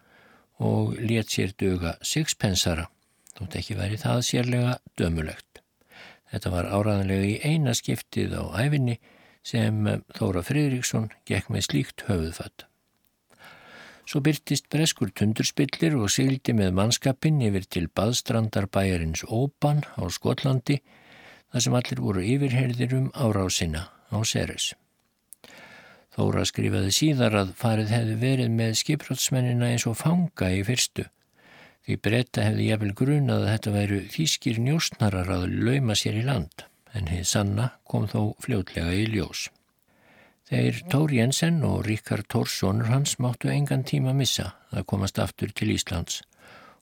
og 0.60 0.96
let 1.00 1.32
sér 1.32 1.54
döga 1.58 1.96
sixpensara, 2.04 2.86
þótt 3.36 3.56
ekki 3.60 3.78
væri 3.78 3.98
það 4.00 4.24
sérlega 4.28 4.74
dömulegt. 5.00 5.62
Þetta 6.30 6.52
var 6.52 6.68
áraðanlega 6.70 7.26
í 7.26 7.38
eina 7.42 7.74
skiptið 7.74 8.36
á 8.38 8.44
æfinni 8.62 9.00
sem 9.42 9.86
Þóra 10.14 10.44
Fridriksson 10.46 11.08
gekk 11.26 11.48
með 11.50 11.66
slíkt 11.66 12.04
höfuðfatt. 12.06 12.66
Svo 14.10 14.20
byrtist 14.26 14.66
breskur 14.72 15.12
tundurspillir 15.14 15.94
og 15.94 16.10
sigildi 16.10 16.54
með 16.58 16.74
mannskapin 16.78 17.38
yfir 17.46 17.66
til 17.70 17.86
baðstrandarbæjarins 17.94 19.22
Óban 19.26 19.84
á 19.94 20.02
Skotlandi 20.10 20.80
þar 21.50 21.64
sem 21.66 21.78
allir 21.78 22.02
voru 22.02 22.24
yfirherðir 22.26 22.96
um 22.98 23.10
árásina 23.14 23.86
á 24.10 24.18
Ceres. 24.26 24.72
Þóra 26.20 26.42
skrifaði 26.44 26.90
síðar 26.92 27.34
að 27.38 27.52
farið 27.56 27.92
hefði 27.94 28.14
verið 28.20 28.48
með 28.52 28.74
skiprótsmennina 28.76 29.70
eins 29.72 29.86
og 29.88 29.94
fanga 29.96 30.50
í 30.52 30.58
fyrstu. 30.68 31.06
Því 31.86 31.94
breyta 32.04 32.42
hefði 32.44 32.66
jafnvel 32.66 32.90
grunað 32.98 33.44
að 33.46 33.48
þetta 33.54 33.72
væru 33.72 34.00
þýskir 34.12 34.58
njóstnarar 34.60 35.30
að 35.32 35.46
lauma 35.64 35.96
sér 35.96 36.18
í 36.20 36.26
land, 36.26 36.66
en 36.92 37.08
hið 37.08 37.24
sanna 37.30 37.70
kom 37.88 38.04
þó 38.10 38.34
fljótlega 38.44 38.92
í 38.92 39.06
ljós. 39.14 39.46
Þeir 40.50 40.82
Tóri 40.92 41.22
Jensen 41.22 41.62
og 41.64 41.86
Ríkard 41.88 42.28
Tórsónur 42.28 42.92
hans 42.92 43.16
máttu 43.16 43.48
engan 43.54 43.86
tíma 43.88 44.12
missa 44.12 44.50
að 44.76 44.90
komast 44.92 45.22
aftur 45.24 45.56
til 45.56 45.72
Íslands 45.72 46.20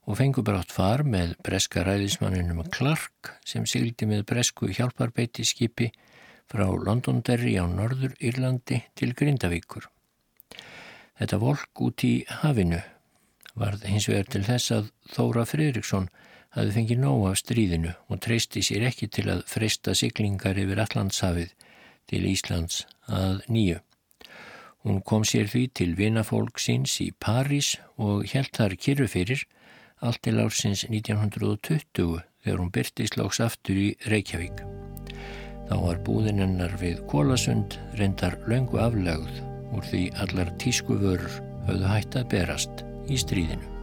og 0.09 0.19
fengu 0.19 0.43
brátt 0.43 0.75
far 0.75 1.07
með 1.07 1.37
breska 1.47 1.87
ræðismannunum 1.87 2.65
Clark 2.75 3.37
sem 3.47 3.71
sigildi 3.71 4.11
með 4.11 4.27
bresku 4.33 4.73
hjálparbeiti 4.73 5.47
skipi 5.47 5.93
frá 6.49 6.67
Londonderry 6.67 7.57
á 7.61 7.65
Norður 7.69 8.15
Írlandi 8.21 8.83
til 8.97 9.15
Grindavíkur. 9.17 9.89
Þetta 11.19 11.41
volk 11.43 11.83
út 11.83 12.05
í 12.07 12.15
hafinu 12.43 12.81
varð 13.59 13.85
hins 13.91 14.07
vegar 14.09 14.29
til 14.31 14.45
þess 14.47 14.75
að 14.75 14.91
Þóra 15.15 15.45
Fridriksson 15.49 16.09
hafi 16.57 16.75
fengið 16.77 17.03
nóg 17.03 17.27
af 17.31 17.41
stríðinu 17.43 17.93
og 18.09 18.23
treysti 18.25 18.63
sér 18.65 18.87
ekki 18.89 19.11
til 19.13 19.27
að 19.33 19.45
freysta 19.51 19.95
siglingar 19.99 20.59
yfir 20.61 20.81
Allandshafið 20.85 21.53
til 22.09 22.25
Íslands 22.31 22.85
að 23.07 23.43
nýju. 23.53 23.83
Hún 24.87 25.03
kom 25.05 25.27
sér 25.27 25.51
því 25.51 25.65
til 25.75 25.95
vinafólk 25.99 26.63
síns 26.63 27.01
í 27.05 27.11
París 27.13 27.75
og 27.99 28.29
held 28.33 28.55
þar 28.57 28.79
kyrru 28.79 29.09
fyrir 29.11 29.45
allt 29.99 30.23
til 30.23 30.39
ársins 30.39 30.87
1920 30.87 32.23
þegar 32.45 32.63
hún 32.63 32.73
byrtist 32.73 33.19
lóks 33.19 33.43
aftur 33.45 33.77
í 33.77 33.89
Reykjavík. 34.07 34.63
Þá 35.69 35.77
var 35.85 35.99
búðinennar 36.07 36.75
við 36.81 37.03
Kólasund 37.11 37.77
reyndar 38.01 38.39
löngu 38.49 38.81
aflegð 38.81 39.43
úr 39.77 39.89
því 39.91 40.05
allar 40.25 40.53
tískuvörur 40.63 41.41
höfðu 41.69 41.91
hægt 41.93 42.17
að 42.17 42.31
berast 42.33 42.87
í 43.09 43.21
stríðinu. 43.21 43.78